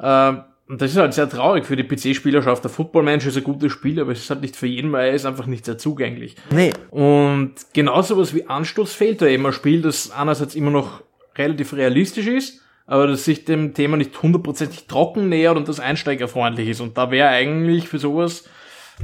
[0.00, 2.62] Ähm, und das ist halt sehr traurig für die PC-Spielerschaft.
[2.62, 5.08] Der Football Manager ist ein gutes Spiel, aber es ist halt nicht für jeden, weil
[5.08, 6.36] er ist einfach nicht sehr zugänglich.
[6.50, 6.74] Nee.
[6.90, 11.02] Und genauso was wie Anstoß fehlt da eben ein Spiel, das einerseits immer noch
[11.38, 16.68] relativ realistisch ist, aber das sich dem Thema nicht hundertprozentig trocken nähert und das einsteigerfreundlich
[16.68, 16.80] ist.
[16.80, 18.44] Und da wäre eigentlich für sowas,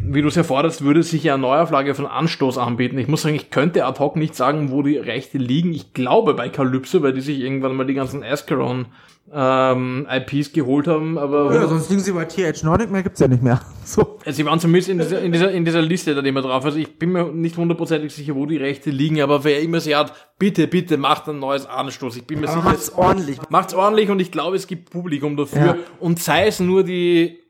[0.02, 2.98] wie du es erforderst, würde sich ja eine Neuauflage von Anstoß anbieten.
[2.98, 5.72] Ich muss sagen, ich könnte ad hoc nicht sagen, wo die Rechte liegen.
[5.72, 8.86] Ich glaube bei Calypso, weil die sich irgendwann mal die ganzen Ascaron
[9.32, 13.28] ähm, IPs geholt haben, aber Ja, sonst liegen sie bei TH Nordic, mehr gibt's ja
[13.28, 13.60] nicht mehr.
[13.86, 14.18] So.
[14.26, 16.64] sie waren zumindest in dieser, in dieser, in dieser Liste da immer drauf.
[16.64, 19.94] Also ich bin mir nicht hundertprozentig sicher, wo die Rechte liegen, aber wer immer sie
[19.94, 22.16] hat, bitte, bitte macht ein neues Anstoß.
[22.16, 23.38] Ich bin mir Aber sicher, macht's ordentlich.
[23.50, 25.66] macht's ordentlich und ich glaube, es gibt Publikum dafür.
[25.66, 25.76] Ja.
[26.00, 27.43] Und sei es nur die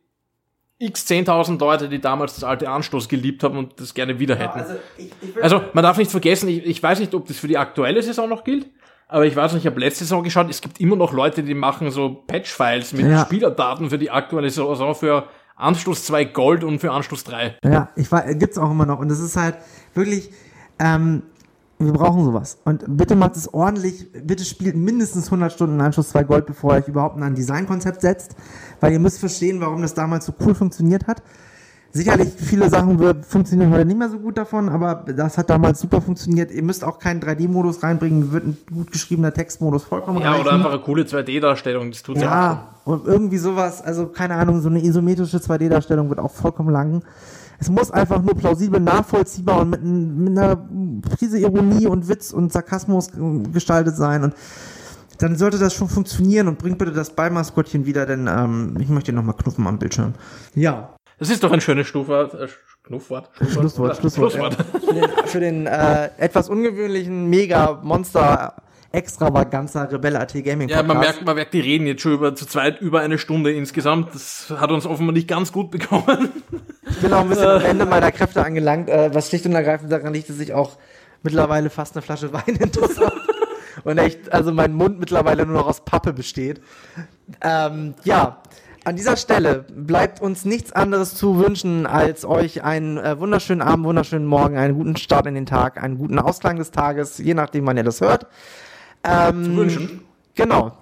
[0.78, 4.64] x 10.000 Leute, die damals das alte Anstoß geliebt haben und das gerne wieder hätten.
[4.98, 7.58] ich, ich Also man darf nicht vergessen, ich, ich weiß nicht, ob das für die
[7.58, 8.66] aktuelle Saison noch gilt,
[9.06, 11.54] Aber ich weiß nicht, ich habe letzte Saison geschaut, es gibt immer noch Leute, die
[11.54, 13.24] machen so Patch-Files mit Ja.
[13.24, 17.58] Spielerdaten für die aktuelle Saison für Anschluss 2 Gold und für Anschluss 3.
[17.64, 18.98] Ja, ich weiß, gibt's auch immer noch.
[18.98, 19.56] Und das ist halt
[19.94, 20.30] wirklich,
[20.80, 21.22] ähm,
[21.78, 22.58] wir brauchen sowas.
[22.64, 26.78] Und bitte macht es ordentlich, bitte spielt mindestens 100 Stunden Anschluss 2 Gold, bevor ihr
[26.78, 28.36] euch überhaupt ein Designkonzept setzt.
[28.80, 31.22] Weil ihr müsst verstehen, warum das damals so cool funktioniert hat.
[31.96, 36.00] Sicherlich, viele Sachen funktionieren heute nicht mehr so gut davon, aber das hat damals super
[36.00, 36.50] funktioniert.
[36.50, 40.42] Ihr müsst auch keinen 3D-Modus reinbringen, wird ein gut geschriebener Textmodus vollkommen Ja, reichen.
[40.42, 42.32] oder einfach eine coole 2D-Darstellung, das tut's ja, auch.
[42.32, 47.02] Ja, und irgendwie sowas, also keine Ahnung, so eine isometrische 2D-Darstellung wird auch vollkommen lang.
[47.64, 50.68] Es muss einfach nur plausibel, nachvollziehbar und mit, mit einer
[51.16, 53.08] Prise Ironie und Witz und Sarkasmus
[53.54, 54.22] gestaltet sein.
[54.22, 54.34] Und
[55.16, 59.14] dann sollte das schon funktionieren und bringt bitte das Ballmaskottchen wieder, denn ähm, ich möchte
[59.14, 60.12] nochmal knuffen am Bildschirm.
[60.54, 62.34] Ja, Das ist doch ein schönes Schlusswort.
[62.34, 62.48] Äh,
[62.86, 63.30] Schlusswort?
[63.50, 64.56] Schlusswort, Schlusswort, Schlusswort.
[64.84, 68.56] für den, für den äh, etwas ungewöhnlichen Mega-Monster
[68.94, 70.86] extravaganza Rebelle.at Gaming Ja, Podcast.
[70.88, 74.14] man merkt, man merkt, die reden jetzt schon über zu zweit über eine Stunde insgesamt.
[74.14, 76.30] Das hat uns offenbar nicht ganz gut bekommen.
[76.88, 79.90] Ich bin auch ein bisschen am Ende meiner Kräfte angelangt, äh, was schlicht und ergreifend
[79.90, 80.78] daran liegt, dass ich auch
[81.22, 83.20] mittlerweile fast eine Flasche Wein intus habe.
[83.82, 86.60] Und echt, also mein Mund mittlerweile nur noch aus Pappe besteht.
[87.42, 88.40] Ähm, ja,
[88.84, 93.86] an dieser Stelle bleibt uns nichts anderes zu wünschen, als euch einen äh, wunderschönen Abend,
[93.86, 97.66] wunderschönen Morgen, einen guten Start in den Tag, einen guten Ausklang des Tages, je nachdem,
[97.66, 98.26] wann ihr das hört.
[99.04, 100.04] Ähm, wünschen.
[100.34, 100.76] Genau.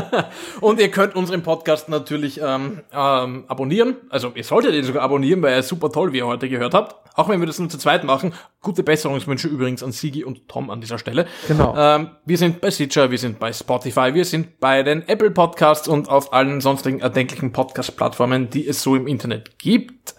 [0.60, 3.96] Und ihr könnt unseren Podcast natürlich ähm, ähm, abonnieren.
[4.08, 6.74] Also ihr solltet ihn sogar abonnieren, weil er ist super toll, wie ihr heute gehört
[6.74, 6.96] habt.
[7.16, 8.32] Auch wenn wir das nur zu zweit machen.
[8.60, 11.26] Gute Besserungswünsche übrigens an Sigi und Tom an dieser Stelle.
[11.46, 11.76] Genau.
[11.76, 15.86] Ähm, wir sind bei Stitcher, wir sind bei Spotify, wir sind bei den Apple Podcasts
[15.86, 20.14] und auf allen sonstigen erdenklichen Podcast-Plattformen, die es so im Internet gibt.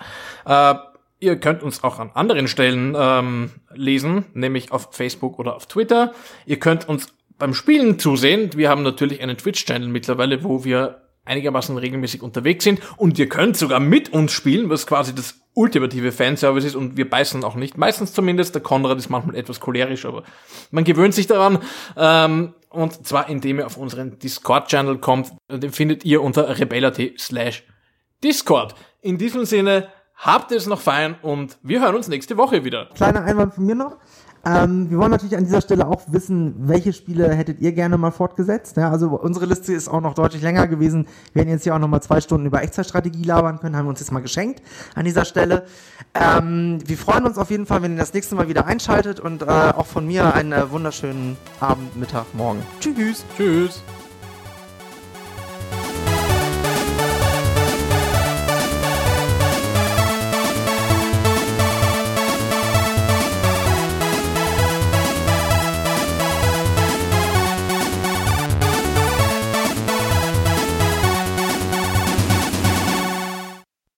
[0.46, 0.76] Äh,
[1.22, 6.14] Ihr könnt uns auch an anderen Stellen ähm, lesen, nämlich auf Facebook oder auf Twitter.
[6.46, 7.10] Ihr könnt uns
[7.40, 8.52] beim Spielen zusehen.
[8.56, 12.82] Wir haben natürlich einen Twitch-Channel mittlerweile, wo wir einigermaßen regelmäßig unterwegs sind.
[12.98, 16.76] Und ihr könnt sogar mit uns spielen, was quasi das ultimative Fanservice ist.
[16.76, 17.78] Und wir beißen auch nicht.
[17.78, 18.56] Meistens zumindest.
[18.56, 20.24] Der Konrad ist manchmal etwas cholerisch, aber
[20.72, 21.60] man gewöhnt sich daran.
[21.96, 25.32] Ähm, und zwar indem ihr auf unseren Discord-Channel kommt.
[25.50, 27.64] Den findet ihr unter rebellat slash
[28.24, 28.76] Discord.
[29.02, 29.88] In diesem Sinne,
[30.20, 32.90] habt es noch fein und wir hören uns nächste Woche wieder.
[32.94, 33.98] Kleiner Einwand von mir noch.
[34.46, 38.12] Ähm, wir wollen natürlich an dieser Stelle auch wissen, welche Spiele hättet ihr gerne mal
[38.12, 38.78] fortgesetzt.
[38.78, 41.08] Ja, also unsere Liste ist auch noch deutlich länger gewesen.
[41.34, 43.90] Wir hätten jetzt hier auch noch mal zwei Stunden über Echtzeitstrategie labern können, haben wir
[43.90, 44.62] uns jetzt mal geschenkt
[44.96, 45.66] an dieser Stelle.
[46.14, 49.42] Ähm, wir freuen uns auf jeden Fall, wenn ihr das nächste Mal wieder einschaltet und
[49.42, 52.62] äh, auch von mir einen äh, wunderschönen Abend, Mittag, Morgen.
[52.80, 53.26] Tschüss.
[53.36, 53.84] Tschüss.